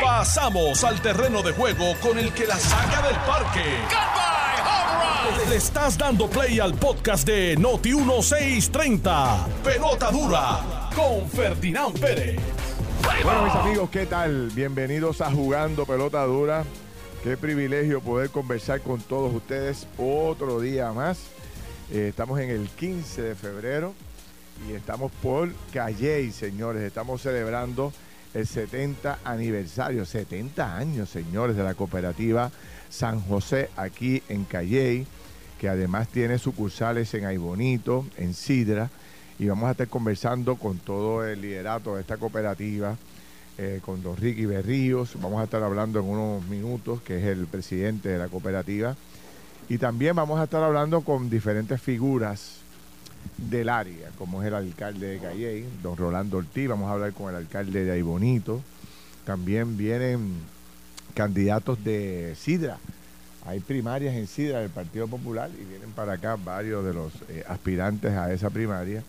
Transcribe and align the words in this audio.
Pasamos 0.00 0.84
al 0.84 1.00
terreno 1.00 1.42
de 1.42 1.52
juego 1.52 1.94
con 2.00 2.18
el 2.18 2.32
que 2.32 2.46
la 2.46 2.56
saca 2.56 3.02
del 3.06 3.16
parque. 3.16 3.64
Le 5.48 5.56
estás 5.56 5.98
dando 5.98 6.28
play 6.28 6.60
al 6.60 6.74
podcast 6.74 7.26
de 7.26 7.56
Noti 7.56 7.94
1630. 7.94 9.46
Pelota 9.64 10.10
dura 10.10 10.90
con 10.94 11.28
Ferdinand 11.28 11.98
Pérez. 11.98 12.40
Bueno, 13.24 13.44
mis 13.44 13.54
amigos, 13.54 13.90
¿qué 13.90 14.06
tal? 14.06 14.50
Bienvenidos 14.54 15.20
a 15.20 15.30
Jugando 15.30 15.86
Pelota 15.86 16.24
Dura. 16.24 16.64
Qué 17.24 17.36
privilegio 17.36 18.00
poder 18.00 18.30
conversar 18.30 18.80
con 18.80 19.00
todos 19.00 19.34
ustedes 19.34 19.86
otro 19.98 20.60
día 20.60 20.92
más. 20.92 21.18
Eh, 21.90 22.08
estamos 22.08 22.40
en 22.40 22.50
el 22.50 22.68
15 22.68 23.22
de 23.22 23.34
febrero 23.34 23.94
y 24.68 24.74
estamos 24.74 25.10
por 25.22 25.50
Calley, 25.72 26.30
señores. 26.32 26.82
Estamos 26.82 27.22
celebrando 27.22 27.92
el 28.34 28.46
70 28.46 29.20
aniversario, 29.24 30.04
70 30.04 30.76
años, 30.76 31.10
señores, 31.10 31.56
de 31.56 31.64
la 31.64 31.74
cooperativa 31.74 32.50
San 32.88 33.20
José 33.20 33.70
aquí 33.76 34.22
en 34.28 34.44
Calley, 34.44 35.06
que 35.58 35.68
además 35.68 36.08
tiene 36.08 36.38
sucursales 36.38 37.12
en 37.14 37.26
Aybonito, 37.26 38.06
en 38.16 38.34
Sidra, 38.34 38.90
y 39.38 39.46
vamos 39.48 39.68
a 39.68 39.72
estar 39.72 39.88
conversando 39.88 40.56
con 40.56 40.78
todo 40.78 41.26
el 41.26 41.40
liderato 41.40 41.94
de 41.94 42.02
esta 42.02 42.16
cooperativa, 42.16 42.96
eh, 43.58 43.80
con 43.84 44.02
don 44.02 44.16
Ricky 44.16 44.46
Berríos, 44.46 45.14
vamos 45.20 45.40
a 45.40 45.44
estar 45.44 45.62
hablando 45.62 46.00
en 46.00 46.06
unos 46.06 46.44
minutos, 46.46 47.02
que 47.02 47.18
es 47.18 47.24
el 47.24 47.46
presidente 47.46 48.08
de 48.08 48.18
la 48.18 48.28
cooperativa, 48.28 48.96
y 49.68 49.78
también 49.78 50.16
vamos 50.16 50.40
a 50.40 50.44
estar 50.44 50.62
hablando 50.62 51.02
con 51.02 51.28
diferentes 51.30 51.80
figuras 51.80 52.61
del 53.36 53.68
área, 53.68 54.10
como 54.18 54.42
es 54.42 54.48
el 54.48 54.54
alcalde 54.54 55.06
de 55.06 55.18
Calley, 55.18 55.66
don 55.82 55.96
Rolando 55.96 56.38
Ortiz, 56.38 56.68
vamos 56.68 56.88
a 56.88 56.92
hablar 56.92 57.12
con 57.12 57.30
el 57.30 57.36
alcalde 57.36 57.84
de 57.84 57.92
Aybonito, 57.92 58.62
también 59.24 59.76
vienen 59.76 60.34
candidatos 61.14 61.82
de 61.84 62.34
Sidra, 62.36 62.78
hay 63.44 63.60
primarias 63.60 64.14
en 64.14 64.26
Sidra 64.28 64.60
del 64.60 64.70
Partido 64.70 65.08
Popular 65.08 65.50
y 65.60 65.64
vienen 65.64 65.90
para 65.90 66.12
acá 66.14 66.36
varios 66.36 66.84
de 66.84 66.94
los 66.94 67.12
eh, 67.28 67.44
aspirantes 67.48 68.12
a 68.12 68.32
esa 68.32 68.50
primaria. 68.50 69.02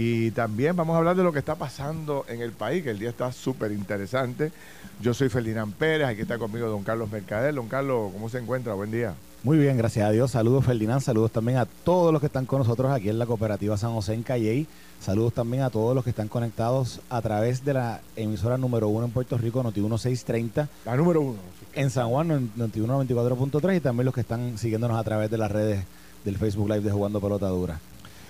Y 0.00 0.30
también 0.30 0.76
vamos 0.76 0.94
a 0.94 0.98
hablar 0.98 1.16
de 1.16 1.24
lo 1.24 1.32
que 1.32 1.40
está 1.40 1.56
pasando 1.56 2.24
en 2.28 2.40
el 2.40 2.52
país, 2.52 2.84
que 2.84 2.90
el 2.90 3.00
día 3.00 3.08
está 3.08 3.32
súper 3.32 3.72
interesante. 3.72 4.52
Yo 5.00 5.12
soy 5.12 5.28
Ferdinand 5.28 5.74
Pérez, 5.74 6.06
aquí 6.06 6.20
está 6.20 6.38
conmigo 6.38 6.68
don 6.68 6.84
Carlos 6.84 7.10
Mercader. 7.10 7.52
Don 7.52 7.66
Carlos, 7.66 8.12
¿cómo 8.12 8.28
se 8.28 8.38
encuentra? 8.38 8.74
Buen 8.74 8.92
día. 8.92 9.16
Muy 9.42 9.58
bien, 9.58 9.76
gracias 9.76 10.06
a 10.06 10.12
Dios. 10.12 10.30
Saludos 10.30 10.64
Ferdinand, 10.64 11.00
saludos 11.00 11.32
también 11.32 11.58
a 11.58 11.66
todos 11.66 12.12
los 12.12 12.20
que 12.20 12.26
están 12.26 12.46
con 12.46 12.60
nosotros 12.60 12.92
aquí 12.92 13.08
en 13.08 13.18
la 13.18 13.26
cooperativa 13.26 13.76
San 13.76 13.92
José 13.92 14.14
en 14.14 14.22
Calley. 14.22 14.68
Saludos 15.00 15.32
también 15.32 15.64
a 15.64 15.70
todos 15.70 15.96
los 15.96 16.04
que 16.04 16.10
están 16.10 16.28
conectados 16.28 17.00
a 17.10 17.20
través 17.20 17.64
de 17.64 17.74
la 17.74 18.00
emisora 18.14 18.56
número 18.56 18.86
uno 18.86 19.06
en 19.06 19.10
Puerto 19.10 19.36
Rico, 19.36 19.64
Noti 19.64 19.80
1630. 19.80 20.68
La 20.84 20.96
número 20.96 21.22
uno. 21.22 21.38
En 21.74 21.90
San 21.90 22.08
Juan, 22.08 22.52
9194.3 22.56 23.76
y 23.76 23.80
también 23.80 24.04
los 24.04 24.14
que 24.14 24.20
están 24.20 24.58
siguiéndonos 24.58 24.96
a 24.96 25.02
través 25.02 25.28
de 25.28 25.38
las 25.38 25.50
redes 25.50 25.82
del 26.24 26.38
Facebook 26.38 26.68
Live 26.68 26.82
de 26.82 26.92
Jugando 26.92 27.20
Pelota 27.20 27.48
Dura. 27.48 27.80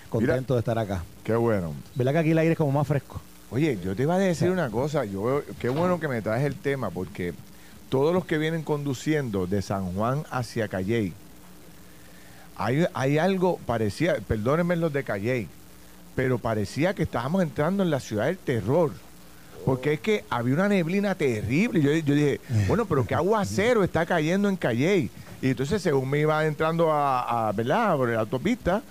Contento 0.09 0.55
de 0.55 0.61
estar 0.61 0.79
acá. 0.79 1.03
Qué 1.25 1.37
bueno. 1.37 1.75
¿Verdad 1.95 2.13
que 2.13 2.19
aquí 2.19 2.31
el 2.31 2.39
aire 2.39 2.53
es 2.53 2.59
como 2.59 2.73
más 2.73 2.87
fresco? 2.87 3.21
Oye, 3.51 3.79
yo 3.83 3.97
te 3.97 4.03
iba 4.03 4.15
a 4.15 4.19
decir 4.19 4.51
una 4.51 4.71
cosa. 4.71 5.05
Yo, 5.05 5.43
qué 5.59 5.69
bueno 5.69 6.01
que 6.01 6.09
me 6.09 6.23
traes 6.23 6.45
el 6.45 6.55
tema, 6.55 6.91
porque 6.91 7.35
todos 7.89 8.15
los 8.15 8.25
que 8.25 8.39
vienen 8.39 8.63
conduciendo 8.63 9.47
de 9.47 9.63
San 9.63 9.93
Juan 9.95 10.25
hacia 10.31 10.69
Calley, 10.69 11.13
hay, 12.57 12.87
hay 12.93 13.19
algo 13.19 13.59
parecía, 13.67 14.17
perdónenme 14.27 14.77
los 14.77 14.93
de 14.93 15.05
Calley, 15.05 15.49
pero 16.15 16.39
parecía 16.39 16.95
que 16.95 17.05
estábamos 17.05 17.43
entrando 17.43 17.83
en 17.83 17.91
la 17.91 18.01
ciudad 18.01 18.27
del 18.27 18.39
terror. 18.39 18.93
Porque 19.65 19.95
es 19.95 20.01
que 20.01 20.25
había 20.31 20.55
una 20.55 20.69
neblina 20.69 21.15
terrible. 21.15 21.81
Yo, 21.81 21.93
yo 21.93 22.15
dije, 22.15 22.41
bueno, 22.69 22.87
pero 22.87 23.07
qué 23.07 23.15
aguacero 23.15 23.85
está 23.85 24.07
cayendo 24.07 24.49
en 24.49 24.57
Calley. 24.57 25.11
Y 25.41 25.51
entonces, 25.51 25.81
según 25.83 26.09
me 26.09 26.21
iba 26.21 26.45
entrando 26.47 26.93
a, 26.93 27.49
a 27.49 27.53
¿verdad? 27.53 27.97
Por 27.97 28.09
la 28.09 28.21
autopista, 28.21 28.83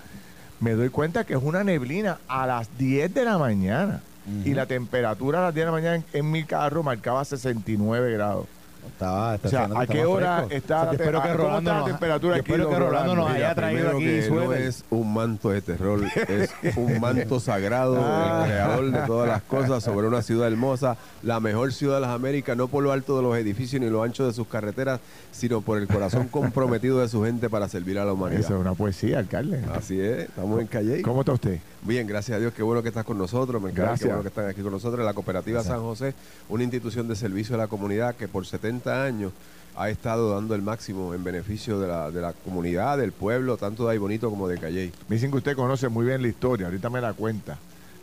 me 0.59 0.71
doy 0.71 0.89
cuenta 0.89 1.23
que 1.23 1.33
es 1.33 1.41
una 1.41 1.63
neblina 1.63 2.17
a 2.27 2.45
las 2.47 2.77
10 2.77 3.13
de 3.13 3.25
la 3.25 3.37
mañana. 3.37 4.01
Y 4.43 4.53
la 4.53 4.65
temperatura 4.65 5.39
a 5.39 5.43
las 5.43 5.53
10 5.53 5.61
de 5.61 5.65
la 5.67 5.71
mañana 5.71 5.95
en, 5.95 6.05
en 6.11 6.29
mi 6.29 6.43
carro 6.43 6.83
marcaba 6.83 7.23
69 7.23 8.11
grados. 8.11 8.45
Estaba, 8.87 9.35
O 9.43 9.47
sea, 9.47 9.69
¿a 9.75 9.85
qué 9.85 10.05
hora 10.05 10.47
está 10.49 10.85
la, 10.85 10.91
espero 10.93 11.21
que 11.21 11.27
¿cómo 11.29 11.43
Rolando 11.43 11.73
nos- 11.73 11.85
temperatura 11.85 12.35
yo 12.37 12.41
aquí? 12.41 12.51
espero 12.51 12.69
que 12.69 12.75
Rolando 12.79 13.15
nos 13.15 13.29
haya 13.29 13.53
traído 13.53 13.91
Primero 13.91 13.97
aquí 13.97 14.27
que 14.27 14.29
no 14.47 14.53
es 14.53 14.85
un 14.89 15.13
manto 15.13 15.49
de 15.51 15.61
terror, 15.61 16.01
es 16.27 16.51
un 16.77 16.99
manto 16.99 17.39
sagrado 17.39 17.97
Ah. 17.99 18.39
del 18.39 18.47
creador 18.51 18.91
de 18.91 18.99
todas 19.07 19.27
las 19.29 19.41
cosas 19.43 19.83
sobre 19.83 20.07
una 20.07 20.23
ciudad 20.23 20.47
hermosa, 20.47 20.97
la 21.21 21.39
mejor 21.39 21.73
ciudad 21.73 21.95
de 21.95 22.01
las 22.01 22.09
Américas, 22.09 22.57
no 22.57 22.67
por 22.69 22.83
lo 22.83 22.91
alto 22.91 23.17
de 23.17 23.21
los 23.23 23.37
edificios 23.37 23.79
ni 23.81 23.87
lo 23.89 24.01
ancho 24.01 24.25
de 24.25 24.33
sus 24.33 24.47
carreteras, 24.47 24.99
sino 25.31 25.61
por 25.61 25.77
el 25.77 25.87
corazón 25.87 26.27
comprometido 26.31 26.99
de 26.99 27.07
su 27.07 27.23
gente 27.23 27.49
para 27.51 27.67
servir 27.69 27.99
a 27.99 28.01
la 28.05 28.07
Eso 28.11 28.13
humanidad. 28.15 28.41
es 28.41 28.49
una 28.49 28.73
poesía, 28.73 29.19
alcalde. 29.19 29.61
Así 29.75 29.99
es, 29.99 30.29
estamos 30.29 30.59
en 30.59 30.67
Calle. 30.67 31.01
¿Cómo 31.03 31.19
está 31.19 31.33
usted? 31.33 31.59
Bien, 31.83 32.05
gracias 32.07 32.35
a 32.35 32.39
Dios, 32.39 32.53
qué 32.53 32.63
bueno 32.63 32.81
que 32.81 32.89
estás 32.89 33.05
con 33.05 33.17
nosotros, 33.17 33.61
me 33.61 33.69
encanta, 33.69 33.89
Gracias. 33.91 34.01
qué 34.07 34.13
bueno 34.13 34.21
que 34.23 34.27
están 34.29 34.47
aquí 34.47 34.61
con 34.61 34.71
nosotros. 34.71 35.05
La 35.05 35.13
Cooperativa 35.13 35.63
San 35.63 35.79
José, 35.81 36.13
una 36.49 36.63
institución 36.63 37.07
de 37.07 37.15
servicio 37.15 37.55
a 37.55 37.57
la 37.59 37.67
comunidad 37.67 38.15
que 38.15 38.27
por 38.27 38.45
70 38.45 39.03
años 39.03 39.31
ha 39.75 39.89
estado 39.89 40.33
dando 40.33 40.55
el 40.55 40.61
máximo 40.63 41.13
en 41.13 41.23
beneficio 41.23 41.79
de 41.79 41.87
la, 41.87 42.09
de 42.11 42.19
la 42.19 42.33
comunidad, 42.33 42.97
del 42.97 43.11
pueblo, 43.11 43.57
tanto 43.57 43.85
de 43.85 43.91
ahí 43.93 43.97
bonito 43.99 44.29
como 44.29 44.47
de 44.47 44.57
Calley. 44.57 44.91
Me 45.07 45.15
dicen 45.17 45.29
que 45.31 45.37
usted 45.37 45.55
conoce 45.55 45.87
muy 45.87 46.05
bien 46.05 46.21
la 46.21 46.27
historia, 46.27 46.65
ahorita 46.65 46.89
me 46.89 46.99
la 46.99 47.13
cuenta. 47.13 47.57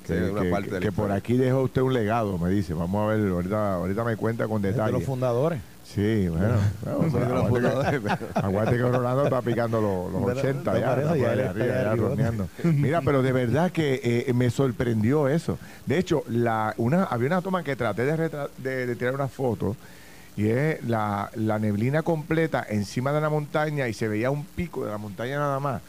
Sí, 0.07 0.13
Que, 0.13 0.31
una 0.31 0.43
que- 0.43 0.51
parte 0.51 0.71
la 0.71 0.81
que 0.81 0.93
por 0.93 1.11
aquí 1.11 1.37
dejó 1.37 1.63
usted 1.63 1.83
un 1.83 1.93
legado, 1.95 2.39
me 2.39 2.51
dice. 2.51 2.75
Vamos 2.75 3.03
a 3.11 3.15
ver, 3.17 3.29
ahorita, 3.29 3.75
ahorita 3.75 4.05
me 4.05 4.17
cuenta 4.17 4.47
con 4.47 4.65
Es 4.65 4.73
de 4.75 4.79
los 4.79 4.87
detalle. 4.87 5.05
fundadores. 5.05 5.61
Sí, 5.85 6.29
bueno. 6.29 6.55
aguante 6.87 7.19
que- 7.19 8.25
Aguante 8.41 8.79
Rolando 8.79 9.25
está 9.25 9.43
picando 9.43 9.81
los, 9.81 10.13
los 10.13 10.25
Pero- 10.35 10.41
80 10.41 10.73
no 10.73 10.79
ya. 10.79 10.87
está 10.95 11.01
está 11.15 11.33
arriba, 11.33 11.65
ya 11.67 11.91
arriba. 11.91 12.47
Mira, 12.65 13.01
pero 13.03 13.23
de 13.23 13.33
verdad 13.33 13.71
que 13.71 14.01
eh, 14.27 14.33
me 14.33 14.51
sorprendió 14.51 15.29
eso. 15.29 15.59
De 15.87 15.99
hecho, 15.99 16.25
la, 16.29 16.75
una, 16.79 17.05
había 17.05 17.27
una 17.29 17.43
toma 17.43 17.63
que 17.63 17.77
traté 17.77 18.05
de, 18.05 18.17
retra- 18.17 18.49
de, 18.59 18.87
de 18.87 18.97
tirar 18.97 19.15
una 19.15 19.29
foto 19.29 19.77
y 20.37 20.49
es 20.49 20.83
la, 20.85 21.31
la 21.37 21.59
neblina 21.59 22.03
completa 22.03 22.67
encima 22.69 23.13
de 23.13 23.21
la 23.21 23.29
montaña 23.31 23.87
y 23.87 23.93
se 23.93 24.09
veía 24.09 24.31
un 24.31 24.45
pico 24.45 24.85
de 24.85 24.91
la 24.91 24.99
montaña 24.99 25.39
nada 25.39 25.61
más. 25.61 25.81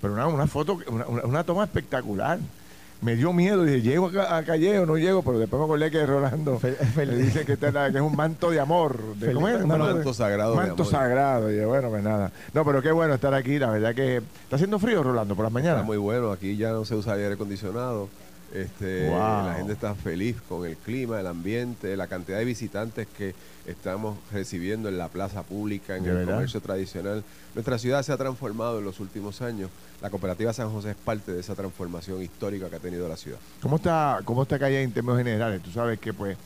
Pero 0.00 0.14
una, 0.14 0.26
una 0.26 0.46
foto, 0.48 0.78
una, 0.88 1.06
una- 1.06 1.22
una 1.24 1.44
toma 1.44 1.64
espectacular. 1.64 2.38
Me 3.02 3.16
dio 3.16 3.32
miedo, 3.32 3.64
dije, 3.64 3.82
¿llego 3.82 4.10
a, 4.20 4.36
a 4.38 4.44
Calle 4.44 4.78
o 4.78 4.86
no 4.86 4.96
llego? 4.96 5.22
Pero 5.22 5.38
después 5.40 5.58
me 5.58 5.64
acordé 5.64 5.90
que 5.90 6.06
Rolando 6.06 6.60
le 6.96 7.16
dice 7.16 7.44
que, 7.44 7.54
es 7.54 7.60
la- 7.72 7.90
que 7.90 7.96
es 7.98 8.02
un 8.02 8.14
manto 8.14 8.50
de 8.50 8.60
amor. 8.60 8.96
De, 9.16 9.32
¿Cómo 9.32 9.48
es? 9.48 9.54
no, 9.58 9.74
Un 9.74 9.78
no, 9.80 9.84
manto 9.94 10.14
sagrado. 10.14 10.52
de 10.52 10.56
Manto 10.58 10.82
amor. 10.84 10.86
sagrado. 10.92 11.50
Y 11.52 11.64
bueno, 11.64 11.90
pues 11.90 12.02
nada. 12.04 12.30
No, 12.54 12.64
pero 12.64 12.80
qué 12.80 12.92
bueno 12.92 13.14
estar 13.14 13.34
aquí. 13.34 13.58
La 13.58 13.70
verdad 13.70 13.92
que 13.94 14.18
está 14.18 14.54
haciendo 14.56 14.78
frío, 14.78 15.02
Rolando, 15.02 15.34
por 15.34 15.44
las 15.44 15.52
mañanas. 15.52 15.78
Está 15.78 15.86
muy 15.86 15.96
bueno, 15.96 16.30
aquí 16.30 16.56
ya 16.56 16.70
no 16.70 16.84
se 16.84 16.94
usa 16.94 17.14
aire 17.14 17.32
acondicionado. 17.34 18.08
Este, 18.52 19.08
Wow. 19.08 19.46
La 19.46 19.54
gente 19.56 19.72
está 19.72 19.94
feliz 19.94 20.36
con 20.48 20.66
el 20.66 20.76
clima, 20.76 21.18
el 21.18 21.26
ambiente, 21.26 21.96
la 21.96 22.06
cantidad 22.06 22.38
de 22.38 22.44
visitantes 22.44 23.06
que 23.16 23.34
estamos 23.66 24.18
recibiendo 24.32 24.88
en 24.88 24.98
la 24.98 25.08
plaza 25.08 25.42
pública, 25.42 25.96
en 25.96 26.04
¿De 26.04 26.10
el 26.10 26.16
verdad? 26.16 26.34
comercio 26.34 26.60
tradicional. 26.60 27.24
Nuestra 27.54 27.78
ciudad 27.78 28.02
se 28.02 28.12
ha 28.12 28.16
transformado 28.16 28.78
en 28.80 28.84
los 28.84 29.00
últimos 29.00 29.40
años. 29.40 29.70
La 30.02 30.10
cooperativa 30.10 30.52
San 30.52 30.70
José 30.70 30.90
es 30.90 30.96
parte 30.96 31.32
de 31.32 31.40
esa 31.40 31.54
transformación 31.54 32.20
histórica 32.22 32.68
que 32.68 32.76
ha 32.76 32.80
tenido 32.80 33.08
la 33.08 33.16
ciudad. 33.16 33.38
¿Cómo 33.62 33.76
está, 33.76 34.20
cómo 34.24 34.42
está 34.42 34.58
Calle 34.58 34.82
en 34.82 34.92
términos 34.92 35.18
generales? 35.18 35.62
Tú 35.62 35.70
sabes 35.70 35.98
que 35.98 36.12
pues 36.12 36.36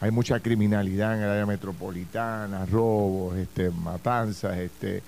hay 0.00 0.10
mucha 0.10 0.40
criminalidad 0.40 1.16
en 1.16 1.22
el 1.22 1.28
área 1.30 1.46
metropolitana, 1.46 2.66
robos, 2.66 3.36
este, 3.36 3.70
matanzas, 3.70 4.56
este, 4.58 5.02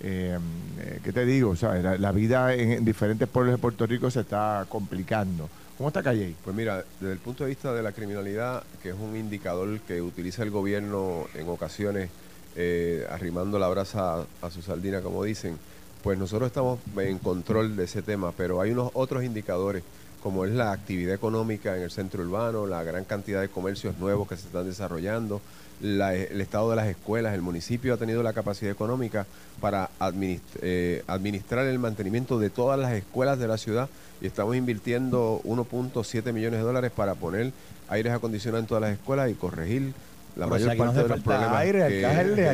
eh, 0.00 0.38
eh, 0.80 1.00
¿qué 1.04 1.12
te 1.12 1.24
digo? 1.24 1.54
¿Sabes? 1.54 1.84
La, 1.84 1.98
la 1.98 2.12
vida 2.12 2.52
en, 2.54 2.72
en 2.72 2.84
diferentes 2.84 3.28
pueblos 3.28 3.54
de 3.54 3.58
Puerto 3.58 3.86
Rico 3.86 4.10
se 4.10 4.20
está 4.20 4.66
complicando. 4.68 5.48
¿Cómo 5.76 5.88
está 5.88 6.04
Calle? 6.04 6.34
Pues 6.44 6.54
mira, 6.54 6.84
desde 7.00 7.14
el 7.14 7.18
punto 7.18 7.42
de 7.42 7.50
vista 7.50 7.72
de 7.72 7.82
la 7.82 7.90
criminalidad, 7.90 8.62
que 8.80 8.90
es 8.90 8.94
un 8.94 9.16
indicador 9.16 9.80
que 9.80 10.00
utiliza 10.00 10.44
el 10.44 10.50
gobierno 10.50 11.26
en 11.34 11.48
ocasiones, 11.48 12.10
eh, 12.54 13.04
arrimando 13.10 13.58
la 13.58 13.66
brasa 13.68 14.20
a, 14.20 14.26
a 14.40 14.50
su 14.50 14.62
sardina, 14.62 15.00
como 15.00 15.24
dicen, 15.24 15.58
pues 16.04 16.16
nosotros 16.16 16.46
estamos 16.46 16.78
en 16.96 17.18
control 17.18 17.74
de 17.74 17.84
ese 17.84 18.02
tema, 18.02 18.30
pero 18.36 18.60
hay 18.60 18.70
unos 18.70 18.92
otros 18.94 19.24
indicadores, 19.24 19.82
como 20.22 20.44
es 20.44 20.52
la 20.52 20.70
actividad 20.70 21.12
económica 21.12 21.76
en 21.76 21.82
el 21.82 21.90
centro 21.90 22.22
urbano, 22.22 22.68
la 22.68 22.84
gran 22.84 23.04
cantidad 23.04 23.40
de 23.40 23.48
comercios 23.48 23.98
nuevos 23.98 24.28
que 24.28 24.36
se 24.36 24.46
están 24.46 24.66
desarrollando, 24.66 25.40
la- 25.84 26.14
el 26.14 26.40
estado 26.40 26.70
de 26.70 26.76
las 26.76 26.86
escuelas, 26.88 27.34
el 27.34 27.42
municipio 27.42 27.92
ha 27.92 27.96
tenido 27.98 28.22
la 28.22 28.32
capacidad 28.32 28.72
económica 28.72 29.26
para 29.60 29.90
administ- 30.00 30.40
eh, 30.62 31.02
administrar 31.06 31.66
el 31.66 31.78
mantenimiento 31.78 32.38
de 32.38 32.48
todas 32.48 32.78
las 32.78 32.92
escuelas 32.92 33.38
de 33.38 33.48
la 33.48 33.58
ciudad 33.58 33.88
y 34.22 34.26
estamos 34.26 34.56
invirtiendo 34.56 35.40
1.7 35.44 36.32
millones 36.32 36.60
de 36.60 36.64
dólares 36.64 36.90
para 36.90 37.14
poner 37.14 37.52
aires 37.88 38.12
acondicionados 38.14 38.62
en 38.64 38.66
todas 38.68 38.80
las 38.80 38.92
escuelas 38.92 39.30
y 39.30 39.34
corregir 39.34 39.92
la 40.36 40.46
Pero 40.46 40.50
mayor 40.50 40.76
parte 40.76 41.02
de 41.02 41.08
los 41.08 41.20
problemas 41.20 41.56
aire, 41.58 41.78
que, 41.88 42.00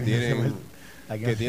tienen, 0.03 0.55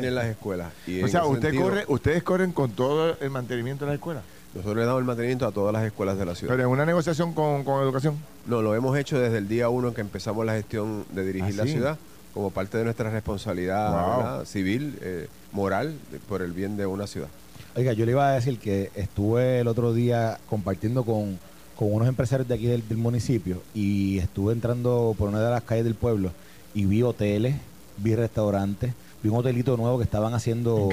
que 0.01 0.11
las 0.11 0.25
escuelas. 0.25 0.71
Y 0.85 1.01
O 1.01 1.07
sea, 1.07 1.25
usted 1.25 1.49
sentido- 1.49 1.63
corre, 1.63 1.83
ustedes 1.87 2.23
corren 2.23 2.51
con 2.51 2.71
todo 2.71 3.17
el 3.19 3.29
mantenimiento 3.31 3.85
de 3.85 3.89
la 3.91 3.95
escuela. 3.95 4.21
Nosotros 4.53 4.75
le 4.77 4.85
damos 4.85 4.99
el 4.99 5.05
mantenimiento 5.05 5.47
a 5.47 5.51
todas 5.51 5.71
las 5.71 5.83
escuelas 5.85 6.17
de 6.17 6.25
la 6.25 6.35
ciudad. 6.35 6.53
Pero 6.53 6.63
en 6.63 6.69
una 6.69 6.85
negociación 6.85 7.33
con, 7.33 7.63
con 7.63 7.81
educación. 7.81 8.17
No, 8.45 8.61
lo 8.61 8.75
hemos 8.75 8.97
hecho 8.97 9.17
desde 9.17 9.37
el 9.37 9.47
día 9.47 9.69
uno 9.69 9.89
en 9.89 9.93
que 9.93 10.01
empezamos 10.01 10.45
la 10.45 10.53
gestión 10.53 11.05
de 11.11 11.25
dirigir 11.25 11.53
¿Ah, 11.53 11.57
la 11.57 11.63
sí? 11.63 11.71
ciudad 11.71 11.97
como 12.33 12.49
parte 12.51 12.77
de 12.77 12.83
nuestra 12.85 13.09
responsabilidad 13.09 14.45
civil, 14.45 14.97
eh, 15.01 15.27
moral, 15.51 15.93
por 16.29 16.41
el 16.41 16.51
bien 16.53 16.77
de 16.77 16.85
una 16.85 17.07
ciudad. 17.07 17.27
Oiga, 17.75 17.93
yo 17.93 18.05
le 18.05 18.11
iba 18.11 18.29
a 18.29 18.33
decir 18.33 18.57
que 18.59 18.91
estuve 18.95 19.59
el 19.59 19.67
otro 19.67 19.93
día 19.93 20.37
compartiendo 20.49 21.03
con, 21.03 21.39
con 21.75 21.93
unos 21.93 22.07
empresarios 22.07 22.47
de 22.47 22.55
aquí 22.55 22.67
del, 22.67 22.87
del 22.87 22.97
municipio 22.97 23.61
y 23.73 24.19
estuve 24.19 24.53
entrando 24.53 25.15
por 25.17 25.29
una 25.29 25.41
de 25.41 25.49
las 25.49 25.63
calles 25.63 25.85
del 25.85 25.95
pueblo 25.95 26.31
y 26.73 26.85
vi 26.85 27.01
hoteles, 27.03 27.55
vi 27.97 28.15
restaurantes, 28.15 28.93
vi 29.23 29.29
un 29.29 29.35
hotelito 29.37 29.77
nuevo 29.77 29.97
que 29.97 30.03
estaban 30.03 30.33
haciendo 30.33 30.89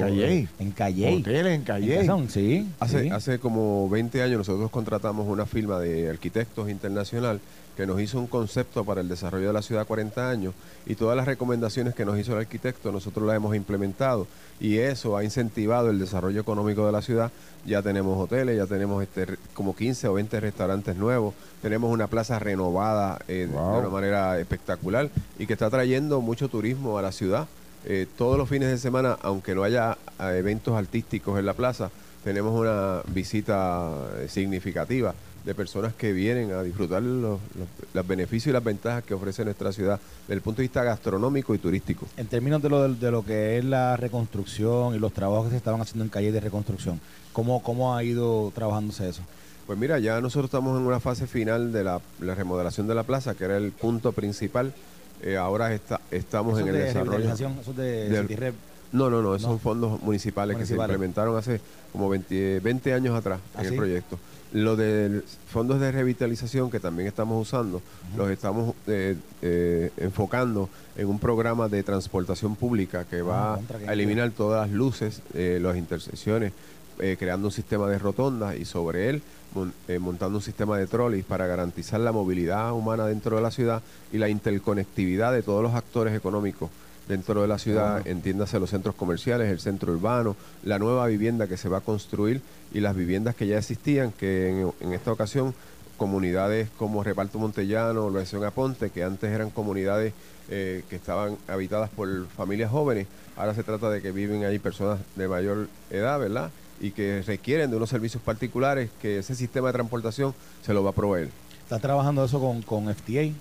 En 0.59 0.71
Calley. 0.71 1.15
Hoteles 1.21 1.53
en 1.55 1.63
Calle. 1.63 2.01
Sí. 2.29 2.67
Hace, 2.79 3.03
sí. 3.03 3.09
hace 3.09 3.39
como 3.39 3.89
20 3.89 4.21
años 4.21 4.37
nosotros 4.39 4.69
contratamos 4.69 5.27
una 5.27 5.45
firma 5.45 5.79
de 5.79 6.09
arquitectos 6.09 6.69
internacional 6.69 7.39
que 7.75 7.87
nos 7.87 8.01
hizo 8.01 8.19
un 8.19 8.27
concepto 8.27 8.83
para 8.83 8.99
el 8.99 9.07
desarrollo 9.07 9.47
de 9.47 9.53
la 9.53 9.61
ciudad 9.61 9.87
40 9.87 10.29
años 10.29 10.53
y 10.85 10.95
todas 10.95 11.15
las 11.15 11.25
recomendaciones 11.25 11.95
que 11.95 12.03
nos 12.03 12.19
hizo 12.19 12.33
el 12.33 12.39
arquitecto 12.39 12.91
nosotros 12.91 13.25
las 13.25 13.37
hemos 13.37 13.55
implementado 13.55 14.27
y 14.59 14.79
eso 14.79 15.15
ha 15.15 15.23
incentivado 15.23 15.89
el 15.89 15.97
desarrollo 15.97 16.41
económico 16.41 16.85
de 16.85 16.91
la 16.91 17.01
ciudad. 17.01 17.31
Ya 17.65 17.81
tenemos 17.81 18.17
hoteles, 18.21 18.57
ya 18.57 18.65
tenemos 18.65 19.01
este, 19.01 19.25
como 19.53 19.73
15 19.75 20.09
o 20.09 20.13
20 20.15 20.39
restaurantes 20.41 20.97
nuevos, 20.97 21.33
tenemos 21.61 21.89
una 21.91 22.07
plaza 22.07 22.37
renovada 22.37 23.19
eh, 23.29 23.47
Wow. 23.51 23.73
de 23.75 23.79
una 23.79 23.89
manera 23.89 24.39
espectacular 24.39 25.09
y 25.37 25.45
que 25.47 25.53
está 25.53 25.69
trayendo 25.69 26.19
mucho 26.21 26.49
turismo 26.49 26.97
a 26.97 27.01
la 27.01 27.11
ciudad. 27.13 27.47
Eh, 27.85 28.07
todos 28.17 28.37
los 28.37 28.49
fines 28.49 28.69
de 28.69 28.77
semana, 28.77 29.17
aunque 29.21 29.55
no 29.55 29.63
haya 29.63 29.97
eh, 30.19 30.35
eventos 30.37 30.75
artísticos 30.75 31.39
en 31.39 31.45
la 31.45 31.53
plaza, 31.53 31.89
tenemos 32.23 32.59
una 32.59 33.01
visita 33.13 33.89
eh, 34.17 34.27
significativa 34.29 35.13
de 35.45 35.55
personas 35.55 35.93
que 35.93 36.11
vienen 36.11 36.51
a 36.51 36.61
disfrutar 36.61 37.01
los, 37.01 37.39
los- 37.57 37.67
los 37.93 38.07
beneficios 38.07 38.47
y 38.47 38.53
las 38.53 38.63
ventajas 38.63 39.03
que 39.05 39.13
ofrece 39.13 39.45
nuestra 39.45 39.71
ciudad 39.71 39.99
desde 40.23 40.33
el 40.33 40.41
punto 40.41 40.57
de 40.57 40.63
vista 40.63 40.83
gastronómico 40.83 41.55
y 41.55 41.57
turístico. 41.57 42.05
En 42.17 42.27
términos 42.27 42.61
de 42.61 42.69
lo, 42.69 42.93
de 42.93 43.11
lo 43.11 43.23
que 43.23 43.57
es 43.57 43.63
la 43.65 43.95
reconstrucción 43.95 44.93
y 44.95 44.99
los 44.99 45.13
trabajos 45.13 45.45
que 45.45 45.51
se 45.51 45.57
estaban 45.57 45.79
haciendo 45.81 46.03
en 46.03 46.09
Calle 46.09 46.33
de 46.33 46.41
reconstrucción, 46.41 46.99
¿cómo, 47.31 47.63
cómo 47.63 47.95
ha 47.95 48.03
ido 48.03 48.51
trabajándose 48.53 49.07
eso? 49.09 49.21
Pues 49.65 49.79
mira, 49.79 49.97
ya 49.99 50.19
nosotros 50.19 50.45
estamos 50.49 50.77
en 50.79 50.85
una 50.85 50.99
fase 50.99 51.25
final 51.25 51.71
de 51.71 51.83
la, 51.85 52.01
la 52.19 52.35
remodelación 52.35 52.87
de 52.87 52.95
la 52.95 53.03
plaza, 53.03 53.33
que 53.35 53.45
era 53.45 53.55
el 53.55 53.71
punto 53.71 54.11
principal. 54.11 54.73
Eh, 55.21 55.35
ahora 55.37 55.73
está, 55.73 55.99
estamos 56.11 56.59
en 56.59 56.67
el 56.67 56.73
de 56.73 56.79
desarrollo. 56.85 57.33
eso 57.33 57.73
de 57.73 58.09
del- 58.09 58.21
Citirrep. 58.27 58.55
No, 58.91 59.09
no, 59.09 59.21
no, 59.21 59.35
esos 59.35 59.43
No. 59.47 59.53
son 59.53 59.59
fondos 59.59 60.01
municipales, 60.01 60.57
que 60.57 60.65
se 60.65 60.75
implementaron 60.75 61.37
hace 61.37 61.61
como 61.91 62.09
20, 62.09 62.59
20 62.59 62.93
años 62.93 63.15
atrás 63.15 63.39
¿Ah, 63.53 63.59
en 63.59 63.65
el 63.65 63.71
sí? 63.73 63.77
proyecto. 63.77 64.17
Lo 64.51 64.75
de 64.75 65.21
fondos 65.51 65.79
de 65.79 65.91
revitalización 65.91 66.71
que 66.71 66.79
también 66.79 67.07
estamos 67.07 67.39
usando, 67.47 67.83
los 68.17 68.31
estamos 68.31 68.73
eh, 68.87 69.15
eh, 69.43 69.91
enfocando 69.97 70.69
en 70.97 71.07
un 71.07 71.19
programa 71.19 71.67
de 71.69 71.83
transportación 71.83 72.55
pública 72.55 73.03
que 73.05 73.21
va 73.21 73.53
Ah, 73.55 73.59
qué 73.77 73.87
a 73.87 73.93
eliminar 73.93 74.31
todas 74.31 74.67
las 74.67 74.75
luces, 74.75 75.21
las 75.35 75.77
intersecciones, 75.77 76.51
eh, 76.99 77.15
creando 77.17 77.47
un 77.47 77.51
sistema 77.51 77.87
de 77.89 77.97
rotondas 77.99 78.55
y 78.57 78.65
sobre 78.65 79.09
él 79.09 79.21
mon- 79.53 79.73
eh, 79.87 79.99
montando 79.99 80.37
un 80.37 80.43
sistema 80.43 80.77
de 80.77 80.85
trolleys 80.87 81.25
para 81.25 81.47
garantizar 81.47 81.99
la 81.99 82.11
movilidad 82.11 82.73
humana 82.73 83.05
dentro 83.07 83.35
de 83.37 83.41
la 83.41 83.51
ciudad 83.51 83.81
y 84.11 84.17
la 84.17 84.29
interconectividad 84.29 85.31
de 85.33 85.41
todos 85.43 85.63
los 85.63 85.73
actores 85.73 86.15
económicos 86.15 86.69
dentro 87.07 87.41
de 87.41 87.47
la 87.47 87.57
ciudad, 87.57 88.05
entiéndase 88.07 88.59
los 88.59 88.69
centros 88.69 88.93
comerciales, 88.93 89.49
el 89.49 89.59
centro 89.59 89.91
urbano, 89.93 90.35
la 90.63 90.77
nueva 90.77 91.07
vivienda 91.07 91.47
que 91.47 91.57
se 91.57 91.67
va 91.67 91.77
a 91.79 91.81
construir 91.81 92.41
y 92.71 92.81
las 92.81 92.95
viviendas 92.95 93.33
que 93.33 93.47
ya 93.47 93.57
existían, 93.57 94.11
que 94.11 94.49
en, 94.49 94.71
en 94.79 94.93
esta 94.93 95.11
ocasión 95.11 95.55
comunidades 95.97 96.69
como 96.77 97.03
Reparto 97.03 97.39
Montellano, 97.39 98.05
Organización 98.05 98.43
Aponte, 98.45 98.89
que 98.91 99.03
antes 99.03 99.31
eran 99.31 99.49
comunidades 99.49 100.13
eh, 100.49 100.83
que 100.89 100.95
estaban 100.95 101.37
habitadas 101.47 101.89
por 101.89 102.27
familias 102.27 102.71
jóvenes, 102.71 103.07
ahora 103.35 103.53
se 103.53 103.63
trata 103.63 103.89
de 103.89 104.01
que 104.01 104.11
viven 104.11 104.45
ahí 104.45 104.59
personas 104.59 104.99
de 105.15 105.27
mayor 105.27 105.67
edad, 105.89 106.19
¿verdad? 106.19 106.51
Y 106.79 106.91
que 106.91 107.21
requieren 107.25 107.69
de 107.69 107.77
unos 107.77 107.89
servicios 107.89 108.21
particulares 108.23 108.89
que 109.01 109.19
ese 109.19 109.35
sistema 109.35 109.67
de 109.67 109.73
transportación 109.73 110.33
se 110.61 110.73
lo 110.73 110.83
va 110.83 110.91
a 110.91 110.93
proveer. 110.93 111.29
¿Estás 111.63 111.81
trabajando 111.81 112.23
eso 112.23 112.39
con, 112.39 112.61
con 112.61 112.93
FTA 112.93 113.31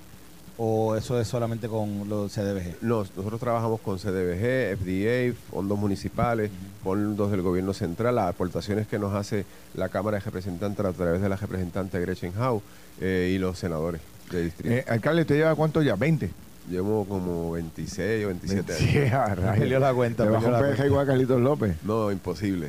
o 0.59 0.97
eso 0.97 1.21
es 1.21 1.29
solamente 1.29 1.69
con 1.69 2.09
los 2.09 2.33
CDBG? 2.33 2.83
No, 2.83 2.99
nosotros 2.99 3.41
trabajamos 3.41 3.81
con 3.81 3.99
CDBG, 3.99 4.77
FDA, 4.77 5.35
fondos 5.51 5.79
municipales, 5.79 6.51
fondos 6.83 7.31
del 7.31 7.43
gobierno 7.43 7.73
central, 7.73 8.17
las 8.17 8.29
aportaciones 8.29 8.89
que 8.89 8.99
nos 8.99 9.15
hace 9.15 9.47
la 9.75 9.89
Cámara 9.89 10.19
de 10.19 10.25
Representantes 10.25 10.85
a 10.85 10.93
través 10.93 11.23
de 11.23 11.29
la 11.29 11.37
representante 11.37 12.01
Gretchen 12.01 12.33
Howe 12.37 12.61
eh, 13.01 13.33
y 13.35 13.39
los 13.39 13.59
senadores 13.59 14.01
de 14.31 14.45
distrito. 14.45 14.75
Eh, 14.75 14.85
alcalde, 14.89 15.23
¿usted 15.23 15.37
lleva 15.37 15.55
cuánto 15.55 15.81
ya? 15.81 15.97
¿20? 15.97 16.29
Llevo 16.71 17.05
como 17.07 17.53
26 17.53 18.25
o 18.25 18.29
27 18.29 18.73
años. 18.75 18.91
Sí, 18.91 18.99
a 18.99 19.25
rayos. 19.35 19.59
Perdió 19.59 19.79
la 19.81 19.95
cuenta, 19.95 20.25
Le 20.25 20.31
bajó 20.31 20.43
perdió 20.45 20.57
un 20.59 20.63
la 20.63 20.69
peje 20.69 20.77
cuenta. 20.77 20.87
igual 20.87 21.05
a 21.05 21.07
Carlitos 21.07 21.41
López. 21.41 21.77
No, 21.85 22.13
imposible. 22.13 22.69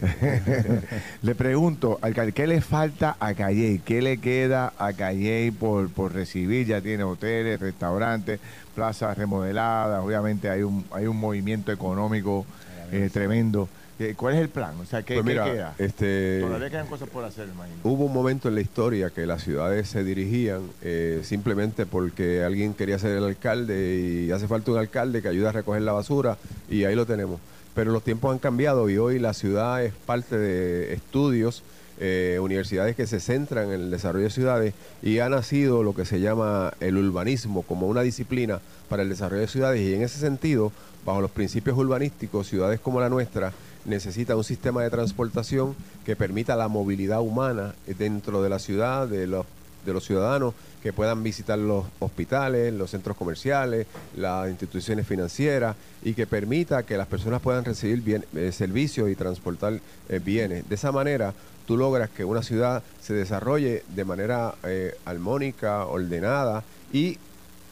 le 1.21 1.35
pregunto, 1.35 1.99
alcalde, 2.01 2.31
¿qué 2.31 2.47
le 2.47 2.61
falta 2.61 3.17
a 3.19 3.33
Calle? 3.33 3.81
¿Qué 3.83 4.01
le 4.01 4.17
queda 4.19 4.73
a 4.77 4.93
Calle 4.93 5.51
por, 5.59 5.89
por 5.89 6.13
recibir? 6.13 6.67
Ya 6.67 6.81
tiene 6.81 7.03
hoteles, 7.03 7.59
restaurantes, 7.59 8.39
plazas 8.75 9.17
remodeladas, 9.17 10.03
obviamente 10.03 10.49
hay 10.49 10.63
un, 10.63 10.85
hay 10.91 11.05
un 11.07 11.17
movimiento 11.17 11.71
económico 11.71 12.45
eh, 12.91 13.09
tremendo. 13.11 13.67
¿Cuál 14.15 14.35
es 14.35 14.41
el 14.41 14.49
plan? 14.49 14.79
O 14.79 14.85
sea, 14.85 15.03
¿qué, 15.03 15.15
Pues 15.15 15.25
qué 15.25 15.29
mira, 15.31 15.45
queda? 15.45 15.75
este, 15.77 16.39
Todavía 16.41 16.69
quedan 16.69 16.87
cosas 16.87 17.09
por 17.09 17.25
hacer, 17.25 17.49
imagino. 17.53 17.77
Hubo 17.83 18.05
un 18.05 18.13
momento 18.13 18.47
en 18.47 18.55
la 18.55 18.61
historia 18.61 19.09
que 19.09 19.25
las 19.25 19.43
ciudades 19.43 19.89
se 19.89 20.05
dirigían 20.05 20.61
eh, 20.81 21.19
simplemente 21.23 21.85
porque 21.85 22.43
alguien 22.43 22.73
quería 22.73 22.97
ser 22.97 23.17
el 23.17 23.25
alcalde 23.25 23.95
y 23.97 24.31
hace 24.31 24.47
falta 24.47 24.71
un 24.71 24.77
alcalde 24.77 25.21
que 25.21 25.27
ayude 25.27 25.49
a 25.49 25.51
recoger 25.51 25.81
la 25.81 25.91
basura 25.91 26.37
y 26.69 26.85
ahí 26.85 26.95
lo 26.95 27.05
tenemos. 27.05 27.41
Pero 27.75 27.91
los 27.91 28.01
tiempos 28.03 28.31
han 28.31 28.39
cambiado 28.39 28.89
y 28.89 28.97
hoy 28.97 29.19
la 29.19 29.33
ciudad 29.33 29.83
es 29.83 29.93
parte 30.05 30.37
de 30.37 30.93
estudios, 30.93 31.63
eh, 31.99 32.39
universidades 32.41 32.95
que 32.95 33.05
se 33.05 33.19
centran 33.19 33.65
en 33.65 33.81
el 33.81 33.91
desarrollo 33.91 34.23
de 34.23 34.29
ciudades 34.31 34.73
y 35.03 35.19
ha 35.19 35.27
nacido 35.27 35.83
lo 35.83 35.93
que 35.93 36.05
se 36.05 36.21
llama 36.21 36.73
el 36.79 36.97
urbanismo 36.97 37.63
como 37.63 37.87
una 37.87 38.01
disciplina 38.01 38.61
para 38.87 39.03
el 39.03 39.09
desarrollo 39.09 39.41
de 39.41 39.47
ciudades 39.49 39.81
y 39.81 39.93
en 39.93 40.03
ese 40.03 40.17
sentido, 40.19 40.71
bajo 41.05 41.19
los 41.19 41.31
principios 41.31 41.77
urbanísticos, 41.77 42.47
ciudades 42.47 42.79
como 42.79 43.01
la 43.01 43.09
nuestra 43.09 43.51
necesita 43.85 44.35
un 44.35 44.43
sistema 44.43 44.83
de 44.83 44.89
transportación 44.89 45.75
que 46.05 46.15
permita 46.15 46.55
la 46.55 46.67
movilidad 46.67 47.21
humana 47.21 47.73
dentro 47.97 48.41
de 48.41 48.49
la 48.49 48.59
ciudad, 48.59 49.07
de 49.07 49.27
los, 49.27 49.45
de 49.85 49.93
los 49.93 50.05
ciudadanos 50.05 50.53
que 50.81 50.93
puedan 50.93 51.23
visitar 51.23 51.59
los 51.59 51.85
hospitales, 51.99 52.73
los 52.73 52.91
centros 52.91 53.17
comerciales, 53.17 53.87
las 54.15 54.49
instituciones 54.49 55.05
financieras 55.05 55.75
y 56.03 56.13
que 56.13 56.25
permita 56.25 56.83
que 56.83 56.97
las 56.97 57.07
personas 57.07 57.41
puedan 57.41 57.65
recibir 57.65 58.01
bien, 58.01 58.25
eh, 58.35 58.51
servicios 58.51 59.09
y 59.09 59.15
transportar 59.15 59.79
eh, 60.07 60.19
bienes. 60.23 60.67
De 60.69 60.75
esa 60.75 60.91
manera, 60.91 61.33
tú 61.65 61.77
logras 61.77 62.09
que 62.09 62.23
una 62.23 62.43
ciudad 62.43 62.81
se 63.01 63.13
desarrolle 63.13 63.83
de 63.89 64.05
manera 64.05 64.55
eh, 64.63 64.95
armónica, 65.05 65.85
ordenada 65.85 66.63
y 66.93 67.17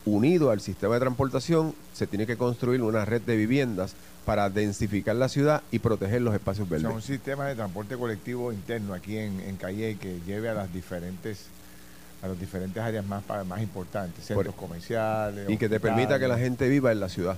unido 0.05 0.51
al 0.51 0.61
sistema 0.61 0.95
de 0.95 1.01
transportación, 1.01 1.73
se 1.93 2.07
tiene 2.07 2.25
que 2.25 2.37
construir 2.37 2.81
una 2.81 3.05
red 3.05 3.21
de 3.21 3.35
viviendas 3.35 3.95
para 4.27 4.49
densificar 4.49 5.15
la 5.15 5.29
ciudad 5.29 5.61
y 5.71 5.79
proteger 5.79 6.21
los 6.21 6.33
espacios 6.35 6.65
O 6.65 6.69
sea, 6.69 6.79
verdes. 6.79 6.93
un 6.93 7.01
sistema 7.01 7.45
de 7.47 7.55
transporte 7.55 7.95
colectivo 7.95 8.51
interno 8.51 8.93
aquí 8.93 9.17
en, 9.17 9.39
en 9.39 9.55
Calle 9.55 9.95
que 10.01 10.19
lleve 10.27 10.49
a 10.49 10.53
las 10.53 10.73
diferentes 10.73 11.45
a 12.21 12.27
las 12.27 12.37
diferentes 12.37 12.83
áreas 12.83 13.05
más 13.05 13.23
más 13.47 13.61
importantes, 13.61 14.25
centros 14.25 14.53
comerciales. 14.55 15.49
y 15.49 15.55
que 15.55 15.69
te 15.69 15.79
permita 15.79 16.19
que 16.19 16.27
la 16.27 16.37
gente 16.37 16.67
viva 16.67 16.91
en 16.91 16.99
la 16.99 17.07
ciudad. 17.07 17.37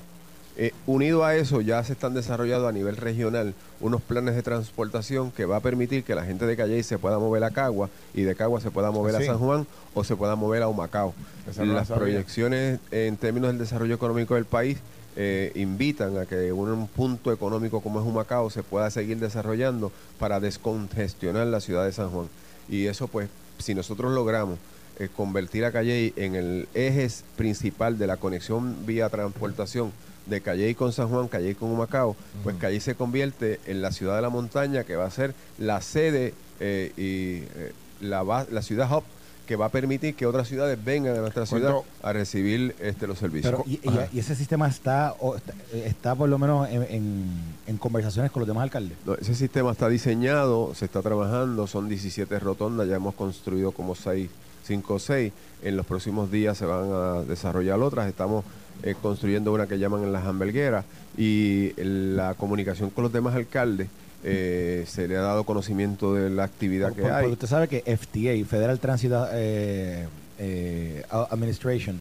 Eh, 0.57 0.73
unido 0.87 1.23
a 1.23 1.35
eso, 1.35 1.61
ya 1.61 1.83
se 1.83 1.93
están 1.93 2.15
desarrollando 2.15 2.67
a 2.67 2.71
nivel 2.71 2.97
regional 2.97 3.53
unos 3.81 4.01
planes 4.01 4.33
de 4.35 4.41
transportación 4.41 5.29
que 5.31 5.45
va 5.45 5.57
a 5.57 5.59
permitir 5.59 6.03
que 6.03 6.15
la 6.15 6.25
gente 6.25 6.47
de 6.47 6.57
Calle 6.57 6.81
se 6.81 6.97
pueda 6.97 7.19
mover 7.19 7.43
a 7.43 7.51
Cagua 7.51 7.89
y 8.15 8.23
de 8.23 8.33
Cagua 8.35 8.61
se 8.61 8.71
pueda 8.71 8.89
mover 8.89 9.15
¿Ah, 9.15 9.19
sí? 9.19 9.25
a 9.25 9.27
San 9.27 9.37
Juan 9.37 9.67
o 9.93 10.03
se 10.03 10.15
pueda 10.15 10.35
mover 10.35 10.63
a 10.63 10.67
Humacao. 10.67 11.13
Las 11.55 11.87
proyecciones 11.91 12.79
en 12.89 13.15
términos 13.15 13.49
del 13.51 13.59
desarrollo 13.59 13.93
económico 13.93 14.33
del 14.33 14.45
país 14.45 14.79
eh, 15.21 15.51
invitan 15.55 16.17
a 16.17 16.25
que 16.25 16.53
un, 16.53 16.69
un 16.69 16.87
punto 16.87 17.33
económico 17.33 17.81
como 17.81 17.99
es 17.99 18.05
Humacao 18.05 18.49
se 18.49 18.63
pueda 18.63 18.89
seguir 18.89 19.19
desarrollando 19.19 19.91
para 20.17 20.39
descongestionar 20.39 21.45
la 21.47 21.59
ciudad 21.59 21.83
de 21.83 21.91
San 21.91 22.09
Juan. 22.09 22.29
Y 22.69 22.85
eso 22.85 23.09
pues, 23.09 23.27
si 23.57 23.75
nosotros 23.75 24.13
logramos 24.13 24.57
eh, 24.97 25.09
convertir 25.13 25.65
a 25.65 25.73
Calley 25.73 26.13
en 26.15 26.35
el 26.35 26.69
eje 26.73 27.09
principal 27.35 27.97
de 27.97 28.07
la 28.07 28.15
conexión 28.15 28.85
vía 28.85 29.09
transportación 29.09 29.91
de 30.25 30.39
Calley 30.39 30.73
con 30.73 30.93
San 30.93 31.09
Juan, 31.09 31.27
Calley 31.27 31.53
con 31.53 31.69
Humacao, 31.69 32.15
pues 32.41 32.55
Calley 32.55 32.79
se 32.79 32.95
convierte 32.95 33.59
en 33.65 33.81
la 33.81 33.91
ciudad 33.91 34.15
de 34.15 34.21
la 34.21 34.29
montaña 34.29 34.85
que 34.85 34.95
va 34.95 35.05
a 35.05 35.11
ser 35.11 35.33
la 35.57 35.81
sede 35.81 36.33
eh, 36.61 36.93
y 36.95 37.43
eh, 37.59 37.73
la, 37.99 38.23
la 38.49 38.61
ciudad 38.61 38.89
hub 38.89 39.03
que 39.49 39.55
va 39.55 39.65
a 39.65 39.69
permitir 39.69 40.13
que 40.13 40.27
otras 40.27 40.47
ciudades 40.47 40.77
vengan 40.85 41.17
a 41.17 41.21
nuestra 41.21 41.43
ciudad 41.47 41.71
¿Cuánto? 41.71 41.89
a 42.03 42.13
recibir 42.13 42.75
este, 42.79 43.07
los 43.07 43.17
servicios. 43.17 43.51
Pero, 43.51 43.63
y, 43.67 43.79
y- 43.83 44.17
y 44.17 44.19
ese 44.19 44.35
sistema 44.35 44.67
está, 44.67 45.15
o 45.19 45.35
está, 45.37 45.55
está 45.73 46.13
por 46.13 46.29
lo 46.29 46.37
menos 46.37 46.69
en, 46.69 46.83
en- 46.83 47.25
en 47.65 47.77
conversaciones 47.77 48.31
con 48.31 48.41
los 48.41 48.47
demás 48.47 48.61
alcaldes. 48.65 48.95
No, 49.07 49.15
ese 49.15 49.33
sistema 49.33 49.71
está 49.71 49.89
diseñado, 49.89 50.75
se 50.75 50.85
está 50.85 51.01
trabajando, 51.01 51.65
son 51.65 51.89
17 51.89 52.37
rotondas, 52.37 52.87
ya 52.87 52.97
hemos 52.97 53.15
construido 53.15 53.71
como 53.71 53.95
6, 53.95 54.29
5 54.65 54.93
o 54.93 54.99
6. 54.99 55.33
En 55.63 55.75
los 55.77 55.87
próximos 55.87 56.29
días 56.29 56.55
se 56.55 56.67
van 56.67 56.91
a 56.93 57.21
desarrollar 57.23 57.79
otras. 57.79 58.07
Estamos 58.07 58.45
eh, 58.83 58.93
construyendo 59.01 59.51
una 59.51 59.65
que 59.65 59.79
llaman 59.79 60.03
en 60.03 60.13
las 60.13 60.25
hamburgueras 60.27 60.85
y 61.17 61.71
la 61.81 62.35
comunicación 62.35 62.91
con 62.91 63.03
los 63.03 63.11
demás 63.11 63.33
alcaldes 63.33 63.87
eh, 64.23 64.83
se 64.87 65.07
le 65.07 65.17
ha 65.17 65.21
dado 65.21 65.43
conocimiento 65.43 66.13
de 66.13 66.29
la 66.29 66.43
actividad 66.43 66.93
que 66.93 67.01
Por- 67.03 67.11
hay. 67.11 67.21
porque 67.23 67.33
usted 67.33 67.47
sabe 67.47 67.67
que 67.67 67.81
FTA, 67.97 68.45
Federal 68.47 68.79
Transit 68.79 69.11
eh, 69.31 70.07
eh, 70.37 71.03
Administration, 71.31 71.99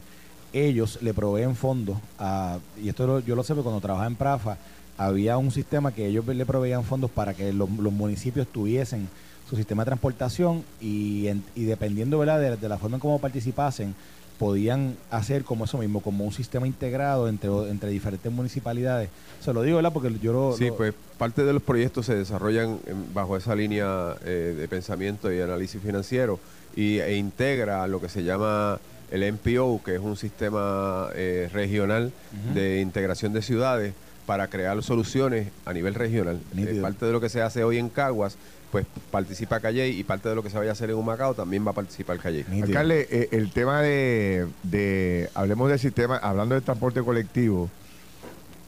ellos 0.53 0.99
le 1.01 1.13
proveen 1.13 1.55
fondos 1.55 1.97
a, 2.17 2.57
y 2.81 2.89
esto 2.89 3.05
lo- 3.07 3.19
yo 3.19 3.35
lo 3.35 3.43
sé 3.43 3.53
porque 3.53 3.63
cuando 3.65 3.81
trabajaba 3.81 4.07
en 4.07 4.15
Prafa, 4.15 4.57
había 4.97 5.37
un 5.37 5.51
sistema 5.51 5.93
que 5.93 6.07
ellos 6.07 6.25
le 6.27 6.45
proveían 6.45 6.83
fondos 6.83 7.09
para 7.11 7.33
que 7.33 7.53
los, 7.53 7.69
los 7.69 7.93
municipios 7.93 8.47
tuviesen 8.47 9.07
su 9.49 9.55
sistema 9.55 9.83
de 9.83 9.87
transportación 9.87 10.63
y, 10.81 11.27
en- 11.27 11.43
y 11.55 11.63
dependiendo 11.63 12.19
¿verdad? 12.19 12.39
De, 12.39 12.57
de 12.57 12.69
la 12.69 12.77
forma 12.77 12.97
en 12.97 13.01
cómo 13.01 13.19
participasen, 13.19 13.95
podían 14.39 14.95
hacer 15.11 15.43
como 15.43 15.65
eso 15.65 15.77
mismo, 15.77 15.99
como 16.01 16.23
un 16.23 16.31
sistema 16.31 16.65
integrado 16.65 17.27
entre, 17.27 17.49
entre 17.69 17.89
diferentes 17.89 18.31
municipalidades. 18.31 19.09
Se 19.41 19.53
lo 19.53 19.61
digo, 19.63 19.75
¿verdad? 19.75 19.91
Porque 19.93 20.11
yo 20.21 20.31
lo... 20.33 20.55
Sí, 20.57 20.67
lo- 20.67 20.75
pues 20.77 20.93
parte 21.17 21.43
de 21.43 21.51
los 21.53 21.61
proyectos 21.61 22.05
se 22.05 22.15
desarrollan 22.15 22.79
bajo 23.13 23.35
esa 23.35 23.53
línea 23.53 24.15
eh, 24.25 24.55
de 24.57 24.67
pensamiento 24.69 25.31
y 25.31 25.41
análisis 25.41 25.81
financiero 25.81 26.39
y, 26.75 26.99
e 26.99 27.17
integra 27.17 27.85
lo 27.87 27.99
que 27.99 28.07
se 28.07 28.23
llama 28.23 28.79
el 29.11 29.33
MPO, 29.33 29.81
que 29.83 29.95
es 29.95 29.99
un 30.01 30.15
sistema 30.15 31.09
eh, 31.15 31.49
regional 31.51 32.11
de 32.53 32.79
integración 32.79 33.33
de 33.33 33.41
ciudades 33.41 33.93
para 34.25 34.47
crear 34.47 34.81
soluciones 34.83 35.47
a 35.65 35.73
nivel 35.73 35.95
regional. 35.95 36.39
Eh, 36.55 36.79
parte 36.81 37.05
de 37.07 37.11
lo 37.11 37.19
que 37.19 37.27
se 37.29 37.41
hace 37.41 37.63
hoy 37.63 37.77
en 37.79 37.89
Caguas, 37.89 38.37
pues 38.71 38.85
participa 39.11 39.59
Calley 39.59 39.99
y 39.99 40.03
parte 40.03 40.29
de 40.29 40.35
lo 40.35 40.43
que 40.43 40.49
se 40.49 40.57
vaya 40.57 40.69
a 40.69 40.73
hacer 40.73 40.89
en 40.89 40.95
Humacao 40.97 41.33
también 41.33 41.65
va 41.65 41.71
a 41.71 41.73
participar. 41.73 42.17
Nítido. 42.23 42.65
Alcalde, 42.65 43.07
eh, 43.09 43.29
el 43.31 43.51
tema 43.51 43.81
de, 43.81 44.47
de- 44.63 45.29
hablemos 45.33 45.69
del 45.69 45.79
sistema, 45.79 46.17
hablando 46.17 46.55
del 46.55 46.63
transporte 46.63 47.01
colectivo, 47.03 47.69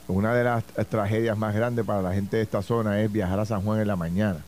una 0.08 0.34
de 0.34 0.44
las 0.44 0.64
tragedias 0.90 1.38
más 1.38 1.56
grandes 1.56 1.86
para 1.86 2.02
la 2.02 2.14
gente 2.14 2.38
de 2.38 2.44
esta 2.44 2.62
zona 2.62 3.02
es 3.02 3.12
viajar 3.12 3.40
a 3.40 3.46
San 3.46 3.62
Juan 3.62 3.80
en 3.80 3.88
la 3.88 3.96
mañana. 3.96 4.40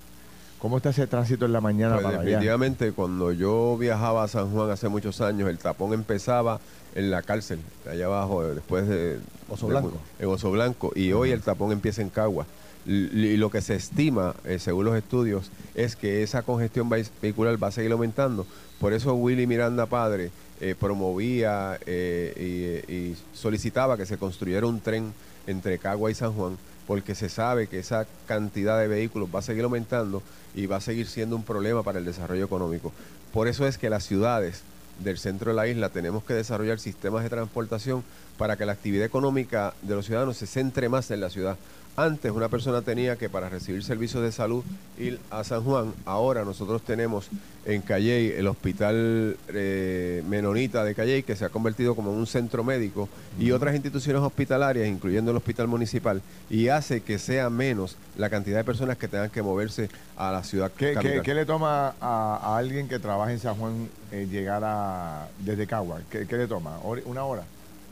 ¿Cómo 0.60 0.78
está 0.78 0.90
ese 0.92 1.08
tránsito 1.08 1.46
en 1.46 1.52
la 1.54 1.62
mañana 1.62 1.96
Pues 1.96 2.06
para 2.06 2.16
allá? 2.18 2.24
definitivamente, 2.26 2.92
cuando 2.94 3.32
yo 3.34 3.78
viajaba 3.78 4.24
a 4.24 4.28
San 4.28 4.50
Juan 4.52 4.72
hace 4.72 4.88
muchos 4.88 5.20
años, 5.22 5.50
el 5.50 5.58
tapón 5.58 5.94
empezaba 5.94 6.60
en 6.96 7.12
la 7.12 7.22
cárcel, 7.22 7.60
allá 7.90 8.06
abajo, 8.06 8.46
eh, 8.46 8.56
después 8.56 8.88
de... 8.88 9.20
Oso 9.50 9.68
de- 9.68 9.74
Blanco. 9.74 9.92
en 10.20 10.28
Oso 10.30 10.52
Blanco. 10.52 10.92
Y 10.96 11.12
hoy 11.12 11.32
el 11.32 11.42
tapón 11.42 11.72
empieza 11.74 12.02
en 12.02 12.10
Cagua. 12.10 12.46
Y 12.86 13.38
lo 13.38 13.50
que 13.50 13.62
se 13.62 13.76
estima, 13.76 14.36
eh, 14.44 14.60
según 14.60 14.86
los 14.86 14.96
estudios, 14.98 15.50
es 15.74 15.96
que 15.96 16.22
esa 16.22 16.42
congestión 16.42 16.90
vehi- 16.90 17.10
vehicular 17.22 17.62
va 17.62 17.68
a 17.68 17.72
seguir 17.72 17.92
aumentando. 17.94 18.46
Por 18.80 18.92
eso 18.92 19.14
Willy 19.14 19.48
Miranda 19.48 19.86
Padre 19.86 20.32
eh, 20.60 20.76
promovía 20.78 21.80
eh, 21.86 22.84
y, 22.88 22.94
y 22.94 23.18
solicitaba 23.34 23.96
que 23.96 24.06
se 24.06 24.18
construyera 24.18 24.68
un 24.68 24.82
tren 24.82 25.14
entre 25.48 25.78
Cagua 25.78 26.12
y 26.12 26.14
San 26.16 26.34
Juan, 26.34 26.58
porque 26.86 27.16
se 27.16 27.30
sabe 27.30 27.68
que 27.68 27.80
esa 27.80 28.06
cantidad 28.28 28.78
de 28.78 28.90
vehículos 28.90 29.30
va 29.34 29.40
a 29.40 29.44
seguir 29.44 29.64
aumentando 29.64 30.22
y 30.54 30.66
va 30.66 30.76
a 30.78 30.82
seguir 30.82 31.08
siendo 31.08 31.38
un 31.38 31.44
problema 31.44 31.84
para 31.84 32.00
el 32.00 32.06
desarrollo 32.06 32.44
económico. 32.44 32.92
Por 33.32 33.48
eso 33.48 33.66
es 33.66 33.78
que 33.78 33.90
las 33.90 34.04
ciudades 34.06 34.62
del 35.04 35.18
centro 35.18 35.52
de 35.52 35.56
la 35.56 35.68
isla 35.68 35.90
tenemos 35.90 36.24
que 36.24 36.34
desarrollar 36.34 36.80
sistemas 36.80 37.24
de 37.24 37.30
transportación 37.30 38.04
para 38.38 38.58
que 38.58 38.66
la 38.66 38.74
actividad 38.74 39.06
económica 39.06 39.74
de 39.82 39.96
los 39.96 40.06
ciudadanos 40.06 40.38
se 40.38 40.46
centre 40.46 40.90
más 40.90 41.10
en 41.12 41.22
la 41.22 41.30
ciudad. 41.30 41.58
Antes 41.96 42.32
una 42.32 42.50
persona 42.50 42.82
tenía 42.82 43.18
que 43.18 43.30
para 43.30 43.50
recibir 43.50 43.84
servicios 43.84 44.24
de 44.24 44.32
salud 44.32 44.64
ir 44.98 45.20
a 45.30 45.44
San 45.44 45.64
Juan. 45.64 45.94
Ahora 46.06 46.44
nosotros 46.44 46.82
tenemos 46.82 47.28
en 47.66 47.84
Calley 47.84 48.30
el 48.36 48.48
hospital 48.48 49.38
eh, 49.50 50.24
Menonita 50.28 50.84
de 50.84 50.96
Calley 50.96 51.22
que 51.22 51.36
se 51.36 51.46
ha 51.46 51.50
convertido 51.50 51.96
como 51.96 52.12
un 52.12 52.26
centro 52.26 52.64
médico 52.64 53.08
y 53.40 53.52
otras 53.52 53.76
instituciones 53.76 54.24
hospitalarias, 54.24 54.88
incluyendo 54.88 55.30
el 55.30 55.38
hospital 55.38 55.68
municipal, 55.68 56.24
y 56.50 56.70
hace 56.70 57.02
que 57.02 57.20
sea 57.20 57.52
menos 57.52 57.96
la 58.18 58.32
cantidad 58.32 58.58
de 58.58 58.64
personas 58.64 58.98
que 58.98 59.08
tengan 59.08 59.30
que 59.30 59.44
moverse 59.44 59.88
a 60.18 60.32
la 60.32 60.44
ciudad. 60.44 60.72
¿Qué, 60.76 60.88
qué- 60.88 60.94
capital. 60.96 61.22
qué 61.22 61.34
le 61.36 61.46
toma 61.46 61.94
a, 62.02 62.40
a 62.42 62.58
alguien 62.58 62.88
que 62.88 62.98
trabaja 62.98 63.32
en 63.32 63.40
San 63.40 63.54
Juan 63.56 63.88
eh, 64.12 64.28
llegar 64.32 64.64
a, 64.66 65.28
desde 65.38 65.68
Cagua? 65.68 66.02
¿Qué, 66.10 66.26
qué 66.26 66.38
le 66.38 66.48
toma? 66.48 66.80
¿Hora- 66.84 67.04
¿Una 67.06 67.24
hora? 67.24 67.44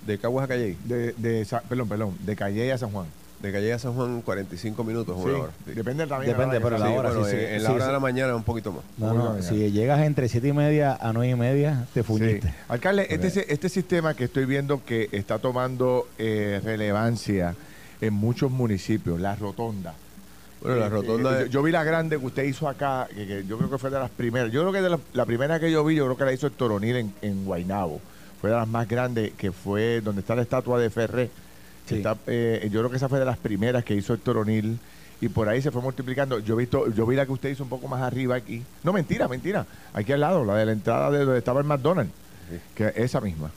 De 0.08 0.18
Caguas 0.18 0.46
a 0.46 0.48
Calley. 0.48 0.76
De, 0.86 1.14
de 1.14 1.46
perdón, 1.70 1.88
perdón, 1.88 2.18
de 2.26 2.36
Calle 2.36 2.72
a 2.72 2.78
San 2.80 2.90
Juan. 2.90 3.06
De 3.42 3.52
Calle 3.52 3.74
a 3.74 3.80
San 3.80 3.94
Juan 3.94 4.22
45 4.22 4.84
minutos, 4.84 5.18
Sí, 5.18 5.24
una 5.30 5.38
hora. 5.40 5.52
sí. 5.66 5.72
Depende 5.74 6.06
también. 6.06 6.32
Depende, 6.34 6.62
pero 6.62 6.78
la 6.78 6.90
hora. 6.92 7.10
bueno, 7.12 7.28
en, 7.28 7.64
la 7.64 7.72
hora 7.72 7.88
de 7.88 7.92
la 7.94 8.00
mañana 8.00 8.36
un 8.36 8.44
poquito 8.44 8.72
más. 8.72 8.84
No, 8.98 9.14
no, 9.14 9.42
si 9.42 9.72
llegas 9.72 10.02
entre 10.02 10.30
siete 10.30 10.50
y 10.50 10.54
media 10.54 10.96
a 11.02 11.12
nueve 11.12 11.32
y 11.32 11.36
media, 11.36 11.86
te 11.94 12.04
fuñiste. 12.04 12.50
Sí. 12.50 12.54
Alcalde, 12.70 13.08
este, 13.10 13.30
si- 13.32 13.44
este 13.48 13.68
sistema 13.70 14.14
que 14.14 14.26
estoy 14.26 14.46
viendo 14.46 14.86
que 14.86 15.10
está 15.12 15.40
tomando 15.40 16.08
eh, 16.20 16.62
relevancia 16.64 17.56
en 18.00 18.14
muchos 18.14 18.52
municipios, 18.52 19.20
la 19.20 19.36
rotonda. 19.36 19.94
Bueno, 20.62 20.78
la 20.78 20.86
Eh, 20.86 20.90
rotonda 20.90 21.42
eh, 21.42 21.46
yo, 21.46 21.52
yo 21.52 21.64
vi 21.64 21.72
la 21.72 21.84
grande 21.84 22.20
que 22.20 22.26
usted 22.28 22.44
hizo 22.44 22.68
acá, 22.70 23.08
que, 23.10 23.26
que 23.26 23.46
yo 23.48 23.58
creo 23.58 23.72
que 23.72 23.78
fue 23.80 23.90
de 23.90 23.98
las 23.98 24.12
primeras. 24.12 24.52
Yo 24.52 24.62
creo 24.62 24.72
que 24.74 24.82
de 24.82 24.90
la, 24.92 25.00
la 25.14 25.26
primera 25.26 25.60
que 25.60 25.72
yo 25.72 25.84
vi, 25.84 25.96
yo 25.96 26.06
creo 26.06 26.18
que 26.18 26.26
la 26.26 26.34
hizo 26.34 26.46
el 26.46 26.54
Toronil 26.54 26.96
en, 26.96 27.14
en 27.24 27.44
Guaynabo. 27.46 28.00
Fue 28.40 28.52
de 28.52 28.56
las 28.56 28.68
más 28.68 28.88
grandes, 28.88 29.32
que 29.38 29.52
fue 29.52 30.02
donde 30.02 30.22
está 30.22 30.36
la 30.36 30.44
estatua 30.44 30.80
de 30.80 30.90
Ferré. 30.92 31.30
Que 31.92 32.02
Sí. 32.02 32.08
está, 32.08 32.18
eh, 32.28 32.68
yo 32.72 32.80
creo 32.80 32.90
que 32.90 32.98
esa 32.98 33.10
fue 33.10 33.20
de 33.20 33.26
las 33.26 33.38
primeras 33.38 33.84
que 33.84 33.96
hizo 33.96 34.14
el 34.14 34.20
Toronil. 34.20 34.80
Y 35.24 35.30
por 35.30 35.48
ahí 35.48 35.62
se 35.62 35.70
fue 35.70 35.84
multiplicando. 35.84 36.40
Yo, 36.40 36.56
he 36.56 36.58
visto, 36.58 36.90
yo 36.92 37.06
vi 37.06 37.16
la 37.16 37.28
que 37.28 37.32
usted 37.32 37.50
hizo 37.50 37.62
un 37.64 37.70
poco 37.70 37.88
más 37.88 38.02
arriba 38.02 38.36
aquí. 38.36 38.64
No, 38.84 38.92
mentira, 38.92 39.28
mentira. 39.28 39.68
Aquí 39.94 40.12
al 40.14 40.20
lado, 40.22 40.44
la 40.44 40.56
de 40.56 40.66
la 40.66 40.72
entrada 40.72 41.12
de 41.12 41.20
donde 41.26 41.38
estaba 41.38 41.60
el 41.62 41.68
McDonald's. 41.68 42.12
Sí. 42.50 42.58
Que 42.74 42.92
esa 42.96 43.22
misma. 43.22 43.52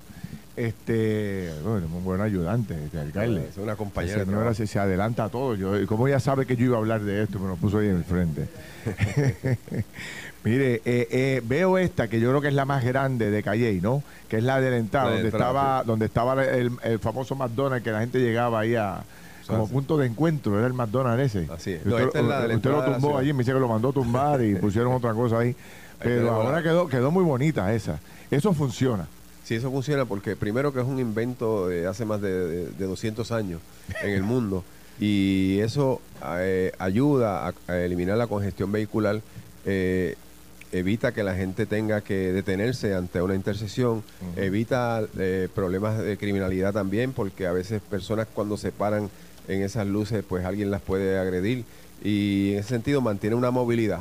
Este, 0.56 1.50
bueno, 1.64 1.88
muy 1.88 2.02
buen 2.02 2.20
ayudante, 2.20 2.74
este 2.84 3.00
alcalde. 3.00 3.48
Es 3.48 3.56
una 3.56 3.76
compañera. 3.76 4.24
Señora 4.24 4.52
se, 4.54 4.66
se 4.66 4.78
adelanta 4.78 5.24
a 5.24 5.28
todo. 5.30 5.54
Yo, 5.54 5.86
como 5.86 6.06
ella 6.06 6.20
sabe 6.20 6.44
que 6.44 6.54
yo 6.54 6.66
iba 6.66 6.76
a 6.76 6.80
hablar 6.80 7.00
de 7.02 7.22
esto, 7.22 7.38
me 7.40 7.48
lo 7.48 7.56
puso 7.56 7.78
ahí 7.78 7.88
en 7.88 7.96
el 7.96 8.04
frente. 8.04 8.46
Mire, 10.44 10.74
eh, 10.84 11.08
eh, 11.10 11.42
veo 11.44 11.78
esta 11.78 12.06
que 12.08 12.20
yo 12.20 12.28
creo 12.28 12.40
que 12.42 12.48
es 12.48 12.54
la 12.54 12.64
más 12.66 12.84
grande 12.84 13.30
de 13.30 13.42
Calley, 13.42 13.80
¿no? 13.80 14.02
Que 14.28 14.36
es 14.36 14.44
la 14.44 14.60
de 14.60 14.70
la 14.70 14.76
entrada, 14.76 15.06
La 15.06 15.12
donde, 15.12 15.28
entrada, 15.28 15.46
estaba, 15.50 15.80
sí. 15.82 15.86
donde 15.86 16.04
estaba 16.06 16.44
el, 16.44 16.70
el 16.82 16.98
famoso 16.98 17.34
McDonald's 17.34 17.82
que 17.82 17.90
la 17.90 18.00
gente 18.00 18.18
llegaba 18.20 18.60
ahí 18.60 18.74
a 18.76 19.02
como 19.46 19.68
punto 19.68 19.96
de 19.98 20.06
encuentro, 20.06 20.56
era 20.58 20.66
el 20.66 20.72
McDonald's 20.74 21.34
ese. 21.34 21.50
Así 21.52 21.72
es. 21.72 21.78
Usted, 21.84 21.90
No, 21.90 21.98
esta 21.98 22.18
es 22.20 22.24
la 22.26 22.42
de 22.42 22.48
la 22.48 22.56
usted 22.56 22.70
lo 22.70 22.84
tumbó 22.84 23.18
allí, 23.18 23.32
me 23.32 23.38
dice 23.40 23.52
que 23.52 23.58
lo 23.60 23.68
mandó 23.68 23.88
a 23.88 23.92
tumbar 23.92 24.42
y 24.42 24.54
pusieron 24.60 24.92
otra 24.92 25.12
cosa 25.14 25.38
ahí. 25.38 25.54
Pero 26.02 26.30
ahora 26.30 26.62
quedó, 26.62 26.88
quedó 26.88 27.10
muy 27.10 27.24
bonita 27.24 27.72
esa. 27.74 27.98
Eso 28.30 28.52
funciona. 28.52 29.06
Sí, 29.44 29.54
eso 29.54 29.70
funciona 29.70 30.04
porque 30.06 30.36
primero 30.36 30.72
que 30.72 30.80
es 30.80 30.86
un 30.86 30.98
invento 30.98 31.68
de 31.68 31.86
hace 31.86 32.04
más 32.06 32.20
de, 32.22 32.30
de- 32.48 32.66
de 32.70 32.86
200 32.86 33.30
años 33.32 33.60
en 34.02 34.10
el 34.10 34.22
mundo 34.22 34.64
y 34.98 35.58
eso 35.60 36.00
eh, 36.38 36.72
ayuda 36.78 37.48
a, 37.48 37.54
a 37.68 37.76
eliminar 37.78 38.16
la 38.16 38.26
congestión 38.26 38.72
vehicular, 38.72 39.20
eh, 39.66 40.16
evita 40.74 41.12
que 41.12 41.22
la 41.22 41.34
gente 41.34 41.66
tenga 41.66 42.00
que 42.00 42.32
detenerse 42.32 42.94
ante 42.94 43.22
una 43.22 43.36
intersección, 43.36 44.02
evita 44.36 45.02
eh, 45.18 45.48
problemas 45.54 45.98
de 45.98 46.16
criminalidad 46.18 46.72
también 46.72 47.12
porque 47.12 47.46
a 47.46 47.52
veces 47.52 47.80
personas 47.80 48.26
cuando 48.34 48.56
se 48.56 48.72
paran 48.72 49.08
en 49.46 49.62
esas 49.62 49.86
luces 49.86 50.24
pues 50.28 50.44
alguien 50.44 50.72
las 50.72 50.82
puede 50.82 51.16
agredir 51.16 51.64
y 52.02 52.52
en 52.52 52.58
ese 52.58 52.70
sentido 52.70 53.00
mantiene 53.00 53.36
una 53.36 53.52
movilidad. 53.52 54.00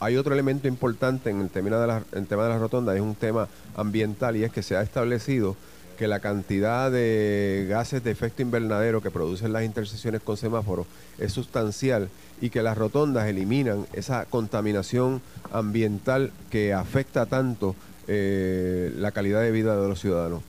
Hay 0.00 0.16
otro 0.16 0.34
elemento 0.34 0.66
importante 0.66 1.30
en 1.30 1.40
el 1.40 1.50
tema 1.50 1.76
de 1.76 1.86
la, 1.86 2.02
en 2.12 2.18
el 2.18 2.26
tema 2.26 2.42
de 2.44 2.48
las 2.48 2.60
rotondas, 2.60 2.96
es 2.96 3.02
un 3.02 3.14
tema 3.14 3.48
ambiental 3.76 4.36
y 4.36 4.42
es 4.42 4.50
que 4.50 4.62
se 4.62 4.76
ha 4.76 4.82
establecido 4.82 5.56
que 5.98 6.06
la 6.08 6.20
cantidad 6.20 6.90
de 6.92 7.66
gases 7.68 8.04
de 8.04 8.10
efecto 8.12 8.40
invernadero 8.40 9.02
que 9.02 9.10
producen 9.10 9.52
las 9.52 9.64
intersecciones 9.64 10.22
con 10.22 10.36
semáforos 10.36 10.86
es 11.18 11.32
sustancial 11.32 12.08
y 12.40 12.50
que 12.50 12.62
las 12.62 12.78
rotondas 12.78 13.26
eliminan 13.26 13.84
esa 13.92 14.24
contaminación 14.26 15.20
ambiental 15.52 16.30
que 16.50 16.72
afecta 16.72 17.26
tanto 17.26 17.74
eh, 18.06 18.92
la 18.96 19.10
calidad 19.10 19.42
de 19.42 19.50
vida 19.50 19.76
de 19.80 19.88
los 19.88 20.00
ciudadanos. 20.00 20.42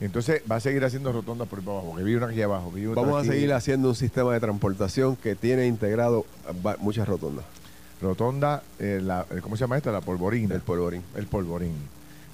Entonces 0.00 0.42
va 0.50 0.56
a 0.56 0.60
seguir 0.60 0.84
haciendo 0.84 1.10
rotondas 1.10 1.48
por 1.48 1.60
abajo, 1.60 1.86
porque 1.88 2.04
vi 2.04 2.14
una 2.14 2.26
aquí 2.26 2.42
abajo. 2.42 2.70
Vamos 2.94 3.22
a 3.22 3.24
seguir 3.24 3.54
haciendo 3.54 3.88
un 3.88 3.94
sistema 3.94 4.34
de 4.34 4.40
transportación 4.40 5.16
que 5.16 5.34
tiene 5.34 5.66
integrado 5.66 6.26
va- 6.64 6.76
muchas 6.78 7.08
rotondas. 7.08 7.46
Rotonda, 8.02 8.62
eh, 8.78 9.00
la, 9.02 9.24
eh, 9.30 9.38
¿cómo 9.40 9.56
se 9.56 9.62
llama 9.62 9.78
esta? 9.78 9.90
La 9.90 10.02
polvorina. 10.02 10.54
El 10.54 10.60
polvorín. 10.60 11.02
El 11.14 11.26
polvorín. 11.26 11.72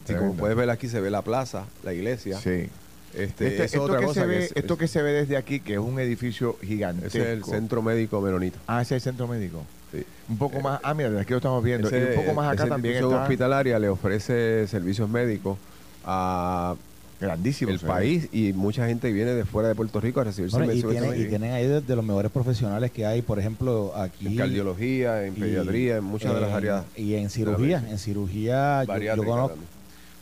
Sí, 0.06 0.14
como 0.14 0.34
puedes 0.34 0.56
ver 0.56 0.70
aquí 0.70 0.88
se 0.88 1.00
ve 1.00 1.10
la 1.10 1.22
plaza, 1.22 1.64
la 1.84 1.92
iglesia. 1.92 2.38
Sí. 2.38 2.68
Este, 3.14 3.46
Este- 3.46 3.56
es 3.56 3.60
esto, 3.74 3.82
otra 3.82 3.98
que 3.98 4.06
cosa 4.06 4.20
se 4.22 4.26
ve, 4.26 4.38
que 4.38 4.44
es- 4.44 4.52
esto 4.56 4.72
es- 4.74 4.80
que 4.80 4.88
se 4.88 5.02
ve 5.02 5.12
desde 5.12 5.36
aquí, 5.36 5.60
que 5.60 5.74
es 5.74 5.78
un 5.78 5.98
edificio 6.00 6.56
gigantesco. 6.62 7.08
ese 7.18 7.20
es 7.20 7.26
el 7.38 7.44
centro 7.44 7.82
médico 7.82 8.20
menonita. 8.22 8.58
Ah, 8.66 8.80
ese 8.80 8.96
es 8.96 9.06
el 9.06 9.12
centro 9.12 9.28
médico. 9.28 9.62
Sí. 9.92 10.02
Un 10.30 10.38
poco 10.38 10.60
más, 10.60 10.80
ah, 10.82 10.94
mira, 10.94 11.10
aquí 11.20 11.30
lo 11.30 11.36
estamos 11.36 11.62
viendo. 11.62 11.90
y 11.90 11.94
un 11.94 12.14
poco 12.14 12.32
más 12.34 12.50
acá 12.52 12.66
también 12.66 12.94
institución 12.94 13.12
está 13.12 13.22
hospitalaria 13.24 13.78
le 13.78 13.88
ofrece 13.90 14.66
servicios 14.66 15.10
médicos 15.10 15.58
a 16.06 16.74
grandísimo. 17.20 17.70
el 17.70 17.78
país 17.78 18.28
y 18.32 18.54
mucha 18.54 18.86
gente 18.86 19.12
viene 19.12 19.32
de 19.32 19.44
fuera 19.44 19.68
de 19.68 19.74
Puerto 19.74 20.00
Rico 20.00 20.20
a 20.20 20.24
recibir 20.24 20.50
Bueno, 20.50 20.64
y, 20.72 20.80
servicios 20.80 20.92
tienen, 20.92 21.20
y 21.20 21.28
tienen 21.28 21.52
ahí 21.52 21.66
de, 21.66 21.80
de 21.82 21.96
los 21.96 22.04
mejores 22.04 22.32
profesionales 22.32 22.90
que 22.90 23.04
hay, 23.04 23.20
por 23.22 23.38
ejemplo, 23.38 23.92
aquí. 23.94 24.26
en 24.28 24.36
cardiología, 24.36 25.24
en 25.26 25.34
y, 25.36 25.40
pediatría, 25.40 25.98
en 25.98 26.04
muchas 26.04 26.34
de 26.34 26.40
las 26.40 26.50
áreas 26.52 26.84
Y 26.96 27.14
en 27.14 27.28
cirugía. 27.28 27.84
En 27.90 27.98
cirugía, 27.98 28.84
yo- 28.84 29.24
conozco, 29.24 29.48
también. 29.50 29.68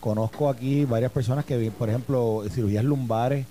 Conozco 0.00 0.49
aquí 0.49 0.85
varias 0.85 1.12
personas 1.12 1.45
que, 1.45 1.57
vi- 1.57 1.71
por 1.71 1.88
ejemplo, 1.88 2.42
cirugías 2.50 2.85
lumbares. 2.85 3.47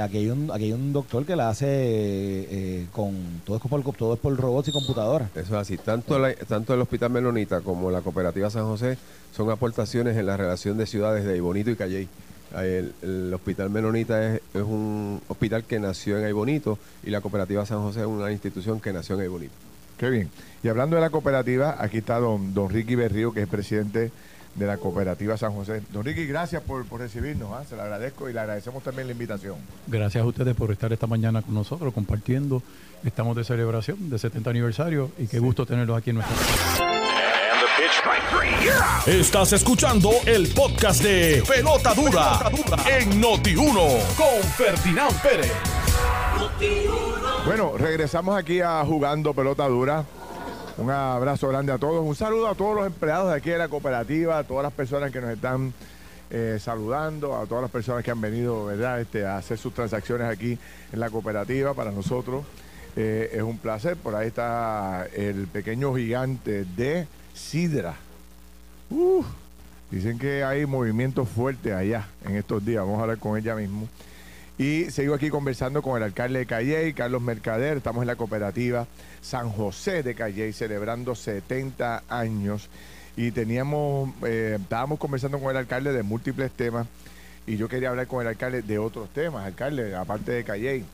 Aquí 0.00 0.16
hay 0.18 0.30
un, 0.30 0.50
aquí 0.50 0.64
hay 0.64 0.72
un 0.72 0.92
doctor 0.94 1.26
que 1.26 1.36
la 1.36 1.50
hace 1.50 1.66
eh, 1.68 2.86
con 2.92 3.14
todo 3.44 3.56
es 3.56 3.62
por 3.62 3.82
todo 3.94 4.14
es 4.14 4.20
por 4.20 4.34
robots 4.34 4.68
y 4.68 4.72
computadoras. 4.72 5.28
Eso 5.36 5.54
es 5.54 5.60
así. 5.60 5.76
Tanto, 5.76 6.18
la- 6.18 6.34
tanto 6.34 6.72
el 6.72 6.80
Hospital 6.80 7.10
Menonita 7.10 7.60
como 7.60 7.90
la 7.90 8.00
Cooperativa 8.00 8.48
San 8.48 8.64
José 8.64 8.96
son 9.36 9.50
aportaciones 9.50 10.16
en 10.16 10.24
la 10.26 10.36
relación 10.38 10.78
de 10.78 10.86
ciudades 10.86 11.24
de 11.24 11.34
Aibonito 11.34 11.70
y 11.70 11.76
Calley. 11.76 12.08
El, 12.56 12.92
el 13.02 13.32
Hospital 13.34 13.70
Menonita 13.70 14.34
es, 14.34 14.40
es 14.54 14.62
un 14.62 15.20
hospital 15.28 15.64
que 15.64 15.78
nació 15.78 16.18
en 16.18 16.24
Aibonito 16.24 16.78
y 17.04 17.10
la 17.10 17.20
Cooperativa 17.20 17.64
San 17.66 17.82
José 17.82 18.00
es 18.00 18.06
una 18.06 18.30
institución 18.32 18.80
que 18.80 18.92
nació 18.94 19.14
en 19.16 19.22
Aibonito. 19.22 19.52
Qué 19.98 20.08
bien. 20.10 20.30
Y 20.62 20.68
hablando 20.68 20.96
de 20.96 21.02
la 21.02 21.10
cooperativa, 21.10 21.76
aquí 21.78 21.98
está 21.98 22.18
don, 22.18 22.52
don 22.54 22.68
Ricky 22.70 22.94
Berrío, 22.94 23.32
que 23.32 23.42
es 23.42 23.48
presidente 23.48 24.10
de 24.54 24.66
la 24.66 24.76
cooperativa 24.76 25.36
San 25.36 25.52
José. 25.52 25.82
Don 25.92 26.04
Ricky, 26.04 26.26
gracias 26.26 26.62
por, 26.62 26.84
por 26.86 27.00
recibirnos, 27.00 27.50
¿ah? 27.52 27.64
se 27.68 27.76
lo 27.76 27.82
agradezco 27.82 28.28
y 28.28 28.32
le 28.32 28.40
agradecemos 28.40 28.82
también 28.82 29.06
la 29.06 29.12
invitación. 29.12 29.56
Gracias 29.86 30.22
a 30.22 30.26
ustedes 30.26 30.54
por 30.54 30.70
estar 30.70 30.92
esta 30.92 31.06
mañana 31.06 31.42
con 31.42 31.54
nosotros 31.54 31.92
compartiendo. 31.94 32.62
Estamos 33.04 33.36
de 33.36 33.44
celebración 33.44 34.10
de 34.10 34.18
70 34.18 34.50
aniversario 34.50 35.10
y 35.18 35.26
qué 35.26 35.38
gusto 35.38 35.66
tenerlos 35.66 35.98
aquí 35.98 36.10
en 36.10 36.16
nuestra 36.16 36.36
Estás 39.06 39.52
escuchando 39.52 40.10
el 40.24 40.48
podcast 40.54 41.02
de 41.02 41.42
Pelota 41.46 41.92
Dura, 41.94 42.50
en 42.88 43.20
Noti1 43.20 44.14
con 44.16 44.50
Ferdinand 44.56 45.20
Pérez. 45.20 45.52
Bueno, 47.44 47.72
regresamos 47.76 48.36
aquí 48.38 48.60
a 48.60 48.84
Jugando 48.84 49.34
Pelota 49.34 49.66
Dura. 49.66 50.04
Un 50.78 50.90
abrazo 50.90 51.48
grande 51.48 51.70
a 51.70 51.78
todos. 51.78 52.04
Un 52.04 52.14
saludo 52.14 52.48
a 52.48 52.54
todos 52.54 52.74
los 52.74 52.86
empleados 52.86 53.30
de 53.30 53.36
aquí 53.36 53.50
de 53.50 53.58
la 53.58 53.68
cooperativa, 53.68 54.38
a 54.38 54.44
todas 54.44 54.62
las 54.62 54.72
personas 54.72 55.12
que 55.12 55.20
nos 55.20 55.30
están 55.30 55.74
eh, 56.30 56.58
saludando, 56.58 57.36
a 57.36 57.44
todas 57.44 57.62
las 57.62 57.70
personas 57.70 58.02
que 58.02 58.10
han 58.10 58.20
venido 58.20 58.64
¿verdad? 58.64 59.00
Este, 59.00 59.26
a 59.26 59.36
hacer 59.36 59.58
sus 59.58 59.74
transacciones 59.74 60.28
aquí 60.28 60.58
en 60.92 61.00
la 61.00 61.10
cooperativa. 61.10 61.74
Para 61.74 61.90
nosotros 61.90 62.44
eh, 62.96 63.30
es 63.34 63.42
un 63.42 63.58
placer. 63.58 63.96
Por 63.96 64.14
ahí 64.14 64.28
está 64.28 65.06
el 65.14 65.46
pequeño 65.46 65.94
gigante 65.94 66.64
de 66.64 67.06
Sidra. 67.34 67.94
Uf, 68.88 69.26
dicen 69.90 70.18
que 70.18 70.42
hay 70.42 70.64
movimientos 70.64 71.28
fuertes 71.28 71.74
allá 71.74 72.08
en 72.24 72.36
estos 72.36 72.64
días. 72.64 72.82
Vamos 72.82 72.98
a 72.98 73.02
hablar 73.02 73.18
con 73.18 73.36
ella 73.36 73.54
mismo. 73.54 73.88
Y 74.58 74.90
sigo 74.90 75.14
aquí 75.14 75.30
conversando 75.30 75.82
con 75.82 75.96
el 75.96 76.02
alcalde 76.02 76.40
de 76.40 76.46
Calley, 76.46 76.92
Carlos 76.92 77.22
Mercader. 77.22 77.78
Estamos 77.78 78.02
en 78.02 78.06
la 78.06 78.16
cooperativa 78.16 78.86
San 79.20 79.50
José 79.50 80.02
de 80.02 80.14
Calley, 80.14 80.52
celebrando 80.52 81.14
70 81.14 82.04
años. 82.08 82.68
Y 83.16 83.30
teníamos, 83.30 84.10
eh, 84.24 84.58
estábamos 84.60 84.98
conversando 84.98 85.38
con 85.38 85.50
el 85.50 85.56
alcalde 85.56 85.92
de 85.92 86.02
múltiples 86.02 86.50
temas. 86.52 86.86
Y 87.46 87.56
yo 87.56 87.68
quería 87.68 87.88
hablar 87.90 88.06
con 88.06 88.22
el 88.22 88.28
alcalde 88.28 88.62
de 88.62 88.78
otros 88.78 89.08
temas, 89.10 89.44
alcalde, 89.46 89.94
aparte 89.96 90.32
de 90.32 90.44
Calley. 90.44 90.84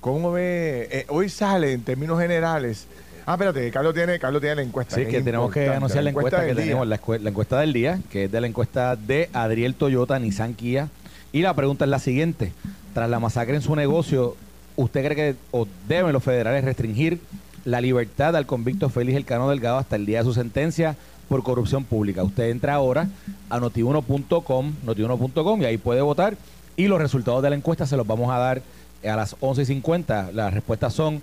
¿Cómo 0.00 0.30
ve? 0.30 0.88
eh, 0.90 1.06
hoy 1.08 1.28
sale 1.28 1.72
en 1.72 1.82
términos 1.82 2.20
generales. 2.20 2.86
Ah, 3.26 3.32
espérate, 3.32 3.70
Carlos 3.70 3.92
tiene, 3.94 4.18
Carlos 4.18 4.40
tiene 4.40 4.56
la 4.56 4.62
encuesta. 4.62 4.94
Sí, 4.94 5.04
que 5.06 5.20
tenemos 5.20 5.52
que 5.52 5.68
anunciar 5.68 6.04
la 6.04 6.10
encuesta, 6.10 6.40
que 6.40 6.46
del 6.46 6.56
día. 6.56 6.64
tenemos, 6.64 6.86
la, 6.86 7.00
la 7.18 7.28
encuesta 7.28 7.60
del 7.60 7.72
día, 7.72 8.00
que 8.10 8.24
es 8.24 8.32
de 8.32 8.40
la 8.40 8.46
encuesta 8.46 8.96
de 8.96 9.28
Adriel 9.32 9.74
Toyota, 9.74 10.18
Nissan 10.18 10.54
Kia. 10.54 10.88
Y 11.30 11.42
la 11.42 11.52
pregunta 11.54 11.84
es 11.84 11.90
la 11.90 11.98
siguiente. 11.98 12.52
Tras 12.98 13.08
la 13.08 13.20
masacre 13.20 13.54
en 13.54 13.62
su 13.62 13.76
negocio, 13.76 14.34
¿usted 14.74 15.04
cree 15.04 15.14
que 15.14 15.36
o 15.52 15.68
deben 15.86 16.12
los 16.12 16.20
federales 16.20 16.64
restringir 16.64 17.20
la 17.64 17.80
libertad 17.80 18.34
al 18.34 18.44
convicto 18.44 18.88
Félix 18.88 19.18
Elcano 19.18 19.48
Delgado 19.48 19.78
hasta 19.78 19.94
el 19.94 20.04
día 20.04 20.18
de 20.18 20.24
su 20.24 20.34
sentencia 20.34 20.96
por 21.28 21.44
corrupción 21.44 21.84
pública? 21.84 22.24
Usted 22.24 22.50
entra 22.50 22.74
ahora 22.74 23.06
a 23.50 23.60
notiuno.com, 23.60 24.72
notiuno.com 24.82 25.62
y 25.62 25.64
ahí 25.64 25.78
puede 25.78 26.00
votar. 26.00 26.36
Y 26.76 26.88
los 26.88 27.00
resultados 27.00 27.40
de 27.40 27.50
la 27.50 27.54
encuesta 27.54 27.86
se 27.86 27.96
los 27.96 28.04
vamos 28.04 28.32
a 28.32 28.38
dar 28.38 28.62
a 29.08 29.14
las 29.14 29.36
11.50. 29.38 30.32
Las 30.32 30.52
respuestas 30.52 30.92
son 30.92 31.22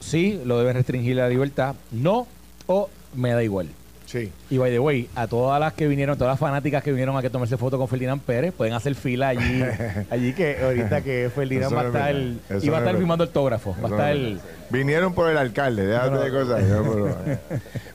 sí, 0.00 0.40
lo 0.44 0.58
deben 0.58 0.74
restringir 0.74 1.14
la 1.14 1.28
libertad, 1.28 1.76
no 1.92 2.26
o 2.66 2.90
me 3.14 3.30
da 3.30 3.44
igual. 3.44 3.68
Sí. 4.12 4.30
Y 4.50 4.58
by 4.58 4.70
the 4.70 4.78
way, 4.78 5.08
a 5.14 5.26
todas 5.26 5.58
las 5.58 5.72
que 5.72 5.88
vinieron, 5.88 6.18
todas 6.18 6.32
las 6.32 6.38
fanáticas 6.38 6.82
que 6.82 6.90
vinieron 6.90 7.16
a 7.16 7.22
que 7.22 7.30
tomarse 7.30 7.56
foto 7.56 7.78
con 7.78 7.88
Ferdinand 7.88 8.20
Pérez, 8.20 8.52
pueden 8.52 8.74
hacer 8.74 8.94
fila 8.94 9.28
allí, 9.28 9.62
allí 10.10 10.34
que 10.34 10.62
ahorita 10.62 11.00
que 11.00 11.30
Ferdinand 11.34 11.74
va 11.74 11.80
a 11.80 11.86
estar, 11.86 12.14
y 12.14 12.18
va 12.18 12.28
a 12.28 12.56
es 12.58 12.62
estar 12.64 12.82
verdad. 12.82 12.98
firmando 12.98 13.24
autógrafos, 13.24 13.74
va 13.78 13.88
a 13.88 13.90
estar 13.90 14.10
el. 14.12 14.38
Vinieron 14.68 15.14
por 15.14 15.30
el 15.30 15.38
alcalde, 15.38 15.86
déjate 15.86 16.18
de 16.18 16.30
cosas. 16.38 16.62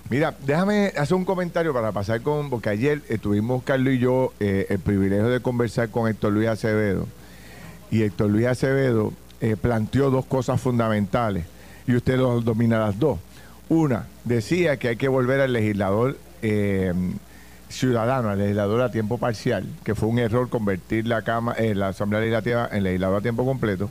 Mira, 0.09 0.33
déjame 0.43 0.91
hacer 0.97 1.15
un 1.15 1.23
comentario 1.25 1.71
para 1.71 1.91
pasar 1.91 2.21
con, 2.21 2.49
porque 2.49 2.69
ayer 2.69 3.01
eh, 3.09 3.19
tuvimos 3.19 3.61
Carlos 3.61 3.93
y 3.93 3.99
yo 3.99 4.33
eh, 4.39 4.65
el 4.69 4.79
privilegio 4.79 5.27
de 5.29 5.39
conversar 5.39 5.89
con 5.89 6.09
Héctor 6.09 6.33
Luis 6.33 6.47
Acevedo. 6.47 7.05
Y 7.91 8.01
Héctor 8.01 8.31
Luis 8.31 8.47
Acevedo 8.47 9.13
eh, 9.39 9.55
planteó 9.55 10.09
dos 10.09 10.25
cosas 10.25 10.59
fundamentales 10.59 11.45
y 11.85 11.95
usted 11.95 12.17
los 12.17 12.43
domina 12.43 12.79
las 12.79 12.97
dos. 12.97 13.19
Una, 13.69 14.05
decía 14.23 14.77
que 14.77 14.89
hay 14.89 14.95
que 14.97 15.07
volver 15.07 15.41
al 15.41 15.51
legislador 15.53 16.17
eh, 16.41 16.93
ciudadano, 17.69 18.29
al 18.29 18.39
legislador 18.39 18.81
a 18.81 18.91
tiempo 18.91 19.17
parcial, 19.17 19.65
que 19.83 19.93
fue 19.95 20.07
un 20.07 20.19
error 20.19 20.49
convertir 20.49 21.05
la, 21.07 21.21
cama, 21.23 21.53
eh, 21.57 21.75
la 21.75 21.89
Asamblea 21.89 22.21
Legislativa 22.21 22.69
en 22.71 22.83
legislador 22.83 23.17
a 23.17 23.21
tiempo 23.21 23.45
completo. 23.45 23.89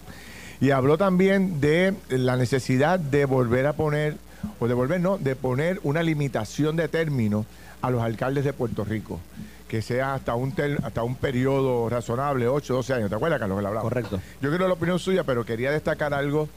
Y 0.61 0.71
habló 0.71 0.97
también 0.97 1.61
de 1.61 1.95
la 2.09 2.37
necesidad 2.37 2.99
de 2.99 3.27
volver 3.27 3.67
a 3.67 3.75
poner, 3.75 4.17
o 4.61 4.67
de 4.69 4.73
volver, 4.75 5.01
no, 5.01 5.19
de 5.19 5.37
poner 5.37 5.79
una 5.83 6.03
limitación 6.03 6.77
de 6.77 6.89
término 6.89 7.45
a 7.83 7.91
los 7.91 8.03
alcaldes 8.03 8.45
de 8.45 8.55
Puerto 8.55 8.83
Rico, 8.83 9.21
que 9.69 9.83
sea 9.83 10.15
hasta 10.15 10.35
un, 10.35 10.53
ter- 10.53 10.79
hasta 10.83 11.03
un 11.03 11.15
periodo 11.17 11.91
razonable, 11.91 12.49
8, 12.49 12.73
12 12.73 12.95
años. 12.95 13.11
¿Te 13.11 13.17
acuerdas, 13.17 13.39
Carlos, 13.39 13.59
que 13.59 13.63
lo 13.63 13.69
hablamos? 13.69 13.89
Correcto. 13.91 14.19
Yo 14.41 14.49
quiero 14.49 14.67
la 14.67 14.73
opinión 14.75 14.99
suya, 14.99 15.25
pero 15.25 15.45
quería 15.45 15.71
destacar 15.71 16.15
algo 16.15 16.49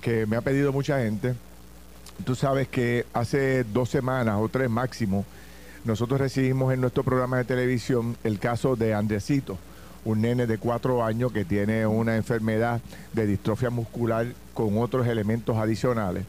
que 0.00 0.26
me 0.26 0.36
ha 0.36 0.40
pedido 0.42 0.72
mucha 0.72 1.00
gente. 1.00 1.34
Tú 2.24 2.34
sabes 2.34 2.68
que 2.68 3.06
hace 3.12 3.64
dos 3.64 3.88
semanas 3.88 4.36
o 4.40 4.48
tres 4.48 4.68
máximo, 4.68 5.24
nosotros 5.84 6.20
recibimos 6.20 6.72
en 6.74 6.80
nuestro 6.80 7.02
programa 7.04 7.38
de 7.38 7.44
televisión 7.44 8.16
el 8.24 8.38
caso 8.38 8.76
de 8.76 8.94
Andresito, 8.94 9.58
un 10.04 10.20
nene 10.20 10.46
de 10.46 10.58
cuatro 10.58 11.04
años 11.04 11.32
que 11.32 11.44
tiene 11.44 11.86
una 11.86 12.16
enfermedad 12.16 12.80
de 13.12 13.26
distrofia 13.26 13.70
muscular 13.70 14.26
con 14.54 14.78
otros 14.78 15.06
elementos 15.06 15.56
adicionales. 15.56 16.24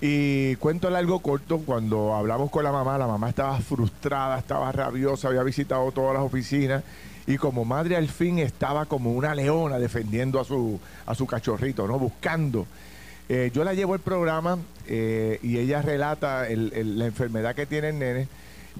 Y 0.00 0.54
cuento 0.56 0.90
largo 0.90 1.18
corto, 1.20 1.58
cuando 1.58 2.14
hablamos 2.14 2.50
con 2.50 2.62
la 2.62 2.70
mamá, 2.70 2.98
la 2.98 3.08
mamá 3.08 3.30
estaba 3.30 3.58
frustrada, 3.60 4.38
estaba 4.38 4.70
rabiosa, 4.70 5.28
había 5.28 5.42
visitado 5.42 5.90
todas 5.90 6.14
las 6.14 6.22
oficinas 6.22 6.84
y 7.26 7.36
como 7.36 7.64
madre 7.64 7.96
al 7.96 8.08
fin 8.08 8.38
estaba 8.38 8.86
como 8.86 9.12
una 9.12 9.34
leona 9.34 9.78
defendiendo 9.78 10.38
a 10.38 10.44
su, 10.44 10.78
a 11.04 11.14
su 11.14 11.26
cachorrito, 11.26 11.88
¿no? 11.88 11.98
Buscando. 11.98 12.66
Eh, 13.28 13.50
yo 13.52 13.62
la 13.64 13.74
llevo 13.74 13.94
al 13.94 14.00
programa 14.00 14.58
eh, 14.86 15.38
y 15.42 15.58
ella 15.58 15.82
relata 15.82 16.48
el- 16.48 16.72
el- 16.74 16.98
la 16.98 17.06
enfermedad 17.06 17.54
que 17.54 17.66
tiene 17.66 17.90
el 17.90 17.98
nene. 17.98 18.28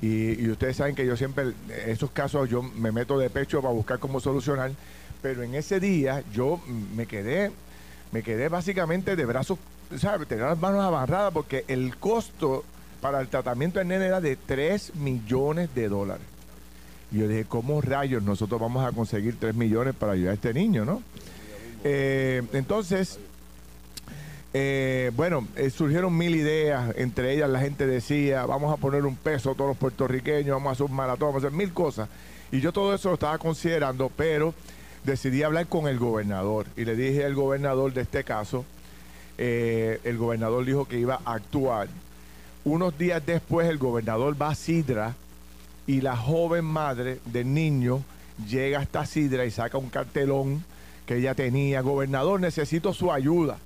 Y, 0.01 0.49
ustedes 0.49 0.77
saben 0.77 0.95
que 0.95 1.05
yo 1.05 1.17
siempre, 1.17 1.53
esos 1.87 2.11
casos, 2.13 2.49
yo 2.49 2.63
me 2.63 2.93
meto 2.93 3.19
de 3.19 3.31
pecho 3.31 3.61
para 3.61 3.75
buscar 3.75 3.99
cómo 3.99 4.21
solucionar. 4.21 4.71
Pero 5.21 5.43
en 5.43 5.55
ese 5.57 5.81
día 5.81 6.23
yo 6.33 6.61
me 6.97 7.07
quedé, 7.07 7.51
me 8.13 8.23
quedé 8.23 8.49
básicamente 8.49 9.17
de 9.17 9.25
brazos, 9.27 9.59
¿sabes? 9.99 10.29
Tenía 10.29 10.47
las 10.47 10.59
manos 10.59 10.85
amarradas 10.85 11.33
porque 11.33 11.65
el 11.67 11.97
costo 11.97 12.65
para 13.01 13.21
el 13.21 13.29
tratamiento 13.29 13.81
del 13.81 13.89
nene 13.89 14.07
era 14.07 14.21
de 14.21 14.37
3 14.37 14.95
millones 14.95 15.75
de 15.75 15.89
dólares. 15.89 16.25
Y 17.11 17.19
yo 17.19 17.29
dije, 17.29 17.45
¿cómo 17.49 17.81
rayos 17.81 18.23
nosotros 18.23 18.61
vamos 18.61 18.87
a 18.87 18.93
conseguir 18.93 19.37
3 19.41 19.55
millones 19.55 19.95
para 19.95 20.13
ayudar 20.13 20.31
a 20.33 20.35
este 20.35 20.55
niño, 20.55 20.85
no? 20.85 21.03
Eh, 21.85 22.43
entonces, 22.53 23.19
eh, 24.55 25.11
bueno, 25.15 25.47
eh, 25.57 25.69
surgieron 25.71 26.17
mil 26.17 26.35
ideas, 26.35 26.95
entre 26.97 27.35
ellas 27.35 27.51
la 27.51 27.61
gente 27.61 27.87
decía, 27.87 28.47
vamos 28.47 28.73
a 28.73 28.79
poner 28.79 29.05
un 29.05 29.17
peso 29.17 29.51
a 29.51 29.55
todos 29.55 29.69
los 29.69 29.77
puertorriqueños, 29.77 30.55
vamos 30.55 30.71
a 30.71 30.73
hacer 30.73 30.87
un 30.87 30.97
maratón, 30.97 31.29
vamos 31.29 31.45
a 31.45 31.49
hacer 31.49 31.57
mil 31.57 31.73
cosas. 31.73 32.09
Y 32.51 32.61
yo 32.61 32.73
todo 32.73 32.95
eso 32.95 33.09
lo 33.09 33.15
estaba 33.15 33.37
considerando, 33.37 34.11
pero 34.17 34.55
decidí 35.05 35.43
hablar 35.43 35.67
con 35.67 35.87
el 35.87 35.99
gobernador 35.99 36.67
y 36.77 36.85
le 36.85 36.97
dije 36.97 37.25
al 37.25 37.35
gobernador 37.35 37.93
de 37.93 38.03
este 38.03 38.25
caso, 38.25 38.65
eh, 39.37 40.01
el 40.05 40.17
gobernador 40.17 40.65
dijo 40.65 40.87
que 40.87 40.99
iba 40.99 41.21
a 41.25 41.35
actuar. 41.35 41.89
Unos 42.65 42.97
días 42.99 43.25
después 43.25 43.69
el 43.69 43.79
gobernador 43.79 44.41
va 44.41 44.49
a 44.49 44.55
Sidra 44.55 45.15
y 45.87 46.01
la 46.01 46.17
joven 46.17 46.65
madre 46.65 47.21
del 47.27 47.53
niño 47.53 48.03
llega 48.49 48.81
hasta 48.81 49.05
Sidra 49.05 49.45
y 49.45 49.51
saca 49.51 49.79
un 49.79 49.91
cartelón 49.91 50.65
que 51.07 51.17
ella 51.17 51.35
tenía, 51.35 51.81
gobernador, 51.83 52.41
necesito 52.41 52.93
su 52.93 53.13
ayuda. 53.13 53.59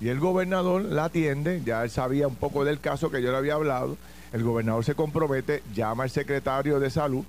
Y 0.00 0.08
el 0.08 0.18
gobernador 0.18 0.82
la 0.82 1.04
atiende, 1.04 1.62
ya 1.64 1.82
él 1.84 1.90
sabía 1.90 2.26
un 2.26 2.36
poco 2.36 2.64
del 2.64 2.80
caso 2.80 3.10
que 3.10 3.20
yo 3.20 3.30
le 3.30 3.36
había 3.36 3.54
hablado. 3.54 3.96
El 4.32 4.42
gobernador 4.42 4.84
se 4.84 4.94
compromete, 4.94 5.62
llama 5.74 6.04
al 6.04 6.10
secretario 6.10 6.80
de 6.80 6.90
salud 6.90 7.24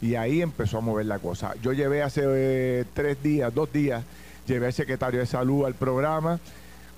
y 0.00 0.14
ahí 0.14 0.42
empezó 0.42 0.78
a 0.78 0.80
mover 0.80 1.06
la 1.06 1.18
cosa. 1.18 1.54
Yo 1.62 1.72
llevé 1.72 2.02
hace 2.02 2.22
eh, 2.24 2.84
tres 2.94 3.22
días, 3.22 3.54
dos 3.54 3.72
días, 3.72 4.02
llevé 4.46 4.66
al 4.66 4.72
secretario 4.72 5.20
de 5.20 5.26
salud 5.26 5.64
al 5.64 5.74
programa. 5.74 6.40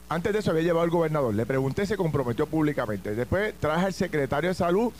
Antes 0.08 0.32
de 0.32 0.38
eso 0.38 0.50
había 0.50 0.62
llevado 0.62 0.84
al 0.84 0.90
gobernador. 0.90 1.34
Le 1.34 1.44
pregunté, 1.44 1.84
se 1.86 1.96
comprometió 1.96 2.46
públicamente. 2.46 3.14
Después 3.14 3.54
traje 3.60 3.86
al 3.86 3.92
secretario 3.92 4.48
de 4.48 4.54
salud 4.54 4.92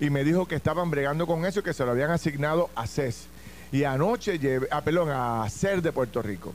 y 0.00 0.10
me 0.10 0.24
dijo 0.24 0.46
que 0.46 0.56
estaban 0.56 0.90
bregando 0.90 1.26
con 1.26 1.44
eso 1.46 1.60
y 1.60 1.62
que 1.62 1.72
se 1.72 1.84
lo 1.84 1.92
habían 1.92 2.10
asignado 2.10 2.70
a 2.74 2.86
CES. 2.86 3.26
Y 3.72 3.84
anoche 3.84 4.38
llevé, 4.38 4.68
a, 4.70 4.80
perdón, 4.82 5.10
a 5.10 5.48
CER 5.48 5.82
de 5.82 5.92
Puerto 5.92 6.22
Rico. 6.22 6.52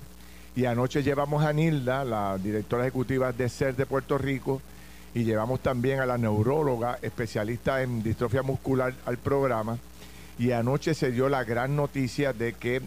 Y 0.55 0.65
anoche 0.65 1.01
llevamos 1.01 1.43
a 1.43 1.53
Nilda, 1.53 2.03
la 2.03 2.37
directora 2.37 2.83
ejecutiva 2.83 3.31
de 3.31 3.47
CER 3.47 3.75
de 3.75 3.85
Puerto 3.85 4.17
Rico, 4.17 4.61
y 5.13 5.23
llevamos 5.23 5.61
también 5.61 5.99
a 5.99 6.05
la 6.05 6.17
neuróloga 6.17 6.97
especialista 7.01 7.81
en 7.81 8.03
distrofia 8.03 8.43
muscular 8.43 8.93
al 9.05 9.17
programa. 9.17 9.77
Y 10.37 10.51
anoche 10.51 10.93
se 10.93 11.11
dio 11.11 11.29
la 11.29 11.43
gran 11.43 11.75
noticia 11.75 12.33
de 12.33 12.53
que 12.53 12.81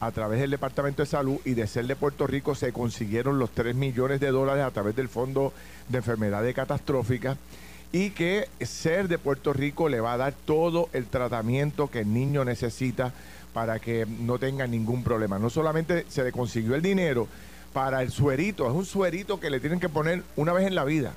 a 0.00 0.10
través 0.12 0.40
del 0.40 0.50
Departamento 0.50 1.02
de 1.02 1.06
Salud 1.06 1.38
y 1.44 1.52
de 1.52 1.66
CER 1.66 1.86
de 1.86 1.96
Puerto 1.96 2.26
Rico 2.26 2.54
se 2.54 2.72
consiguieron 2.72 3.38
los 3.38 3.50
3 3.50 3.74
millones 3.74 4.18
de 4.20 4.30
dólares 4.30 4.64
a 4.64 4.70
través 4.70 4.96
del 4.96 5.08
Fondo 5.08 5.52
de 5.88 5.98
Enfermedades 5.98 6.54
Catastróficas 6.54 7.36
y 7.92 8.10
que 8.10 8.48
SER 8.60 9.08
de 9.08 9.18
Puerto 9.18 9.52
Rico 9.52 9.88
le 9.88 10.00
va 10.00 10.14
a 10.14 10.16
dar 10.16 10.32
todo 10.32 10.88
el 10.92 11.06
tratamiento 11.06 11.88
que 11.88 12.00
el 12.00 12.14
niño 12.14 12.44
necesita 12.44 13.12
para 13.52 13.78
que 13.78 14.06
no 14.06 14.38
tenga 14.38 14.66
ningún 14.66 15.02
problema. 15.02 15.38
No 15.38 15.50
solamente 15.50 16.06
se 16.08 16.24
le 16.24 16.32
consiguió 16.32 16.74
el 16.74 16.82
dinero 16.82 17.28
para 17.72 18.02
el 18.02 18.10
suerito, 18.10 18.66
es 18.66 18.72
un 18.72 18.84
suerito 18.84 19.38
que 19.38 19.50
le 19.50 19.60
tienen 19.60 19.80
que 19.80 19.88
poner 19.88 20.22
una 20.36 20.52
vez 20.52 20.66
en 20.66 20.74
la 20.74 20.84
vida. 20.84 21.12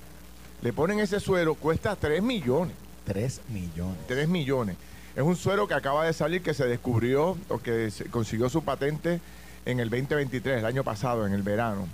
Le 0.61 0.71
ponen 0.71 0.99
ese 0.99 1.19
suero, 1.19 1.55
cuesta 1.55 1.95
3 1.95 2.21
millones. 2.21 2.75
3 3.05 3.41
millones. 3.49 3.97
3 4.07 4.27
millones. 4.29 4.77
Es 5.15 5.23
un 5.23 5.35
suero 5.35 5.67
que 5.67 5.73
acaba 5.73 6.05
de 6.05 6.13
salir, 6.13 6.41
que 6.41 6.53
se 6.53 6.65
descubrió 6.65 7.37
o 7.49 7.59
que 7.59 7.91
se 7.91 8.05
consiguió 8.05 8.49
su 8.49 8.63
patente 8.63 9.19
en 9.65 9.79
el 9.79 9.89
2023, 9.89 10.59
el 10.59 10.65
año 10.65 10.83
pasado, 10.83 11.27
en 11.27 11.33
el 11.33 11.43
verano. 11.43 11.87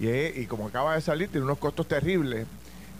Y, 0.00 0.08
y 0.08 0.46
como 0.46 0.66
acaba 0.66 0.94
de 0.94 1.00
salir, 1.00 1.28
tiene 1.28 1.44
unos 1.44 1.58
costos 1.58 1.86
terribles. 1.86 2.46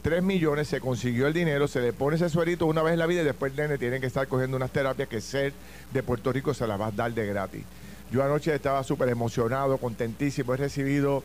3 0.02 0.20
millones, 0.20 0.66
se 0.66 0.80
consiguió 0.80 1.28
el 1.28 1.32
dinero, 1.32 1.68
se 1.68 1.80
le 1.80 1.92
pone 1.92 2.16
ese 2.16 2.28
suerito 2.28 2.66
una 2.66 2.82
vez 2.82 2.94
en 2.94 2.98
la 2.98 3.06
vida 3.06 3.22
y 3.22 3.24
después 3.24 3.52
el 3.52 3.56
nene 3.56 3.78
tiene 3.78 4.00
que 4.00 4.06
estar 4.06 4.26
cogiendo 4.26 4.56
unas 4.56 4.72
terapias 4.72 5.08
que 5.08 5.20
SER 5.20 5.52
de 5.92 6.02
Puerto 6.02 6.32
Rico 6.32 6.52
se 6.54 6.66
las 6.66 6.80
va 6.80 6.88
a 6.88 6.90
dar 6.90 7.14
de 7.14 7.24
gratis. 7.24 7.62
Yo 8.10 8.22
anoche 8.24 8.52
estaba 8.52 8.82
súper 8.82 9.08
emocionado, 9.08 9.78
contentísimo, 9.78 10.54
he 10.54 10.56
recibido 10.56 11.22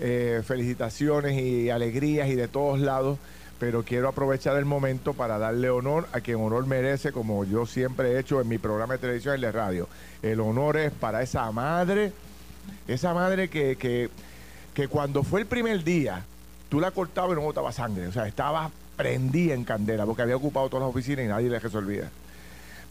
eh, 0.00 0.42
felicitaciones 0.44 1.38
y 1.38 1.68
alegrías 1.68 2.28
y 2.30 2.34
de 2.34 2.48
todos 2.48 2.80
lados, 2.80 3.18
pero 3.60 3.82
quiero 3.82 4.08
aprovechar 4.08 4.56
el 4.56 4.64
momento 4.64 5.12
para 5.12 5.36
darle 5.36 5.68
honor 5.68 6.08
a 6.12 6.20
quien 6.20 6.38
honor 6.38 6.66
merece, 6.66 7.12
como 7.12 7.44
yo 7.44 7.66
siempre 7.66 8.12
he 8.12 8.18
hecho 8.18 8.40
en 8.40 8.48
mi 8.48 8.56
programa 8.56 8.94
de 8.94 9.00
televisión 9.00 9.38
y 9.38 9.42
de 9.42 9.52
radio. 9.52 9.86
El 10.22 10.40
honor 10.40 10.78
es 10.78 10.92
para 10.92 11.22
esa 11.22 11.52
madre, 11.52 12.12
esa 12.88 13.12
madre 13.12 13.50
que, 13.50 13.76
que, 13.76 14.08
que 14.72 14.88
cuando 14.88 15.22
fue 15.22 15.42
el 15.42 15.46
primer 15.46 15.84
día, 15.84 16.24
tú 16.68 16.80
la 16.80 16.90
cortabas 16.90 17.32
y 17.32 17.34
no 17.36 17.42
botaba 17.42 17.72
sangre. 17.72 18.06
O 18.06 18.12
sea, 18.12 18.26
estaba 18.26 18.70
prendida 18.96 19.54
en 19.54 19.64
candela 19.64 20.06
porque 20.06 20.22
había 20.22 20.36
ocupado 20.36 20.68
todas 20.68 20.82
las 20.86 20.90
oficinas 20.90 21.24
y 21.24 21.28
nadie 21.28 21.50
le 21.50 21.58
resolvía. 21.58 22.10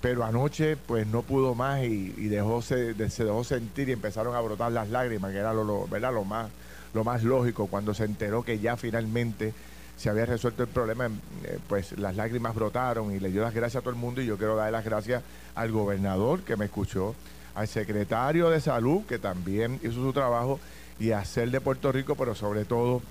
Pero 0.02 0.26
anoche, 0.26 0.76
pues 0.76 1.08
no 1.08 1.22
pudo 1.22 1.56
más 1.56 1.84
y, 1.84 2.10
dejó, 2.28 2.62
se, 2.62 2.94
de- 2.94 3.10
se 3.10 3.24
dejó 3.24 3.44
sentir 3.46 3.88
y 3.88 3.94
empezaron 3.94 4.36
a 4.36 4.42
brotar 4.42 4.72
las 4.72 4.90
lágrimas, 4.90 5.32
que 5.32 5.38
era 5.38 5.54
lo, 5.54 5.64
lo- 5.64 5.88
¿verdad? 5.88 6.14
lo, 6.14 6.26
más, 6.26 6.50
lo 6.94 7.04
más 7.06 7.24
lógico. 7.24 7.68
Cuando 7.68 7.94
se 7.94 8.04
enteró 8.04 8.44
que 8.44 8.60
ya 8.60 8.76
finalmente 8.76 9.54
se 9.96 10.10
había 10.10 10.26
resuelto 10.26 10.64
el 10.64 10.70
problema, 10.70 11.08
eh, 11.46 11.58
pues 11.70 11.98
las 11.98 12.18
lágrimas 12.18 12.54
brotaron 12.54 13.14
y 13.14 13.20
le 13.22 13.30
dio 13.32 13.44
las 13.44 13.54
gracias 13.54 13.80
a 13.80 13.82
todo 13.82 13.92
el 13.92 14.00
mundo. 14.00 14.22
Y 14.22 14.26
yo 14.26 14.38
quiero 14.38 14.58
dar 14.58 14.72
las 14.74 14.84
gracias 14.84 15.24
al 15.56 15.72
gobernador 15.72 16.42
que 16.42 16.58
me 16.58 16.66
escuchó, 16.66 17.16
al 17.56 17.70
secretario 17.70 18.50
de 18.50 18.60
salud 18.60 19.04
que 19.06 19.20
también 19.20 19.80
hizo 19.84 19.94
su 19.94 20.12
trabajo 20.12 20.60
y 21.00 21.12
a 21.12 21.24
CEL 21.24 21.52
de 21.52 21.62
Puerto 21.62 21.94
Rico, 21.94 22.16
pero 22.16 22.36
sobre 22.36 22.66
todo 22.66 23.02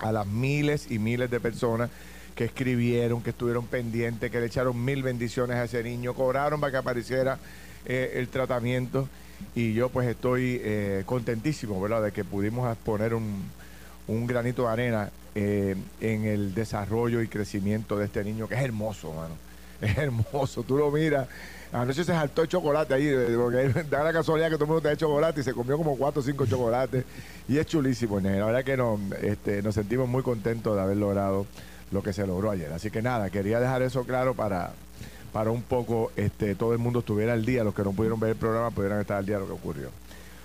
a 0.00 0.12
las 0.12 0.26
miles 0.26 0.90
y 0.90 0.98
miles 0.98 1.30
de 1.30 1.40
personas 1.40 1.90
que 2.34 2.44
escribieron, 2.44 3.22
que 3.22 3.30
estuvieron 3.30 3.66
pendientes, 3.66 4.30
que 4.30 4.40
le 4.40 4.46
echaron 4.46 4.82
mil 4.82 5.02
bendiciones 5.02 5.56
a 5.56 5.64
ese 5.64 5.82
niño, 5.82 6.14
cobraron 6.14 6.60
para 6.60 6.70
que 6.70 6.76
apareciera 6.78 7.38
eh, 7.86 8.12
el 8.14 8.28
tratamiento 8.28 9.08
y 9.54 9.72
yo 9.72 9.88
pues 9.88 10.08
estoy 10.08 10.60
eh, 10.62 11.02
contentísimo, 11.06 11.80
¿verdad?, 11.80 12.02
de 12.02 12.12
que 12.12 12.24
pudimos 12.24 12.76
poner 12.78 13.14
un, 13.14 13.42
un 14.06 14.26
granito 14.26 14.62
de 14.62 14.68
arena 14.68 15.10
eh, 15.34 15.76
en 16.00 16.24
el 16.24 16.54
desarrollo 16.54 17.22
y 17.22 17.28
crecimiento 17.28 17.96
de 17.96 18.06
este 18.06 18.24
niño, 18.24 18.48
que 18.48 18.54
es 18.54 18.62
hermoso, 18.62 19.12
mano. 19.12 19.34
Es 19.80 19.98
hermoso, 19.98 20.62
tú 20.62 20.76
lo 20.76 20.90
miras. 20.90 21.28
Anoche 21.72 22.02
se 22.02 22.12
saltó 22.12 22.42
el 22.42 22.48
chocolate 22.48 22.94
ahí, 22.94 23.06
eh, 23.06 23.36
porque 23.36 23.84
da 23.90 24.02
la 24.02 24.12
casualidad 24.12 24.48
que 24.48 24.54
todo 24.54 24.64
el 24.64 24.68
mundo 24.68 24.82
te 24.82 24.88
da 24.88 24.96
chocolate 24.96 25.40
y 25.40 25.44
se 25.44 25.52
comió 25.52 25.76
como 25.76 25.96
cuatro 25.96 26.20
o 26.20 26.24
cinco 26.24 26.46
chocolates. 26.46 27.04
Y 27.48 27.58
es 27.58 27.66
chulísimo. 27.66 28.20
La 28.20 28.46
verdad 28.46 28.64
que 28.64 28.76
nos, 28.76 29.00
este, 29.22 29.62
nos 29.62 29.74
sentimos 29.74 30.08
muy 30.08 30.22
contentos 30.22 30.74
de 30.74 30.82
haber 30.82 30.96
logrado 30.96 31.46
lo 31.92 32.02
que 32.02 32.12
se 32.12 32.26
logró 32.26 32.50
ayer. 32.50 32.72
Así 32.72 32.90
que 32.90 33.02
nada, 33.02 33.30
quería 33.30 33.60
dejar 33.60 33.82
eso 33.82 34.04
claro 34.04 34.34
para, 34.34 34.72
para 35.32 35.50
un 35.50 35.62
poco 35.62 36.12
este, 36.16 36.54
todo 36.54 36.72
el 36.72 36.78
mundo 36.78 37.00
estuviera 37.00 37.32
al 37.32 37.44
día, 37.44 37.64
los 37.64 37.74
que 37.74 37.82
no 37.82 37.92
pudieron 37.92 38.18
ver 38.20 38.30
el 38.30 38.36
programa 38.36 38.70
pudieran 38.70 39.00
estar 39.00 39.18
al 39.18 39.26
día 39.26 39.36
de 39.36 39.42
lo 39.42 39.46
que 39.46 39.52
ocurrió. 39.52 39.90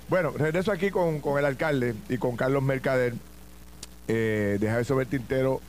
Bueno, 0.07 0.31
regreso 0.31 0.71
aquí 0.71 0.91
con, 0.91 1.19
con 1.19 1.39
el 1.39 1.45
alcalde 1.45 1.95
y 2.09 2.17
con 2.17 2.35
Carlos 2.35 2.61
Mercader. 2.61 3.13
Eh, 4.07 4.57
deja 4.59 4.79
eso 4.79 4.95
ver 4.95 5.07
tintero, 5.07 5.61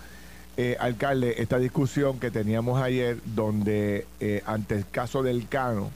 eh, 0.57 0.77
alcalde, 0.81 1.35
esta 1.39 1.59
discusión 1.59 2.19
que 2.19 2.31
teníamos 2.31 2.81
ayer, 2.81 3.19
donde 3.25 4.07
eh, 4.21 4.43
ante 4.47 4.75
el 4.77 4.89
caso 4.89 5.23
del 5.23 5.49
Cano 5.49 5.91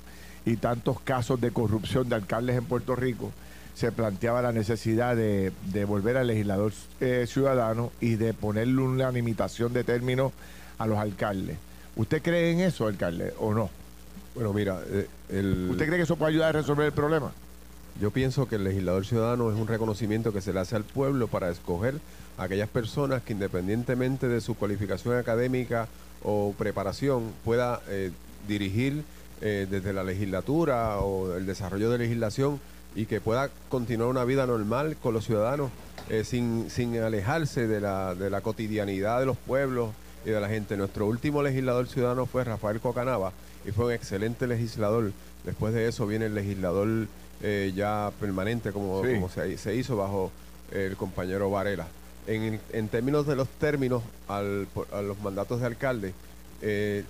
y 0.45 0.57
tantos 0.57 1.01
casos 1.01 1.41
de 1.41 1.51
corrupción 1.51 2.09
de 2.09 2.17
alcaldes 2.17 2.57
en 2.57 2.65
Puerto 2.65 2.97
Rico, 2.97 3.33
se 3.75 3.93
planteaba 3.93 4.43
la 4.43 4.53
necesidad 4.53 5.17
de, 5.17 5.53
de 5.73 5.85
volver 5.85 6.17
al 6.19 6.27
legislador 6.27 6.73
eh, 7.01 7.25
ciudadano 7.27 7.93
y 8.01 8.17
de 8.17 8.35
ponerle 8.35 8.83
una 8.83 9.11
limitación 9.11 9.73
de 9.73 9.85
términos 9.85 10.33
a 10.79 10.87
los 10.87 10.99
alcaldes. 10.99 11.57
¿Usted 11.97 12.21
cree 12.23 12.53
en 12.53 12.61
eso, 12.61 12.87
alcalde, 12.87 13.33
o 13.39 13.55
no? 13.55 13.71
Bueno, 14.35 14.53
mira, 14.53 14.81
eh, 14.87 15.09
el, 15.31 15.69
¿Usted 15.71 15.87
cree 15.87 15.99
que 15.99 16.05
eso 16.05 16.17
puede 16.17 16.33
ayudar 16.33 16.51
a 16.51 16.61
resolver 16.61 16.87
el 16.87 16.93
problema? 16.93 17.33
Yo 18.01 18.11
pienso 18.11 18.47
que 18.47 18.57
el 18.57 18.65
legislador 18.65 19.05
ciudadano 19.05 19.51
es 19.51 19.59
un 19.59 19.67
reconocimiento 19.67 20.33
que 20.33 20.41
se 20.41 20.53
le 20.53 20.61
hace 20.61 20.77
al 20.77 20.85
pueblo 20.85 21.27
para 21.29 21.51
escoger 21.51 21.95
aquellas 22.41 22.69
personas 22.69 23.23
que 23.23 23.33
independientemente 23.35 24.27
de 24.29 24.41
su 24.41 24.55
cualificación 24.55 25.17
académica 25.17 25.89
o 26.23 26.55
preparación 26.59 27.33
pueda 27.45 27.81
eh, 27.89 28.11
dirigir 28.49 29.05
eh, 29.43 29.67
desde 29.71 29.93
la 29.93 30.05
legislatura 30.05 30.99
o 30.99 31.35
el 31.37 31.47
desarrollo 31.47 31.91
de 31.91 31.99
legislación 31.99 32.61
y 32.95 33.07
que 33.07 33.21
pueda 33.21 33.51
continuar 33.69 34.09
una 34.09 34.25
vida 34.25 34.47
normal 34.47 34.97
con 35.03 35.15
los 35.15 35.25
ciudadanos 35.27 35.71
eh, 36.09 36.25
sin, 36.25 36.69
sin 36.71 36.99
alejarse 36.99 37.67
de 37.69 37.81
la, 37.81 38.15
de 38.15 38.31
la 38.31 38.41
cotidianidad 38.41 39.21
de 39.21 39.27
los 39.27 39.37
pueblos 39.37 39.91
y 40.25 40.31
de 40.31 40.41
la 40.41 40.49
gente. 40.49 40.77
Nuestro 40.77 41.07
último 41.07 41.43
legislador 41.43 41.87
ciudadano 41.89 42.27
fue 42.27 42.43
Rafael 42.45 42.81
Cocanava 42.81 43.33
y 43.67 43.71
fue 43.71 43.87
un 43.87 43.93
excelente 43.93 44.47
legislador. 44.47 45.13
Después 45.45 45.73
de 45.73 45.89
eso 45.89 46.07
viene 46.07 46.27
el 46.27 46.35
legislador 46.35 46.89
eh, 47.43 47.73
ya 47.75 48.11
permanente 48.21 48.73
como, 48.73 49.03
Sí. 49.05 49.15
como 49.15 49.29
se, 49.31 49.57
se 49.57 49.75
hizo 49.77 49.97
bajo 49.97 50.31
el 50.73 50.97
compañero 50.97 51.51
Varela. 51.51 51.87
En, 52.31 52.61
en 52.73 52.89
términos 52.89 53.27
de 53.27 53.35
los 53.35 53.49
términos 53.49 54.03
al- 54.29 54.69
a 54.93 55.03
los 55.03 55.19
mandatos 55.21 55.61
de 55.61 55.67
alcalde, 55.67 56.15
eh, 56.63 57.03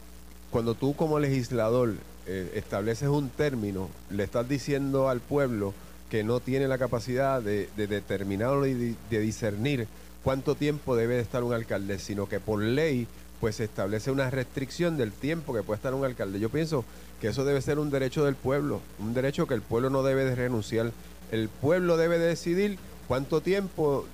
cuando 0.50 0.74
tú 0.74 0.94
como 0.96 1.18
legislador 1.18 1.94
eh, 2.26 2.52
estableces 2.54 3.08
un 3.08 3.28
término, 3.28 3.90
le 4.08 4.24
estás 4.24 4.48
diciendo 4.48 5.08
al 5.10 5.20
pueblo 5.20 5.74
que 6.10 6.24
no 6.24 6.40
tiene 6.40 6.68
la 6.68 6.78
capacidad 6.78 7.42
de, 7.42 7.68
de 7.76 7.86
determinarlo 7.86 8.66
y 8.66 8.96
de, 9.10 9.20
discernir 9.20 9.86
cuánto 10.24 10.54
tiempo 10.54 10.96
debe 10.96 11.16
de 11.16 11.20
estar 11.20 11.44
un 11.44 11.52
alcalde, 11.52 11.98
sino 11.98 12.26
que 12.26 12.40
por 12.40 12.60
ley 12.62 13.06
pues 13.40 13.56
se 13.56 13.64
establece 13.64 14.10
una 14.10 14.30
restricción 14.30 14.96
del 14.96 15.12
tiempo 15.12 15.52
que 15.54 15.62
puede 15.62 15.76
estar 15.76 15.92
un 15.94 16.04
alcalde. 16.04 16.40
Yo 16.40 16.48
pienso 16.48 16.84
que 17.20 17.28
eso 17.28 17.44
debe 17.44 17.60
ser 17.62 17.78
un 17.78 17.90
derecho 17.90 18.24
del 18.24 18.36
pueblo, 18.36 18.80
un 18.98 19.12
derecho 19.14 19.46
que 19.46 19.54
el 19.54 19.62
pueblo 19.62 19.90
no 19.90 20.02
debe 20.02 20.24
de 20.24 20.34
renunciar. 20.34 20.92
El 21.30 21.48
pueblo 21.48 21.96
debe 21.96 22.18
de 22.18 22.26
decidir 22.26 22.78
cuánto 23.08 23.40
tiempo, 23.40 24.04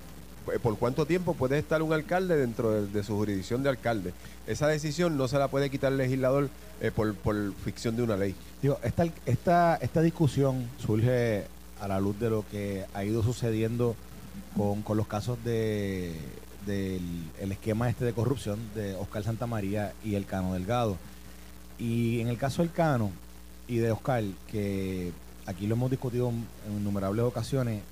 por 0.62 0.78
cuánto 0.78 1.06
tiempo 1.06 1.34
puede 1.34 1.58
estar 1.58 1.82
un 1.82 1.92
alcalde 1.92 2.36
dentro 2.36 2.70
de, 2.70 2.86
de 2.86 3.02
su 3.02 3.16
jurisdicción 3.16 3.62
de 3.62 3.68
alcalde. 3.68 4.14
Esa 4.46 4.66
decisión 4.68 5.16
no 5.16 5.28
se 5.28 5.38
la 5.38 5.48
puede 5.48 5.70
quitar 5.70 5.92
el 5.92 5.98
legislador 5.98 6.48
eh, 6.80 6.90
por, 6.94 7.14
por 7.14 7.54
ficción 7.64 7.96
de 7.96 8.02
una 8.02 8.16
ley. 8.16 8.34
Digo, 8.62 8.78
esta, 8.82 9.06
esta, 9.26 9.76
esta 9.76 10.02
discusión 10.02 10.68
surge 10.78 11.44
a 11.80 11.88
la 11.88 12.00
luz 12.00 12.18
de 12.18 12.30
lo 12.30 12.44
que 12.50 12.86
ha 12.94 13.04
ido 13.04 13.22
sucediendo 13.22 13.96
con, 14.56 14.82
con 14.82 14.96
los 14.96 15.06
casos 15.06 15.42
de 15.44 16.14
del 16.66 17.00
el 17.40 17.52
esquema 17.52 17.88
este 17.88 18.04
de 18.04 18.12
corrupción 18.12 18.58
de 18.74 18.96
Oscar 18.96 19.22
Santamaría 19.22 19.92
y 20.04 20.16
el 20.16 20.26
Cano 20.26 20.54
Delgado. 20.54 20.96
Y 21.78 22.20
en 22.20 22.28
el 22.28 22.38
caso 22.38 22.62
del 22.62 22.72
Cano 22.72 23.10
y 23.68 23.76
de 23.76 23.92
Oscar, 23.92 24.24
que 24.50 25.12
aquí 25.46 25.66
lo 25.66 25.76
hemos 25.76 25.90
discutido 25.90 26.30
en 26.30 26.76
innumerables 26.76 27.24
ocasiones, 27.24 27.82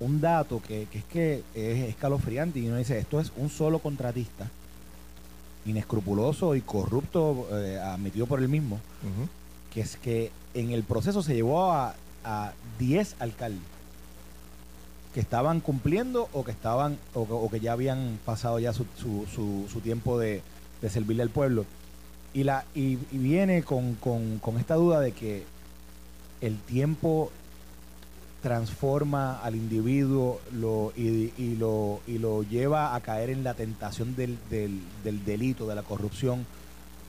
un 0.00 0.20
dato 0.20 0.60
que, 0.66 0.86
que 0.90 0.98
es 0.98 1.04
que 1.04 1.42
es 1.54 1.88
escalofriante 1.90 2.58
y 2.60 2.68
uno 2.68 2.76
dice, 2.76 2.98
esto 2.98 3.20
es 3.20 3.32
un 3.36 3.50
solo 3.50 3.78
contratista, 3.80 4.48
inescrupuloso 5.66 6.54
y 6.54 6.60
corrupto, 6.62 7.48
eh, 7.52 7.78
admitido 7.78 8.26
por 8.26 8.40
él 8.40 8.48
mismo, 8.48 8.78
que 9.72 9.80
es 9.80 9.96
que 9.96 10.30
en 10.54 10.70
el 10.70 10.82
proceso 10.82 11.22
se 11.22 11.34
llevó 11.34 11.70
a, 11.72 11.94
a 12.24 12.52
10 12.78 13.16
alcaldes 13.20 13.60
que 15.14 15.20
estaban 15.20 15.60
cumpliendo 15.60 16.28
o 16.32 16.44
que 16.44 16.50
estaban 16.52 16.98
o, 17.14 17.26
que- 17.26 17.32
o 17.32 17.48
que 17.50 17.60
ya 17.60 17.72
habían 17.72 18.18
pasado 18.24 18.58
ya 18.58 18.72
su, 18.72 18.86
su, 19.00 19.26
su- 19.34 19.66
su 19.72 19.80
tiempo 19.80 20.18
de, 20.18 20.42
de 20.82 20.90
servirle 20.90 21.22
al 21.22 21.30
pueblo. 21.30 21.64
Y 22.34 22.44
la 22.44 22.64
y, 22.74 22.98
y 23.10 23.18
viene 23.18 23.62
con, 23.62 23.94
con- 23.94 24.38
con 24.38 24.58
esta 24.58 24.74
duda 24.74 25.00
de 25.00 25.12
que 25.12 25.44
el 26.40 26.56
tiempo 26.58 27.32
transforma 28.42 29.40
al 29.40 29.56
individuo 29.56 30.40
lo, 30.52 30.92
y, 30.96 31.32
y 31.36 31.56
lo, 31.56 32.00
y 32.06 32.18
lo 32.18 32.42
lleva 32.42 32.94
a 32.94 33.00
caer 33.00 33.30
en 33.30 33.42
la 33.42 33.54
tentación 33.54 34.14
del, 34.14 34.38
del, 34.50 34.80
del 35.04 35.24
delito, 35.24 35.66
de 35.66 35.74
la 35.74 35.82
corrupción. 35.82 36.46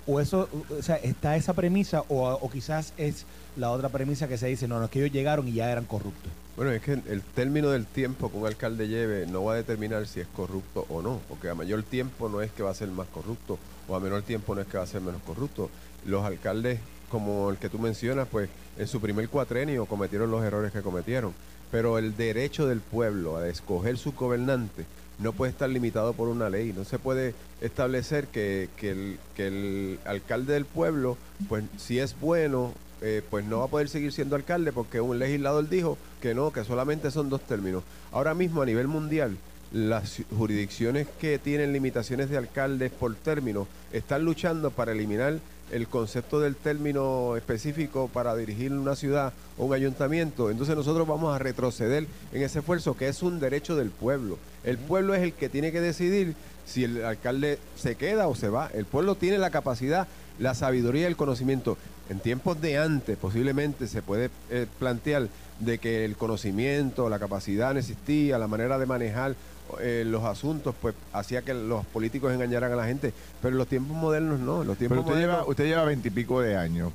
O 0.08 0.20
eso, 0.20 0.50
o 0.76 0.82
sea, 0.82 0.96
está 0.96 1.36
esa 1.36 1.54
premisa, 1.54 2.02
o, 2.10 2.28
o 2.32 2.50
quizás 2.50 2.94
es 2.98 3.26
la 3.56 3.70
otra 3.70 3.90
premisa 3.90 4.28
que 4.28 4.40
se 4.40 4.48
dice, 4.48 4.68
no, 4.68 4.80
no, 4.80 4.86
es 4.86 4.92
que 4.92 5.00
ellos 5.00 5.14
llegaron 5.14 5.48
y 5.48 5.54
ya 5.54 5.72
eran 5.72 5.86
corruptos. 5.86 6.32
Bueno, 6.56 6.72
es 6.72 6.82
que 6.82 6.94
el 6.94 7.22
término 7.22 7.70
del 7.70 7.86
tiempo 7.86 8.32
que 8.32 8.38
un 8.38 8.48
alcalde 8.48 8.88
lleve 8.88 9.28
no 9.28 9.44
va 9.44 9.54
a 9.54 9.56
determinar 9.58 10.08
si 10.08 10.20
es 10.20 10.28
corrupto 10.28 10.86
o 10.90 11.02
no, 11.02 11.22
porque 11.30 11.48
a 11.50 11.56
mayor 11.56 11.84
tiempo 11.84 12.28
no 12.28 12.42
es 12.42 12.52
que 12.52 12.64
va 12.64 12.72
a 12.72 12.74
ser 12.74 12.90
más 12.90 13.08
corrupto, 13.08 13.60
o 13.88 13.96
a 13.96 14.00
menor 14.00 14.24
tiempo 14.24 14.56
no 14.56 14.62
es 14.62 14.68
que 14.68 14.78
va 14.78 14.84
a 14.84 14.88
ser 14.88 15.02
menos 15.02 15.22
corrupto. 15.22 15.70
Los 16.06 16.26
alcaldes, 16.26 16.80
como 17.10 17.50
el 17.50 17.58
que 17.58 17.70
tú 17.70 17.80
mencionas, 17.80 18.28
pues 18.32 18.50
en 18.78 18.88
su 18.88 19.02
primer 19.02 19.28
cuatrenio 19.30 19.86
cometieron 19.86 20.32
los 20.32 20.44
errores 20.44 20.72
que 20.72 20.82
cometieron, 20.82 21.34
pero 21.72 21.98
el 21.98 22.16
derecho 22.16 22.68
del 22.68 22.80
pueblo 22.80 23.38
a 23.38 23.48
escoger 23.48 23.98
su 23.98 24.14
gobernante 24.14 24.86
no 25.20 25.34
puede 25.34 25.52
estar 25.52 25.70
limitado 25.70 26.14
por 26.14 26.30
una 26.30 26.50
ley, 26.50 26.74
no 26.74 26.86
se 26.86 26.98
puede 26.98 27.36
establecer 27.62 28.28
que, 28.28 28.70
que 28.78 29.18
el, 29.48 30.00
alcalde 30.06 30.54
del 30.54 30.66
pueblo, 30.66 31.18
pues 31.50 31.66
si 31.78 32.00
es 32.00 32.18
bueno, 32.20 32.74
eh, 33.02 33.22
pues 33.30 33.46
no 33.46 33.60
va 33.60 33.66
a 33.66 33.70
poder 33.70 33.90
seguir 33.90 34.12
siendo 34.12 34.36
alcalde 34.36 34.72
porque 34.72 35.02
un 35.02 35.20
legislador 35.20 35.68
dijo 35.70 35.98
que 36.22 36.34
no, 36.34 36.52
que 36.52 36.64
solamente 36.64 37.12
son 37.12 37.30
dos 37.30 37.42
términos. 37.42 37.84
Ahora 38.12 38.34
mismo 38.34 38.62
a 38.62 38.66
nivel 38.66 38.88
mundial, 38.88 39.38
las 39.72 40.22
jurisdicciones 40.36 41.08
que 41.20 41.38
tienen 41.38 41.74
limitaciones 41.74 42.30
de 42.30 42.38
alcaldes 42.38 42.92
por 42.92 43.14
término 43.16 43.68
están 43.92 44.24
luchando 44.24 44.72
para 44.72 44.94
eliminar 44.94 45.40
el 45.72 45.88
concepto 45.88 46.40
del 46.40 46.56
término 46.56 47.36
específico 47.36 48.10
para 48.12 48.36
dirigir 48.36 48.72
una 48.72 48.96
ciudad 48.96 49.34
o 49.58 49.66
un 49.66 49.74
ayuntamiento. 49.74 50.50
Entonces 50.50 50.76
nosotros 50.76 51.08
vamos 51.08 51.36
a 51.36 51.40
retroceder 51.40 52.08
en 52.32 52.42
ese 52.42 52.60
esfuerzo 52.60 52.96
que 52.96 53.08
es 53.08 53.22
un 53.22 53.40
derecho 53.40 53.76
del 53.76 53.90
pueblo. 53.90 54.38
El 54.64 54.78
pueblo 54.78 55.14
es 55.16 55.22
el 55.22 55.34
que 55.34 55.50
tiene 55.50 55.72
que 55.72 55.82
decidir 55.82 56.36
si 56.66 56.84
el 56.84 57.04
alcalde 57.04 57.60
se 57.76 57.96
queda 57.96 58.28
o 58.28 58.36
se 58.36 58.50
va. 58.50 58.70
El 58.74 58.86
pueblo 58.86 59.16
tiene 59.16 59.38
la 59.38 59.50
capacidad, 59.50 60.08
la 60.40 60.54
sabiduría 60.54 61.04
y 61.04 61.06
el 61.06 61.16
conocimiento. 61.16 61.78
En 62.10 62.20
tiempos 62.20 62.60
de 62.60 62.78
antes 62.78 63.18
posiblemente 63.18 63.88
se 63.88 64.02
puede 64.02 64.30
eh, 64.50 64.66
plantear 64.80 65.28
de 65.60 65.78
que 65.78 66.06
el 66.06 66.16
conocimiento, 66.16 67.10
la 67.10 67.20
capacidad 67.20 67.74
no 67.74 67.80
existía, 67.80 68.40
la 68.40 68.48
manera 68.48 68.80
de 68.80 68.86
manejar 68.86 69.36
eh, 69.80 70.04
los 70.06 70.24
asuntos, 70.24 70.74
pues 70.82 70.96
hacía 71.14 71.44
que 71.44 71.54
los 71.54 71.86
políticos 71.86 72.34
engañaran 72.34 72.72
a 72.72 72.76
la 72.76 72.86
gente. 72.86 73.14
Pero 73.42 73.54
en 73.54 73.58
los 73.60 73.68
tiempos 73.68 73.96
modernos 73.96 74.40
no. 74.40 74.62
En 74.62 74.68
los 74.68 74.78
tiempos 74.78 74.98
Pero 74.98 75.02
usted 75.02 75.14
modernos, 75.14 75.38
lleva, 75.38 75.50
usted 75.50 75.66
lleva 75.66 75.84
veintipico 75.86 76.42
de 76.42 76.58
años. 76.58 76.92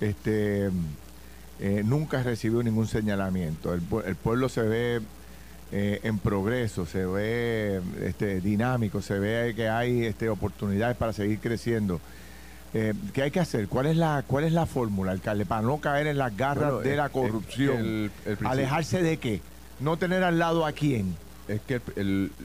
Este, 0.00 0.70
eh, 1.60 1.82
nunca 1.84 2.22
recibió 2.22 2.62
ningún 2.62 2.86
señalamiento. 2.86 3.72
El 3.74 4.16
pueblo 4.16 4.48
se 4.48 4.62
ve 4.62 5.00
eh, 5.72 6.00
en 6.02 6.18
progreso, 6.18 6.84
se 6.84 7.06
ve 7.06 7.80
este, 8.02 8.40
dinámico, 8.40 9.00
se 9.02 9.18
ve 9.18 9.54
que 9.54 9.68
hay 9.68 10.04
este, 10.04 10.28
oportunidades 10.28 10.96
para 10.96 11.12
seguir 11.12 11.38
creciendo. 11.38 12.00
Eh, 12.72 12.94
¿Qué 13.12 13.22
hay 13.22 13.30
que 13.30 13.40
hacer? 13.40 13.66
¿Cuál 13.68 13.86
es 13.86 13.96
la 13.96 14.22
cuál 14.26 14.44
es 14.44 14.52
la 14.52 14.64
fórmula, 14.66 15.10
alcalde, 15.12 15.44
para 15.44 15.62
no 15.62 15.78
caer 15.78 16.06
en 16.06 16.18
las 16.18 16.36
garras 16.36 16.72
Bueno, 16.74 16.88
de 16.88 16.96
la 16.96 17.08
corrupción? 17.08 17.76
el- 17.78 17.86
el 18.04 18.10
principio- 18.24 18.48
¿Alejarse 18.48 19.02
de 19.02 19.16
qué? 19.16 19.40
¿No 19.80 19.96
tener 19.96 20.22
al 20.22 20.38
lado 20.38 20.64
a 20.64 20.72
quién? 20.72 21.16
Es 21.48 21.60
que 21.62 21.80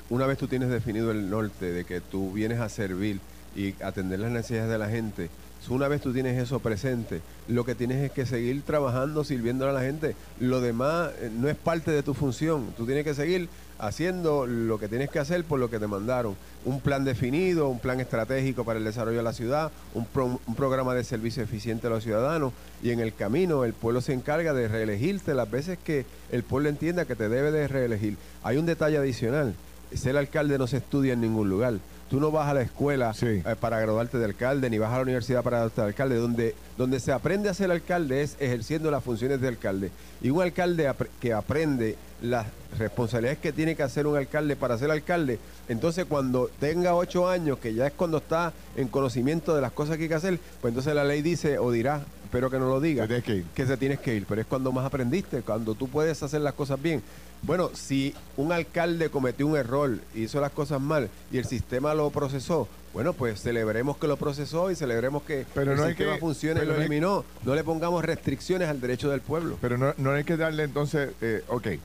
una 0.10 0.26
vez 0.26 0.38
tú 0.40 0.48
tienes 0.48 0.70
definido 0.70 1.12
el 1.12 1.30
norte 1.30 1.72
de 1.72 1.86
que 1.86 2.02
tú 2.02 2.32
vienes 2.32 2.60
a 2.60 2.70
servir 2.70 3.20
y 3.56 3.76
atender 3.84 4.20
las 4.20 4.32
necesidades 4.32 4.72
de 4.72 4.78
la 4.80 4.90
gente, 4.90 5.30
una 5.70 5.88
vez 5.88 6.00
tú 6.02 6.12
tienes 6.14 6.42
eso 6.42 6.60
presente, 6.60 7.22
lo 7.48 7.66
que 7.66 7.74
tienes 7.76 7.98
es 8.04 8.12
que 8.12 8.26
seguir 8.28 8.62
trabajando, 8.64 9.24
sirviendo 9.24 9.68
a 9.68 9.74
la 9.74 9.82
gente. 9.82 10.16
Lo 10.40 10.60
demás 10.62 11.10
eh, 11.20 11.32
no 11.36 11.48
es 11.50 11.56
parte 11.56 11.90
de 11.92 12.04
tu 12.04 12.14
función. 12.14 12.68
Tú 12.78 12.86
tienes 12.86 13.04
que 13.04 13.14
seguir 13.16 13.48
haciendo 13.80 14.48
lo 14.48 14.80
que 14.80 14.88
tienes 14.88 15.10
que 15.10 15.20
hacer 15.20 15.44
por 15.44 15.60
lo 15.60 15.70
que 15.70 15.80
te 15.80 15.88
mandaron. 15.88 16.36
Un 16.66 16.80
plan 16.82 17.04
definido, 17.06 17.70
un 17.70 17.80
plan 17.80 18.00
estratégico 18.00 18.64
para 18.64 18.80
el 18.80 18.86
desarrollo 18.86 19.18
de 19.18 19.24
la 19.24 19.34
ciudad, 19.34 19.72
un, 19.94 20.08
un 20.46 20.56
programa 20.56 20.94
de 20.94 21.04
servicio 21.04 21.44
eficiente 21.44 21.88
a 21.88 21.90
los 21.90 22.04
ciudadanos 22.04 22.54
y 22.82 22.92
en 22.92 23.00
el 23.00 23.14
camino 23.14 23.64
el 23.64 23.74
pueblo 23.74 24.02
se 24.02 24.14
encarga 24.14 24.54
de 24.54 24.68
reelegirte 24.68 25.34
las 25.34 25.50
veces 25.50 25.78
que 25.84 26.06
el 26.32 26.44
pueblo 26.44 26.70
entienda 26.70 27.06
que 27.06 27.16
te 27.16 27.30
debe 27.30 27.52
de 27.52 27.68
reelegir. 27.68 28.18
Hay 28.44 28.58
un 28.58 28.66
detalle 28.66 28.98
adicional. 28.98 29.56
Ser 29.94 30.18
alcalde 30.18 30.58
no 30.58 30.68
se 30.68 30.78
estudia 30.78 31.14
en 31.14 31.22
ningún 31.22 31.50
lugar. 31.50 31.76
Tú 32.10 32.20
no 32.20 32.30
vas 32.32 32.48
a 32.48 32.54
la 32.54 32.62
escuela 32.62 33.14
Sí. 33.14 33.42
eh, 33.44 33.56
para 33.60 33.80
graduarte 33.80 34.18
de 34.20 34.26
alcalde, 34.26 34.70
ni 34.70 34.78
vas 34.78 34.92
a 34.92 34.98
la 34.98 35.02
universidad 35.02 35.42
para 35.44 35.58
graduarte 35.58 35.82
de 35.82 35.88
alcalde. 35.88 36.16
Donde, 36.18 36.56
donde 36.78 37.00
se 37.00 37.12
aprende 37.12 37.50
a 37.50 37.54
ser 37.54 37.72
alcalde 37.72 38.22
es 38.22 38.36
ejerciendo 38.40 38.92
las 38.92 39.04
funciones 39.04 39.42
de 39.42 39.48
alcalde. 39.48 39.92
Y 40.22 40.30
un 40.30 40.42
alcalde 40.42 40.92
que 41.20 41.34
aprende 41.34 41.96
las 42.22 42.46
responsabilidades 42.78 43.40
que 43.40 43.52
tiene 43.52 43.76
que 43.76 43.84
hacer 43.84 44.06
un 44.08 44.18
alcalde 44.18 44.56
para 44.56 44.78
ser 44.78 44.90
alcalde, 44.92 45.40
entonces 45.68 46.06
cuando 46.06 46.50
tenga 46.60 46.96
ocho 46.96 47.28
años, 47.28 47.58
que 47.60 47.74
ya 47.74 47.88
es 47.88 47.94
cuando 47.94 48.18
está 48.18 48.54
en 48.76 48.88
conocimiento 48.88 49.56
de 49.56 49.62
las 49.62 49.72
cosas 49.72 49.98
que 49.98 50.04
hay 50.04 50.10
que 50.10 50.16
hacer, 50.16 50.40
pues 50.62 50.72
entonces 50.72 50.94
la 50.96 51.04
ley 51.04 51.22
dice 51.22 51.58
o 51.60 51.72
dirá, 51.72 52.02
espero 52.36 52.50
que 52.50 52.60
no 52.60 52.68
lo 52.68 52.82
diga, 52.82 53.08
Te 53.08 53.22
tienes 53.22 53.46
que 53.56 53.66
se 53.66 53.78
tienes 53.78 54.00
que 54.00 54.14
ir, 54.14 54.26
pero 54.28 54.42
es 54.42 54.48
cuando 54.48 54.72
más 54.74 54.86
aprendiste, 54.86 55.42
cuando 55.42 55.74
tú 55.74 55.88
puedes 55.88 56.22
hacer 56.22 56.42
las 56.42 56.54
cosas 56.54 56.82
bien. 56.82 57.02
Bueno, 57.44 57.70
si 57.74 58.14
un 58.36 58.52
alcalde 58.52 59.10
cometió 59.10 59.48
un 59.48 59.56
error, 59.56 60.00
hizo 60.14 60.42
las 60.42 60.52
cosas 60.52 60.82
mal 60.82 61.10
y 61.32 61.38
el 61.38 61.46
sistema 61.46 61.94
lo 61.94 62.10
procesó, 62.10 62.68
bueno, 62.94 63.14
pues 63.14 63.42
celebremos 63.42 63.96
que 63.98 64.08
lo 64.08 64.18
procesó 64.18 64.70
y 64.70 64.76
celebremos 64.76 65.24
que 65.24 65.46
Pero 65.54 65.72
el 65.72 65.78
no 65.78 65.84
hay 65.84 65.90
sistema 65.92 66.16
que- 66.16 66.20
funciona 66.20 66.62
y 66.64 66.66
lo 66.66 66.76
eliminó. 66.76 67.24
No 67.46 67.56
le 67.56 67.64
pongamos 67.64 68.04
restricciones 68.04 68.68
al 68.68 68.82
derecho 68.82 69.10
del 69.10 69.22
pueblo. 69.22 69.58
Pero 69.62 69.78
no, 69.78 69.94
no 69.98 70.12
hay 70.12 70.26
que 70.26 70.36
darle 70.36 70.64
entonces, 70.64 71.12
eh, 71.22 71.42
ok, 71.48 71.68
eh, 71.68 71.80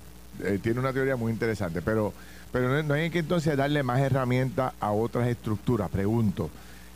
tiene 0.60 0.80
una 0.80 0.92
teoría 0.92 1.14
muy 1.14 1.30
interesante, 1.30 1.80
pero, 1.80 2.12
pero 2.50 2.68
no, 2.68 2.82
no 2.82 2.94
hay 2.94 3.10
que 3.10 3.20
entonces 3.20 3.56
darle 3.56 3.84
más 3.84 4.00
herramientas 4.00 4.72
a 4.80 4.90
otras 4.90 5.28
estructuras, 5.28 5.88
pregunto, 5.90 6.50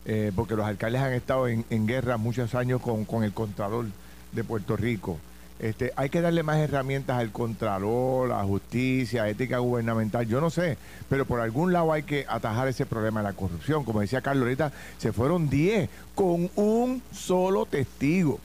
Eh, 0.07 0.33
porque 0.37 0.55
los 0.55 0.67
alcaldes 0.67 1.01
han 1.01 1.13
estado 1.13 1.49
en, 1.49 1.65
en 1.71 1.87
guerra 1.87 2.17
muchos 2.17 2.55
años 2.55 2.81
con, 2.81 3.05
con 3.05 3.25
el 3.25 3.33
Contralor 3.33 3.87
de 4.33 4.45
Puerto 4.45 4.77
Rico. 4.77 5.19
Este, 5.61 5.93
hay 5.97 6.11
que 6.11 6.21
darle 6.21 6.43
más 6.43 6.59
herramientas 6.59 7.19
al 7.19 7.31
Contralor, 7.31 8.33
a 8.33 8.39
la 8.39 8.45
justicia, 8.45 9.29
ética 9.29 9.59
gubernamental, 9.59 10.27
yo 10.27 10.41
no 10.41 10.51
sé, 10.51 10.77
pero 11.09 11.25
por 11.25 11.41
algún 11.41 11.73
lado 11.73 11.93
hay 11.93 12.03
que 12.03 12.27
atajar 12.29 12.69
ese 12.69 12.85
problema 12.85 13.21
de 13.21 13.29
la 13.29 13.33
corrupción. 13.33 13.85
Como 13.85 14.01
decía 14.01 14.21
Carlos 14.21 14.43
ahorita, 14.43 14.73
se 14.99 15.13
fueron 15.13 15.49
10 15.49 15.89
con 16.15 16.51
un 16.57 17.03
solo 17.13 17.65
testigo 17.67 18.41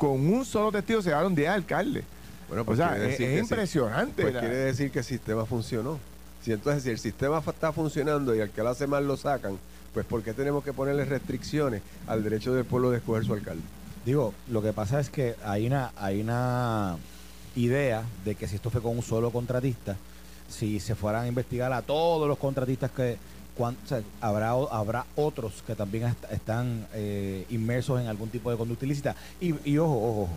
con 0.00 0.12
un 0.32 0.46
solo 0.46 0.72
testigo 0.72 1.02
se 1.02 1.10
llevaron 1.10 1.34
10 1.34 1.50
alcaldes. 1.50 2.04
Bueno, 2.48 2.64
o 2.66 2.74
sea, 2.74 2.96
es, 2.96 3.20
impresionante. 3.20 4.22
Pues 4.22 4.34
la- 4.34 4.40
quiere 4.40 4.56
decir 4.56 4.90
que 4.90 5.00
el 5.00 5.04
sistema 5.04 5.44
funcionó. 5.44 6.00
Si 6.44 6.52
entonces 6.52 6.82
si 6.82 6.90
el 6.90 6.98
sistema 6.98 7.42
está 7.46 7.72
funcionando 7.72 8.34
y 8.34 8.40
al 8.40 8.50
que 8.50 8.62
lo 8.62 8.70
hace 8.70 8.86
mal 8.86 9.06
lo 9.06 9.16
sacan, 9.16 9.58
pues 9.92 10.06
¿por 10.06 10.22
qué 10.22 10.32
tenemos 10.32 10.64
que 10.64 10.72
ponerle 10.72 11.04
restricciones 11.04 11.82
al 12.06 12.22
derecho 12.22 12.54
del 12.54 12.64
pueblo 12.64 12.90
de 12.90 12.98
escoger 12.98 13.24
su 13.24 13.34
alcalde? 13.34 13.62
Digo, 14.06 14.32
lo 14.48 14.62
que 14.62 14.72
pasa 14.72 15.00
es 15.00 15.10
que 15.10 15.34
hay 15.44 15.66
una, 15.66 15.92
hay 15.96 16.20
una 16.22 16.96
idea 17.56 18.02
de 18.24 18.34
que 18.36 18.48
si 18.48 18.56
esto 18.56 18.70
fue 18.70 18.80
con 18.80 18.96
un 18.96 19.02
solo 19.02 19.30
contratista, 19.30 19.96
si 20.48 20.80
se 20.80 20.94
fueran 20.94 21.24
a 21.24 21.28
investigar 21.28 21.72
a 21.72 21.82
todos 21.82 22.26
los 22.26 22.38
contratistas 22.38 22.90
que 22.90 23.18
habrá 24.22 24.52
habrá 24.52 25.04
otros 25.16 25.62
que 25.66 25.74
también 25.74 26.06
est- 26.06 26.32
están 26.32 26.86
eh, 26.94 27.44
inmersos 27.50 28.00
en 28.00 28.06
algún 28.06 28.30
tipo 28.30 28.50
de 28.50 28.56
conducta 28.56 28.86
ilícita. 28.86 29.14
Y, 29.40 29.54
y 29.70 29.76
ojo, 29.76 29.92
ojo, 30.22 30.28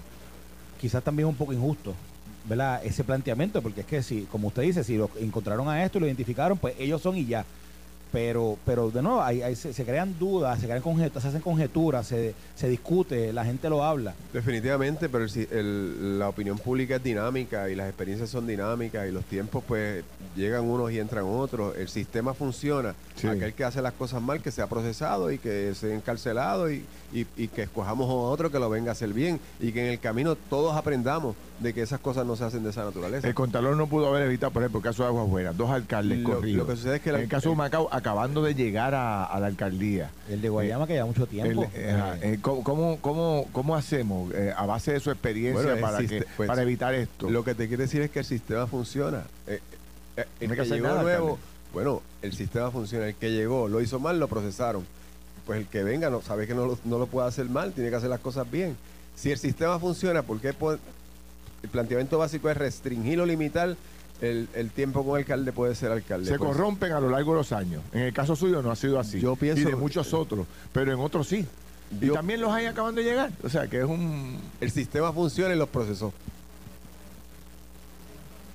quizás 0.82 1.02
también 1.04 1.30
un 1.30 1.36
poco 1.36 1.54
injusto. 1.54 1.94
¿Verdad? 2.46 2.82
ese 2.84 3.04
planteamiento, 3.04 3.62
porque 3.62 3.82
es 3.82 3.88
que 3.88 4.04
si, 4.04 4.24
como 4.24 4.50
usted 4.50 4.64
dice, 4.64 4.84
si 4.84 4.98
lo 4.98 5.10
encontraron 5.20 5.68
a 5.70 5.84
esto 5.84 5.98
y 5.98 6.02
lo 6.02 6.08
identificaron, 6.08 6.58
pues 6.58 6.76
ellos 6.78 7.02
son 7.02 7.18
y 7.18 7.26
ya. 7.26 7.46
Pero, 8.14 8.58
pero 8.64 8.92
de 8.92 9.02
nuevo, 9.02 9.22
hay, 9.24 9.42
hay- 9.42 9.56
se, 9.56 9.74
se 9.74 9.84
crean 9.84 10.16
dudas, 10.20 10.60
se, 10.60 10.68
crean 10.68 10.84
se 10.84 11.28
hacen 11.28 11.42
conjeturas, 11.42 12.06
se, 12.08 12.36
se 12.56 12.70
discute, 12.70 13.34
la 13.34 13.44
gente 13.44 13.68
lo 13.70 13.84
habla. 13.84 14.14
Definitivamente, 14.32 15.10
pero 15.10 15.24
el 15.24 15.30
si- 15.32 15.48
el- 15.52 16.20
la 16.20 16.30
opinión 16.30 16.60
pública 16.60 16.98
es 16.98 17.04
dinámica 17.04 17.70
y 17.70 17.76
las 17.76 17.88
experiencias 17.88 18.30
son 18.30 18.46
dinámicas 18.46 19.10
y 19.10 19.12
los 19.12 19.26
tiempos 19.26 19.64
pues 19.68 20.04
llegan 20.36 20.64
unos 20.64 20.92
y 20.92 21.00
entran 21.00 21.24
otros. 21.26 21.76
El 21.76 21.90
sistema 21.90 22.36
funciona. 22.36 22.94
Sí. 23.16 23.28
Aquel 23.28 23.54
que 23.54 23.64
hace 23.64 23.82
las 23.82 23.94
cosas 23.94 24.22
mal 24.22 24.42
que 24.42 24.52
sea 24.52 24.68
procesado 24.68 25.32
y 25.32 25.38
que 25.40 25.74
sea 25.76 25.94
encarcelado 25.96 26.72
y, 26.72 26.86
y- 27.14 27.26
y 27.36 27.48
que 27.48 27.64
escojamos 27.64 28.10
a 28.10 28.14
otro 28.14 28.52
que 28.52 28.60
lo 28.60 28.70
venga 28.70 28.90
a 28.90 28.94
hacer 28.94 29.12
bien 29.12 29.40
y 29.60 29.72
que 29.72 29.86
en 29.88 29.92
el 29.94 30.00
camino 30.00 30.36
todos 30.36 30.76
aprendamos 30.76 31.36
de 31.60 31.74
que 31.74 31.82
esas 31.82 32.00
cosas 32.00 32.26
no 32.26 32.36
se 32.36 32.44
hacen 32.44 32.64
de 32.64 32.72
esa 32.72 32.84
naturaleza. 32.84 33.28
El 33.28 33.34
Contralor 33.36 33.76
no 33.78 33.88
pudo 33.88 34.08
haber 34.08 34.24
evitado, 34.24 34.52
por 34.52 34.62
ejemplo, 34.64 34.80
el 34.80 34.84
caso 34.84 35.04
de 35.04 35.10
Aguas 35.10 35.30
Buenas, 35.30 35.56
dos 35.56 35.70
alcaldes 35.70 36.20
Lo- 36.20 36.34
corridos. 36.36 36.68
lo 36.68 36.74
que 36.74 36.76
sucede 36.78 36.96
es 36.98 37.02
que 37.02 37.12
la- 37.12 37.20
en 37.20 37.24
el 37.26 37.30
caso 37.30 37.50
de 37.52 37.56
Macao, 37.56 37.88
acabando 38.04 38.44
de 38.44 38.54
llegar 38.54 38.94
a, 38.94 39.24
a 39.24 39.40
la 39.40 39.48
alcaldía. 39.48 40.12
El 40.30 40.42
de 40.42 40.50
Guayama 40.50 40.86
que 40.86 40.94
lleva 40.94 41.06
mucho 41.06 41.26
tiempo. 41.26 41.64
El- 41.74 41.82
eh, 41.82 42.20
eh, 42.22 42.38
¿cómo, 42.42 42.98
cómo, 43.00 43.48
cómo, 43.54 43.76
hacemos 43.78 44.34
eh, 44.34 44.54
a 44.56 44.66
base 44.66 44.92
de 44.92 45.00
su 45.00 45.10
experiencia 45.10 45.64
Bueno, 45.64 45.80
para, 45.82 46.00
existe- 46.00 46.20
que, 46.26 46.28
pues, 46.36 46.48
para 46.48 46.62
evitar 46.64 46.94
esto? 46.94 47.30
Lo 47.30 47.46
que 47.46 47.56
te 47.56 47.70
quiere 47.70 47.84
decir 47.84 48.02
es 48.02 48.12
que 48.12 48.20
el 48.20 48.26
sistema 48.26 48.68
funciona. 48.68 49.24
El 49.48 50.50
No 50.50 50.56
que 50.56 50.66
llegó 50.66 50.88
nada, 50.90 51.02
nuevo, 51.02 51.28
alcalde. 51.30 51.48
bueno, 51.74 52.02
el 52.22 52.34
sistema 52.34 52.70
funciona. 52.72 53.08
El 53.08 53.16
que 53.16 53.32
llegó, 53.32 53.70
lo 53.70 53.80
hizo 53.80 54.00
mal, 54.02 54.20
lo 54.20 54.28
procesaron. 54.28 54.86
Pues 55.46 55.60
el 55.62 55.68
que 55.68 55.84
venga, 55.84 56.10
no 56.10 56.22
sabe 56.22 56.46
que 56.46 56.54
no 56.54 56.66
lo, 56.66 56.78
no 56.84 57.00
lo 57.00 57.08
puede 57.08 57.28
hacer 57.30 57.46
mal, 57.50 57.72
tiene 57.72 57.90
que 57.90 57.96
hacer 57.96 58.10
las 58.10 58.20
cosas 58.20 58.50
bien. 58.52 58.76
Si 59.16 59.32
el 59.32 59.38
sistema 59.38 59.80
funciona, 59.80 60.24
¿por 60.24 60.40
qué 60.42 60.50
el 60.50 61.70
planteamiento 61.70 62.18
básico 62.18 62.50
es 62.50 62.58
restringir 62.58 63.20
o 63.22 63.26
limitar 63.26 63.76
el, 64.22 64.48
el 64.54 64.72
tiempo 64.72 65.04
con 65.04 65.12
el 65.18 65.24
alcalde 65.24 65.52
puede 65.52 65.76
ser 65.76 65.92
alcalde? 65.92 66.28
se 66.30 66.38
Pues, 66.38 66.52
corrompen 66.52 66.92
a 66.94 67.00
lo 67.00 67.10
largo 67.10 67.32
de 67.34 67.38
los 67.40 67.52
años. 67.52 67.82
En 67.92 68.02
el 68.02 68.14
caso 68.14 68.36
suyo 68.36 68.62
no 68.62 68.72
ha 68.72 68.76
sido 68.76 69.00
así. 69.00 69.20
Yo 69.20 69.36
pienso- 69.36 69.62
y 69.62 69.66
de 69.66 69.76
muchos 69.76 70.14
otros, 70.14 70.46
pero 70.72 70.94
en 70.94 71.00
otros 71.00 71.28
sí. 71.28 71.46
y 72.02 72.10
también 72.10 72.42
los 72.42 72.52
hay 72.52 72.66
acabando 72.66 73.02
de 73.02 73.08
llegar. 73.08 73.32
O 73.44 73.50
sea, 73.50 73.68
que 73.68 73.80
es 73.80 73.86
un... 73.86 74.40
El 74.62 74.72
sistema 74.72 75.12
funciona 75.14 75.54
y 75.54 75.58
los 75.58 75.70
procesó. 75.70 76.14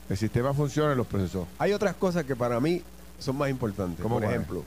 El 0.09 0.17
sistema 0.17 0.55
funciona 0.55 0.93
en 0.93 0.99
los 0.99 1.07
procesos. 1.07 1.47
Hay 1.59 1.73
otras 1.73 1.95
cosas 1.95 2.25
que 2.25 2.35
para 2.35 2.59
mí 2.61 2.83
son 3.19 3.37
más 3.37 3.51
importantes. 3.51 4.03
¿Cómo 4.03 4.17
Por 4.21 4.25
ejemplo, 4.25 4.65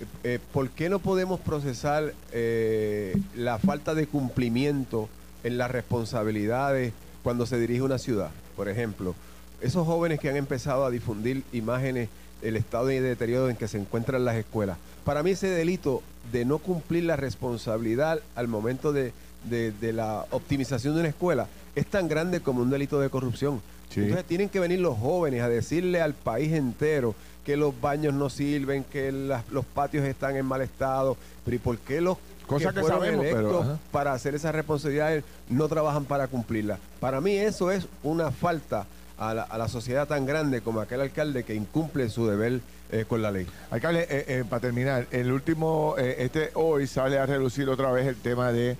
eh, 0.00 0.04
eh, 0.34 0.38
¿por 0.52 0.68
qué 0.70 0.90
no 0.90 0.98
podemos 0.98 1.40
procesar 1.40 2.12
eh, 2.32 3.18
la 3.34 3.58
falta 3.58 3.94
de 3.94 4.06
cumplimiento 4.06 5.08
en 5.44 5.56
las 5.56 5.70
responsabilidades 5.70 6.92
cuando 7.22 7.46
se 7.46 7.58
dirige 7.58 7.80
una 7.80 7.96
ciudad? 7.98 8.30
Por 8.54 8.68
ejemplo, 8.68 9.14
esos 9.60 9.86
jóvenes 9.86 10.20
que 10.20 10.28
han 10.28 10.36
empezado 10.36 10.84
a 10.84 10.90
difundir 10.90 11.42
imágenes 11.52 12.08
del 12.42 12.56
estado 12.56 12.86
de 12.86 13.00
deterioro 13.00 13.48
en 13.48 13.56
que 13.56 13.68
se 13.68 13.78
encuentran 13.78 14.24
las 14.24 14.36
escuelas. 14.36 14.76
Para 15.04 15.22
mí 15.22 15.30
ese 15.30 15.48
delito 15.48 16.02
de 16.32 16.44
no 16.44 16.58
cumplir 16.58 17.04
la 17.04 17.16
responsabilidad 17.16 18.20
al 18.34 18.48
momento 18.48 18.92
de, 18.92 19.12
de- 19.48 19.72
de 19.72 19.92
la 19.92 20.26
optimización 20.30 20.94
de 20.94 21.00
una 21.00 21.08
escuela 21.08 21.46
es 21.74 21.86
tan 21.86 22.08
grande 22.08 22.40
como 22.40 22.62
un 22.62 22.70
delito 22.70 23.00
de 23.00 23.08
corrupción. 23.10 23.60
Sí. 23.90 24.00
Entonces 24.00 24.26
tienen 24.26 24.48
que 24.48 24.60
venir 24.60 24.80
los 24.80 24.98
jóvenes 24.98 25.42
a 25.42 25.48
decirle 25.48 26.00
al 26.02 26.14
país 26.14 26.52
entero 26.52 27.14
que 27.44 27.56
los 27.56 27.80
baños 27.80 28.12
no 28.12 28.28
sirven, 28.28 28.82
que 28.84 29.12
las- 29.12 29.48
los 29.50 29.64
patios 29.64 30.04
están 30.04 30.36
en 30.36 30.44
mal 30.44 30.60
estado, 30.60 31.16
pero 31.44 31.54
¿y 31.54 31.58
por 31.60 31.78
qué 31.78 32.00
los 32.00 32.18
Cosa 32.46 32.72
que 32.72 32.80
fueron 32.80 33.00
sabemos, 33.00 33.24
pero, 33.24 33.38
electos 33.40 33.66
ajá. 33.66 33.78
para 33.92 34.12
hacer 34.12 34.34
esas 34.34 34.54
responsabilidades 34.54 35.24
no 35.48 35.68
trabajan 35.68 36.04
para 36.04 36.26
cumplirlas? 36.26 36.78
Para 37.00 37.20
mí 37.20 37.32
eso 37.36 37.70
es 37.70 37.86
una 38.02 38.30
falta 38.32 38.86
a 39.18 39.34
la, 39.34 39.68
sociedad 39.68 40.06
tan 40.06 40.26
grande 40.26 40.60
como 40.60 40.80
aquel 40.80 41.00
alcalde 41.00 41.44
que 41.44 41.54
incumple 41.54 42.08
su 42.10 42.26
deber 42.26 42.60
eh, 42.90 43.04
con 43.08 43.22
la 43.22 43.30
ley. 43.30 43.46
Alcalde, 43.70 44.02
eh, 44.10 44.24
eh, 44.28 44.44
para 44.48 44.60
terminar, 44.60 45.06
el 45.10 45.32
último, 45.32 45.94
este 45.98 46.50
hoy 46.54 46.86
sale 46.86 47.18
a 47.18 47.26
relucir 47.26 47.68
otra 47.68 47.90
vez 47.92 48.06
el 48.06 48.16
tema 48.16 48.52
de, 48.52 48.76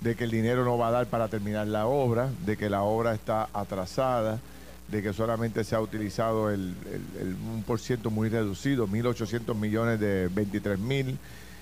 de 0.00 0.14
que 0.14 0.24
el 0.24 0.30
dinero 0.30 0.64
no 0.64 0.78
va 0.78 0.88
a 0.88 0.92
dar 0.92 1.06
para 1.06 1.28
terminar 1.28 1.66
la 1.66 1.86
obra, 1.86 2.28
de 2.46 2.56
que 2.56 2.70
la 2.70 2.82
obra 2.82 3.12
está 3.14 3.48
atrasada, 3.52 4.38
de 4.88 5.02
que 5.02 5.12
solamente 5.12 5.64
se 5.64 5.74
ha 5.74 5.80
utilizado 5.80 6.50
el, 6.50 6.74
el- 6.86 7.20
el- 7.28 7.34
un 7.54 7.62
por 7.66 7.80
ciento 7.80 8.10
muy 8.10 8.28
reducido, 8.28 8.86
1.800 8.86 9.54
millones 9.56 9.98
de 10.00 10.28
23 10.28 10.78
mil. 10.78 11.18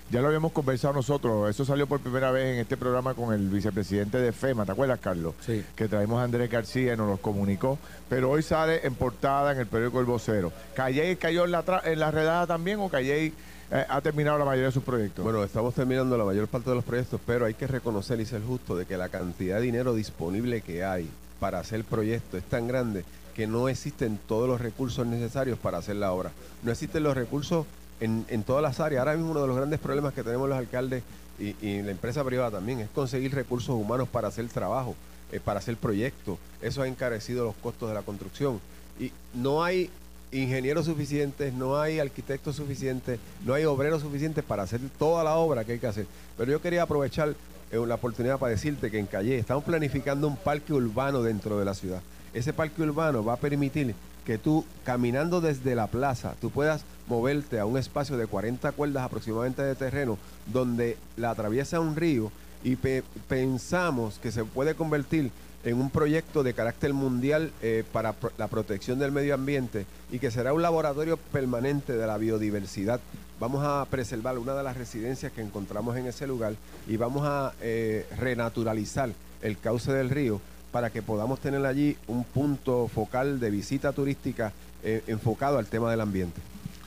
Ya 0.09 0.19
lo 0.21 0.27
habíamos 0.27 0.51
conversado 0.51 0.93
nosotros, 0.93 1.49
eso 1.49 1.63
salió 1.63 1.87
por 1.87 2.01
primera 2.01 2.31
vez 2.31 2.53
en 2.55 2.59
este 2.59 2.75
programa 2.75 3.13
con 3.13 3.33
el 3.33 3.47
vicepresidente 3.47 4.17
de 4.17 4.33
FEMA, 4.33 4.65
¿te 4.65 4.73
acuerdas, 4.73 4.99
Carlos? 4.99 5.35
Sí. 5.45 5.63
que 5.75 5.87
traemos 5.87 6.19
a 6.19 6.23
Andrés 6.23 6.49
García 6.51 6.93
y 6.93 6.97
nos 6.97 7.07
los 7.07 7.19
comunicó, 7.21 7.79
pero 8.09 8.29
hoy 8.29 8.43
sale 8.43 8.85
en 8.85 8.93
portada 8.95 9.53
en 9.53 9.59
el 9.59 9.67
periódico 9.67 9.99
El 10.01 10.05
Vocero. 10.05 10.51
¿Calley 10.75 11.15
cayó 11.15 11.45
en 11.45 11.51
la, 11.51 11.63
tra- 11.63 11.81
en 11.85 11.97
la 11.99 12.11
redada 12.11 12.45
también 12.45 12.79
o 12.81 12.89
Calley 12.89 13.33
eh, 13.71 13.85
ha 13.87 14.01
terminado 14.01 14.37
la 14.37 14.43
mayoría 14.43 14.65
de 14.65 14.73
sus 14.73 14.83
proyectos? 14.83 15.23
Bueno, 15.23 15.45
estamos 15.45 15.73
terminando 15.73 16.17
la 16.17 16.25
mayor 16.25 16.49
parte 16.49 16.69
de 16.71 16.75
los 16.75 16.83
proyectos, 16.83 17.21
pero 17.25 17.45
hay 17.45 17.53
que 17.53 17.67
reconocer 17.67 18.19
y 18.19 18.25
ser 18.25 18.41
justo 18.43 18.75
de 18.75 18.85
que 18.85 18.97
la 18.97 19.07
cantidad 19.07 19.57
de 19.57 19.61
dinero 19.61 19.93
disponible 19.93 20.59
que 20.59 20.83
hay 20.83 21.09
para 21.39 21.59
hacer 21.59 21.85
proyectos 21.85 22.43
es 22.43 22.49
tan 22.49 22.67
grande 22.67 23.05
que 23.33 23.47
no 23.47 23.69
existen 23.69 24.19
todos 24.27 24.49
los 24.49 24.59
recursos 24.59 25.07
necesarios 25.07 25.57
para 25.57 25.77
hacer 25.77 25.95
la 25.95 26.11
obra. 26.11 26.31
No 26.63 26.71
existen 26.73 27.03
los 27.03 27.15
recursos 27.15 27.65
en, 28.01 28.43
todas 28.43 28.61
las 28.61 28.79
áreas. 28.79 28.99
Ahora 28.99 29.15
mismo 29.15 29.31
uno 29.31 29.41
de 29.41 29.47
los 29.47 29.55
grandes 29.55 29.79
problemas 29.79 30.13
que 30.13 30.23
tenemos 30.23 30.49
los 30.49 30.57
alcaldes 30.57 31.03
y, 31.39 31.55
y 31.65 31.81
la 31.81 31.91
empresa 31.91 32.23
privada 32.23 32.51
también 32.51 32.79
es 32.79 32.89
conseguir 32.89 33.33
recursos 33.33 33.75
humanos 33.75 34.09
para 34.09 34.27
hacer 34.27 34.47
trabajo, 34.49 34.95
eh, 35.31 35.39
para 35.39 35.59
hacer 35.59 35.77
proyectos. 35.77 36.37
Eso 36.61 36.81
ha 36.81 36.87
encarecido 36.87 37.45
los 37.45 37.55
costos 37.55 37.89
de 37.89 37.95
la 37.95 38.01
construcción. 38.01 38.59
Y 38.99 39.11
no 39.33 39.63
hay 39.63 39.89
ingenieros 40.31 40.85
suficientes, 40.85 41.53
no 41.53 41.79
hay 41.79 41.99
arquitectos 41.99 42.55
suficientes, 42.55 43.19
no 43.45 43.53
hay 43.53 43.65
obreros 43.65 44.01
suficientes 44.01 44.43
para 44.43 44.63
hacer 44.63 44.79
toda 44.97 45.23
la 45.23 45.35
obra 45.35 45.63
que 45.63 45.73
hay 45.73 45.79
que 45.79 45.87
hacer. 45.87 46.05
Pero 46.37 46.51
yo 46.51 46.61
quería 46.61 46.83
aprovechar 46.83 47.35
eh, 47.71 47.85
la 47.85 47.95
oportunidad 47.95 48.39
para 48.39 48.51
decirte 48.51 48.89
que 48.89 48.99
en 48.99 49.05
Calle 49.05 49.37
estamos 49.37 49.63
planificando 49.63 50.27
un 50.27 50.37
parque 50.37 50.73
urbano 50.73 51.21
dentro 51.21 51.59
de 51.59 51.65
la 51.65 51.73
ciudad. 51.73 52.01
Ese 52.33 52.53
parque 52.53 52.81
urbano 52.81 53.23
va 53.23 53.33
a 53.33 53.37
permitir 53.37 53.93
que 54.25 54.37
tú, 54.37 54.65
caminando 54.83 55.41
desde 55.41 55.75
la 55.75 55.87
plaza, 55.87 56.35
tú 56.39 56.49
puedas 56.49 56.83
moverte 57.07 57.59
a 57.59 57.65
un 57.65 57.77
espacio 57.77 58.17
de 58.17 58.27
40 58.27 58.71
cuerdas 58.73 59.03
aproximadamente 59.03 59.61
de 59.63 59.75
terreno, 59.75 60.17
donde 60.45 60.97
la 61.17 61.31
atraviesa 61.31 61.79
un 61.79 61.95
río 61.95 62.31
y 62.63 62.75
pe- 62.75 63.03
pensamos 63.27 64.19
que 64.19 64.31
se 64.31 64.43
puede 64.45 64.75
convertir 64.75 65.31
en 65.63 65.79
un 65.79 65.89
proyecto 65.91 66.41
de 66.41 66.53
carácter 66.55 66.91
mundial 66.93 67.51
eh, 67.61 67.83
para 67.91 68.15
la 68.37 68.47
protección 68.47 68.97
del 68.97 69.11
medio 69.11 69.35
ambiente 69.35 69.85
y 70.11 70.17
que 70.19 70.31
será 70.31 70.53
un 70.53 70.61
laboratorio 70.63 71.17
permanente 71.17 71.93
de 71.95 72.07
la 72.07 72.17
biodiversidad. 72.17 72.99
Vamos 73.39 73.63
a 73.63 73.85
preservar 73.89 74.37
una 74.39 74.53
de 74.55 74.63
las 74.63 74.75
residencias 74.77 75.31
que 75.31 75.41
encontramos 75.41 75.95
en 75.97 76.07
ese 76.07 76.25
lugar 76.27 76.53
y 76.87 76.97
vamos 76.97 77.23
a 77.27 77.53
eh, 77.61 78.07
renaturalizar 78.17 79.11
el 79.41 79.57
cauce 79.59 79.91
del 79.93 80.09
río 80.09 80.41
para 80.71 80.89
que 80.89 81.01
podamos 81.01 81.39
tener 81.39 81.63
allí 81.65 81.95
un 82.07 82.23
punto 82.23 82.87
focal 82.87 83.39
de 83.39 83.51
visita 83.51 83.91
turística 83.93 84.53
eh, 84.83 85.03
enfocado 85.07 85.57
al 85.59 85.67
tema 85.67 85.91
del 85.91 86.01
ambiente. 86.01 86.41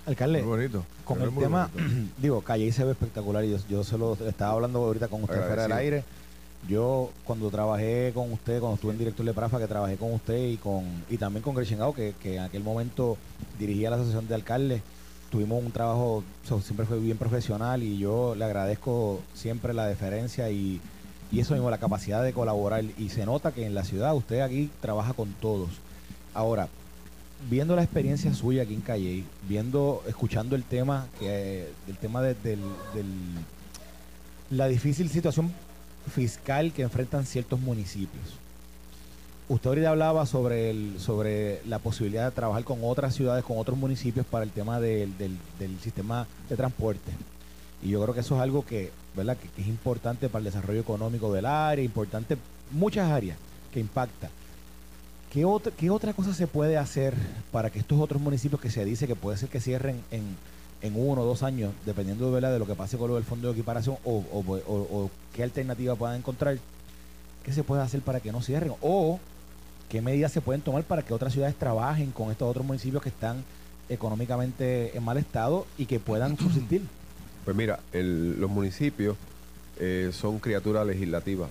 Alcalde, 0.07 0.41
Muy 0.43 0.49
bonito. 0.59 0.85
con 1.05 1.21
el 1.23 1.35
tema, 1.35 1.71
bonito. 1.73 2.11
digo, 2.19 2.41
Calle 2.43 2.71
se 2.73 2.85
ve 2.85 2.93
espectacular 2.93 3.45
y 3.45 3.53
yo, 3.53 3.59
yo 3.71 3.85
se 3.85 3.97
lo 3.97 4.15
estaba 4.15 4.53
hablando 4.53 4.81
ahorita 4.85 5.09
con 5.09 5.23
usted 5.25 5.47
fuera 5.47 5.63
del 5.63 5.73
aire. 5.73 6.05
Yo 6.69 7.11
cuando 7.25 7.51
trabajé 7.51 8.13
con 8.15 8.33
usted, 8.33 8.59
cuando 8.61 8.77
estuve 8.77 8.93
en 8.93 8.99
director 8.99 9.25
de 9.27 9.35
Prafa, 9.35 9.59
que 9.59 9.67
trabajé 9.67 9.97
con 9.97 10.13
usted 10.13 10.47
y 10.49 10.57
con 10.57 10.85
y 11.11 11.19
también 11.19 11.43
con 11.43 11.55
Gretchen 11.55 11.79
Gao, 11.79 11.95
que, 11.95 12.15
que 12.23 12.37
en 12.37 12.43
aquel 12.43 12.63
momento 12.63 13.17
dirigía 13.59 13.91
la 13.91 13.97
asociación 13.97 14.29
de 14.29 14.35
alcaldes, 14.35 14.83
tuvimos 15.31 15.63
un 15.63 15.73
trabajo, 15.73 16.23
so- 16.47 16.61
siempre 16.63 16.87
fue 16.87 16.99
bien 16.99 17.19
profesional 17.19 17.83
y 17.83 17.99
yo 17.99 18.35
le 18.35 18.45
agradezco 18.47 19.21
siempre 19.35 19.75
la 19.75 19.87
deferencia 19.87 20.49
y, 20.51 20.81
y 21.31 21.41
eso 21.41 21.53
mismo, 21.53 21.69
la 21.69 21.77
capacidad 21.79 22.23
de 22.23 22.33
colaborar. 22.33 22.83
Y 22.97 23.11
se 23.11 23.27
nota 23.27 23.53
que 23.53 23.67
en 23.67 23.75
la 23.75 23.85
ciudad 23.85 24.15
usted 24.15 24.41
aquí 24.41 24.71
trabaja 24.81 25.13
con 25.13 25.35
todos. 25.35 25.69
Ahora, 26.33 26.69
viendo 27.51 27.77
la 27.77 27.83
experiencia 27.83 28.33
suya 28.35 28.63
aquí 28.63 28.75
en 28.75 28.81
Calle, 28.81 29.25
viendo, 29.49 30.03
escuchando 30.07 30.57
el 30.57 30.63
tema, 30.65 31.07
que, 31.19 31.69
el 31.89 31.97
tema 31.97 32.23
de- 32.23 32.35
del, 32.35 32.61
del- 32.95 33.07
la 34.51 34.67
difícil 34.69 35.09
situación 35.09 35.53
fiscal 36.15 36.73
que 36.73 36.83
enfrentan 36.83 37.25
ciertos 37.27 37.59
municipios. 37.61 38.25
Usted 39.49 39.69
ahorita 39.69 39.91
hablaba 39.91 40.25
sobre 40.25 40.99
sobre 40.99 41.61
la 41.67 41.79
posibilidad 41.79 42.25
de 42.27 42.31
trabajar 42.35 42.65
con 42.65 42.79
otras 42.83 43.15
ciudades, 43.15 43.45
con 43.45 43.59
otros 43.59 43.77
municipios 43.77 44.25
para 44.25 44.45
el 44.45 44.51
tema 44.51 44.81
del, 44.81 45.17
del- 45.19 45.81
sistema 45.83 46.27
de 46.49 46.57
transporte. 46.57 47.11
Y 47.83 47.91
yo 47.91 48.03
creo 48.03 48.15
que 48.15 48.21
eso 48.21 48.37
es 48.37 48.41
algo 48.41 48.65
que, 48.65 48.91
¿verdad? 49.15 49.37
que 49.37 49.61
es 49.61 49.69
importante 49.69 50.29
para 50.31 50.39
el 50.41 50.45
desarrollo 50.47 50.81
económico 50.81 51.31
del 51.33 51.45
área, 51.45 51.85
importante 51.85 52.39
muchas 52.71 53.11
áreas 53.11 53.37
que 53.73 53.81
impacta. 53.81 54.31
¿Qué 55.35 55.45
otra, 55.45 55.73
¿Qué 55.77 55.91
otra 55.91 56.13
cosa 56.13 56.33
se 56.33 56.47
puede 56.47 56.77
hacer 56.79 57.13
para 57.51 57.69
que 57.71 57.81
estos 57.81 57.99
otros 58.01 58.23
municipios 58.23 58.61
que 58.61 58.71
se 58.71 58.85
dice 58.85 59.09
que 59.09 59.17
puede 59.17 59.37
ser 59.37 59.49
que 59.49 59.61
cierren 59.61 60.01
en, 60.13 60.23
en 60.81 60.93
uno 60.97 61.23
o 61.23 61.25
dos 61.25 61.43
años, 61.43 61.73
dependiendo 61.85 62.31
¿verdad? 62.31 62.53
de 62.53 62.61
lo 62.61 62.67
que 62.67 62.77
pase 62.77 62.97
con 62.97 63.09
lo 63.09 63.17
del 63.17 63.25
fondo 63.25 63.49
de 63.49 63.55
equiparación 63.55 63.97
o, 64.05 64.19
o- 64.33 64.45
o- 64.57 64.73
o 65.03 65.11
qué 65.35 65.43
alternativa 65.43 65.97
puedan 65.97 66.17
encontrar, 66.19 66.57
qué 67.45 67.53
se 67.53 67.65
puede 67.65 67.83
hacer 67.83 68.01
para 68.01 68.21
que 68.21 68.31
no 68.31 68.43
cierren? 68.43 68.75
O 68.81 69.19
qué 69.89 70.01
medidas 70.01 70.31
se 70.31 70.41
pueden 70.41 70.63
tomar 70.63 70.85
para 70.85 71.03
que 71.03 71.13
otras 71.13 71.33
ciudades 71.33 71.57
trabajen 71.57 72.13
con 72.13 72.31
estos 72.31 72.49
otros 72.49 72.65
municipios 72.65 73.03
que 73.03 73.09
están 73.09 73.43
económicamente 73.89 74.97
en 74.97 75.03
mal 75.03 75.17
estado 75.19 75.67
y 75.77 75.87
que 75.87 75.99
puedan 75.99 76.39
subsistir. 76.39 76.83
Pues 77.45 77.57
mira, 77.57 77.81
el- 77.93 78.41
los 78.41 78.49
municipios 78.51 79.17
eh, 79.81 80.11
son 80.13 80.39
criaturas 80.39 80.87
legislativas. 80.87 81.51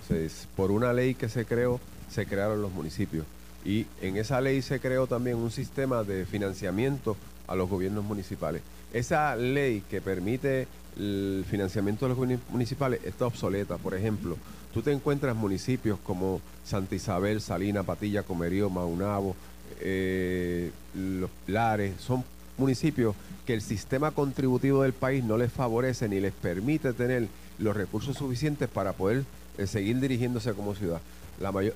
Por 0.56 0.72
una 0.72 0.94
ley 0.94 1.16
que 1.16 1.28
se 1.28 1.44
creó, 1.44 1.82
se 2.10 2.26
crearon 2.26 2.62
los 2.62 2.72
municipios. 2.72 3.26
Y 3.66 3.86
en 4.02 4.18
esa 4.18 4.42
ley 4.42 4.62
se 4.62 4.80
creó 4.80 5.08
también 5.08 5.38
un 5.38 5.52
sistema 5.52 6.04
de 6.04 6.26
financiamiento 6.26 7.16
a 7.48 7.56
los 7.56 7.70
gobiernos 7.70 8.04
municipales. 8.04 8.62
Esa 8.92 9.36
ley 9.36 9.84
que 9.90 10.02
permite 10.02 10.68
el 10.98 11.46
financiamiento 11.50 12.08
de 12.08 12.16
los 12.16 12.40
municipales 12.50 13.00
está 13.04 13.26
obsoleta. 13.26 13.78
Por 13.78 13.96
ejemplo, 13.96 14.38
tú 14.74 14.82
te 14.82 14.92
encuentras 14.92 15.36
municipios 15.36 16.00
como 16.04 16.42
Santa 16.64 16.96
Isabel, 16.96 17.42
Salina, 17.42 17.84
Patilla, 17.84 18.24
Comerío, 18.24 18.70
Maunabo, 18.70 19.36
eh, 19.80 20.72
Los 20.94 21.30
Lares, 21.48 21.96
son 22.00 22.24
municipios 22.58 23.16
que 23.46 23.54
el 23.54 23.62
sistema 23.62 24.12
contributivo 24.12 24.84
del 24.84 24.94
país 24.94 25.24
no 25.24 25.38
les 25.38 25.52
favorece 25.52 26.08
ni 26.08 26.20
les 26.20 26.34
permite 26.34 26.94
tener 26.94 27.28
los 27.60 27.76
recursos 27.76 28.18
suficientes 28.18 28.70
para 28.70 28.94
poder 28.94 29.24
eh, 29.58 29.68
seguir 29.68 30.00
dirigiéndose 30.00 30.54
como 30.54 30.76
ciudad. 30.76 31.02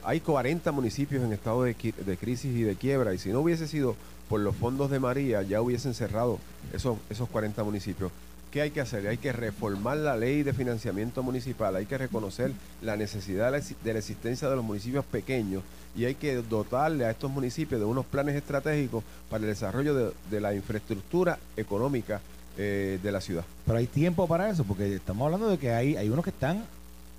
Hay 0.03 0.19
40 0.21 0.71
municipios 0.71 1.23
en 1.23 1.33
estado 1.33 1.63
de, 1.63 1.73
de 1.73 2.17
crisis 2.17 2.55
y 2.55 2.63
de 2.63 2.75
quiebra 2.75 3.13
y 3.13 3.17
si 3.17 3.29
no 3.29 3.41
hubiese 3.41 3.67
sido 3.67 3.95
por 4.29 4.39
los 4.39 4.55
fondos 4.55 4.89
de 4.91 4.99
María 4.99 5.41
ya 5.41 5.61
hubiesen 5.61 5.93
cerrado 5.93 6.39
esos, 6.73 6.97
esos 7.09 7.29
40 7.29 7.63
municipios. 7.63 8.11
¿Qué 8.51 8.61
hay 8.61 8.71
que 8.71 8.79
hacer? 8.79 9.05
Hay 9.07 9.17
que 9.17 9.33
reformar 9.33 9.97
la 9.97 10.15
ley 10.15 10.41
de 10.43 10.53
financiamiento 10.53 11.21
municipal, 11.21 11.75
hay 11.75 11.85
que 11.85 11.97
reconocer 11.97 12.51
la 12.81 12.95
necesidad 12.95 13.51
de 13.51 13.93
la, 13.93 13.99
existencia 13.99 14.49
de 14.49 14.55
los 14.55 14.63
municipios 14.63 15.03
pequeños 15.05 15.63
y 15.95 16.05
hay 16.05 16.15
que 16.15 16.35
dotarle 16.35 17.05
a 17.05 17.11
estos 17.11 17.29
municipios 17.29 17.81
de 17.81 17.85
unos 17.85 18.05
planes 18.05 18.35
estratégicos 18.35 19.03
para 19.29 19.43
el 19.43 19.49
desarrollo 19.49 19.93
de, 19.93 20.11
de 20.31 20.41
la 20.41 20.53
infraestructura 20.53 21.37
económica 21.57 22.21
eh, 22.59 22.99
de 23.03 23.11
la 23.11 23.21
ciudad. 23.21 23.43
Pero 23.67 23.77
hay 23.77 23.85
tiempo 23.85 24.27
para 24.27 24.49
eso, 24.49 24.63
porque 24.63 24.95
estamos 24.95 25.25
hablando 25.25 25.47
de 25.47 25.59
que 25.59 25.71
hay, 25.71 25.95
hay 25.95 26.09
unos 26.09 26.23
que 26.23 26.31
están 26.31 26.65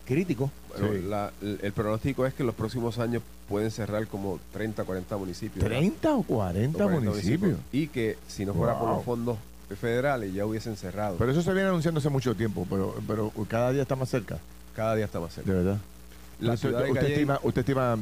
críticos. 0.09 0.51
Bueno, 0.71 0.95
Sí. 0.95 1.03
la- 1.07 1.31
el, 1.43 1.59
el 1.63 1.73
pronóstico 1.73 2.25
es 2.27 2.33
que 2.35 2.43
en 2.43 2.47
los 2.47 2.55
próximos 2.57 2.99
años 2.99 3.23
pueden 3.49 3.71
cerrar 3.71 4.07
como 4.07 4.41
30, 4.53 4.83
40 4.85 5.17
municipios. 5.17 5.63
¿verdad? 5.63 5.81
¿30 5.81 6.09
o 6.11 6.19
O 6.21 6.23
40, 6.23 6.83
40 6.85 7.11
municipios? 7.11 7.59
Y 7.71 7.89
que 7.89 8.17
si 8.27 8.45
no 8.47 8.55
fuera 8.55 8.79
por 8.79 8.89
los 8.89 9.05
fondos 9.05 9.37
federales 9.79 10.33
ya 10.33 10.47
hubiesen 10.47 10.77
cerrado. 10.77 11.17
Pero 11.19 11.31
eso 11.33 11.43
se 11.43 11.53
viene 11.53 11.69
anunciando 11.69 11.99
hace 12.01 12.09
mucho 12.09 12.35
tiempo, 12.35 12.67
pero, 12.71 12.95
pero 13.07 13.31
cada 13.49 13.71
día 13.71 13.83
está 13.83 13.97
más 13.97 14.09
cerca, 14.09 14.39
Cada 14.75 14.95
día 14.95 15.05
está 15.05 15.21
más 15.21 15.35
cerca. 15.35 15.51
de 15.51 15.57
verdad. 15.59 15.79
La 16.41 16.55
usted, 16.55 16.69
ciudad 16.69 16.85
de 16.85 16.91
usted 16.91 17.03
Calle- 17.03 17.15
estima, 17.15 17.41
usted 17.43 17.61
estima, 17.61 17.99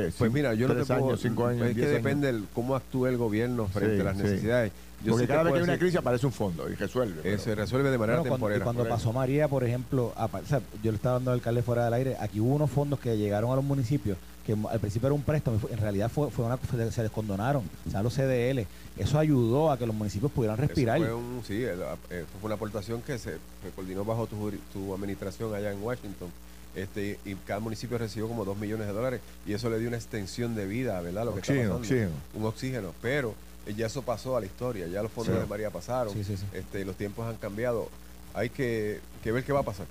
¿qué? 0.00 0.12
Pues 0.18 0.32
mira, 0.32 0.54
yo 0.54 0.68
no 0.68 0.74
te 0.74 0.84
puedo, 0.84 1.06
años, 1.08 1.20
cinco 1.20 1.46
años, 1.46 1.62
Es 1.62 1.68
que 1.68 1.74
diez 1.74 1.88
años? 1.88 2.02
depende 2.02 2.32
de 2.32 2.42
cómo 2.54 2.76
actúe 2.76 3.06
el 3.06 3.16
gobierno 3.16 3.66
frente 3.68 3.96
Sí, 3.96 4.00
a 4.00 4.04
las 4.04 4.16
sí. 4.16 4.22
necesidades. 4.22 4.72
Yo 5.04 5.12
Porque 5.12 5.26
cada 5.26 5.42
vez 5.42 5.52
que 5.52 5.58
hay 5.58 5.62
una 5.64 5.72
decir, 5.74 5.80
crisis 5.86 5.98
aparece 5.98 6.26
un 6.26 6.32
fondo 6.32 6.70
y 6.70 6.74
resuelve. 6.74 7.18
eh, 7.20 7.22
pero- 7.22 7.38
se 7.38 7.54
resuelve 7.54 7.90
de 7.90 7.98
manera 7.98 8.20
Bueno, 8.20 8.38
cuando, 8.38 8.56
y 8.56 8.60
cuando 8.60 8.88
pasó 8.88 9.12
María, 9.12 9.46
por 9.46 9.62
ejemplo, 9.62 10.12
apa- 10.16 10.38
o 10.42 10.46
sea, 10.46 10.60
yo 10.82 10.90
le 10.90 10.96
estaba 10.96 11.16
dando 11.16 11.32
al 11.32 11.38
alcalde 11.38 11.62
fuera 11.62 11.84
del 11.84 11.94
aire, 11.94 12.16
aquí 12.18 12.40
hubo 12.40 12.54
unos 12.54 12.70
fondos 12.70 12.98
que 12.98 13.16
llegaron 13.18 13.50
a 13.52 13.56
los 13.56 13.64
municipios, 13.64 14.16
que 14.46 14.52
al 14.70 14.80
principio 14.80 15.08
era 15.08 15.14
un 15.14 15.22
préstamo, 15.22 15.58
en 15.70 15.78
realidad 15.78 16.10
fue, 16.10 16.30
fue 16.30 16.46
una, 16.46 16.58
se 16.90 17.02
descondonaron, 17.02 17.62
o 17.86 17.90
sea, 17.90 18.02
los 18.02 18.14
CDL. 18.14 18.66
Eso 18.96 19.18
ayudó 19.18 19.70
a 19.70 19.76
que 19.78 19.86
los 19.86 19.94
municipios 19.94 20.32
pudieran 20.32 20.56
Eso 20.58 20.66
respirar. 20.68 20.98
fue, 20.98 21.12
un, 21.12 21.42
sí, 21.46 21.62
el- 21.62 21.80
eh, 22.10 22.24
fue 22.40 22.46
una 22.46 22.54
aportación 22.54 23.02
que 23.02 23.18
se 23.18 23.36
coordinó 23.74 24.02
bajo 24.04 24.26
tu, 24.26 24.50
tu 24.72 24.94
administración 24.94 25.54
allá 25.54 25.72
en 25.72 25.82
Washington. 25.82 26.28
Este, 26.76 27.18
y 27.24 27.34
cada 27.34 27.58
municipio 27.58 27.96
recibió 27.98 28.28
como 28.28 28.44
2 28.44 28.56
millones 28.58 28.86
de 28.86 28.92
dólares 28.92 29.20
y 29.46 29.54
eso 29.54 29.68
le 29.70 29.78
dio 29.78 29.88
una 29.88 29.96
extensión 29.96 30.54
de 30.54 30.66
vida, 30.66 31.00
¿verdad? 31.00 31.24
Lo 31.24 31.32
que 31.34 31.40
está 31.40 31.52
Oxígeno, 31.54 31.78
pasando. 31.78 31.94
oxígeno. 31.96 32.10
Un 32.34 32.44
oxígeno, 32.44 32.94
pero 33.00 33.34
eh, 33.66 33.74
ya 33.74 33.86
eso 33.86 34.02
pasó 34.02 34.36
a 34.36 34.40
la 34.40 34.46
historia, 34.46 34.86
ya 34.86 35.02
los 35.02 35.10
fondos 35.10 35.34
Sí. 35.34 35.40
de 35.40 35.46
María 35.46 35.70
pasaron, 35.70 36.12
Sí, 36.12 36.22
sí, 36.22 36.36
sí. 36.36 36.44
Este, 36.52 36.84
los 36.84 36.94
tiempos 36.96 37.26
han 37.26 37.36
cambiado. 37.36 37.88
Hay 38.34 38.50
que, 38.50 39.00
que 39.24 39.32
ver 39.32 39.42
qué 39.42 39.52
va 39.54 39.60
a 39.60 39.62
pasar. 39.62 39.86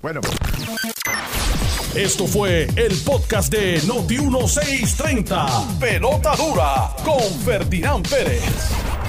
Bueno, 0.00 0.20
Esto 1.96 2.28
fue 2.28 2.68
el 2.76 2.96
podcast 3.04 3.50
de 3.52 3.80
Noti1630. 3.82 5.78
Pelota 5.80 6.36
dura 6.36 6.94
con 7.04 7.20
Ferdinand 7.44 8.08
Pérez. 8.08 8.42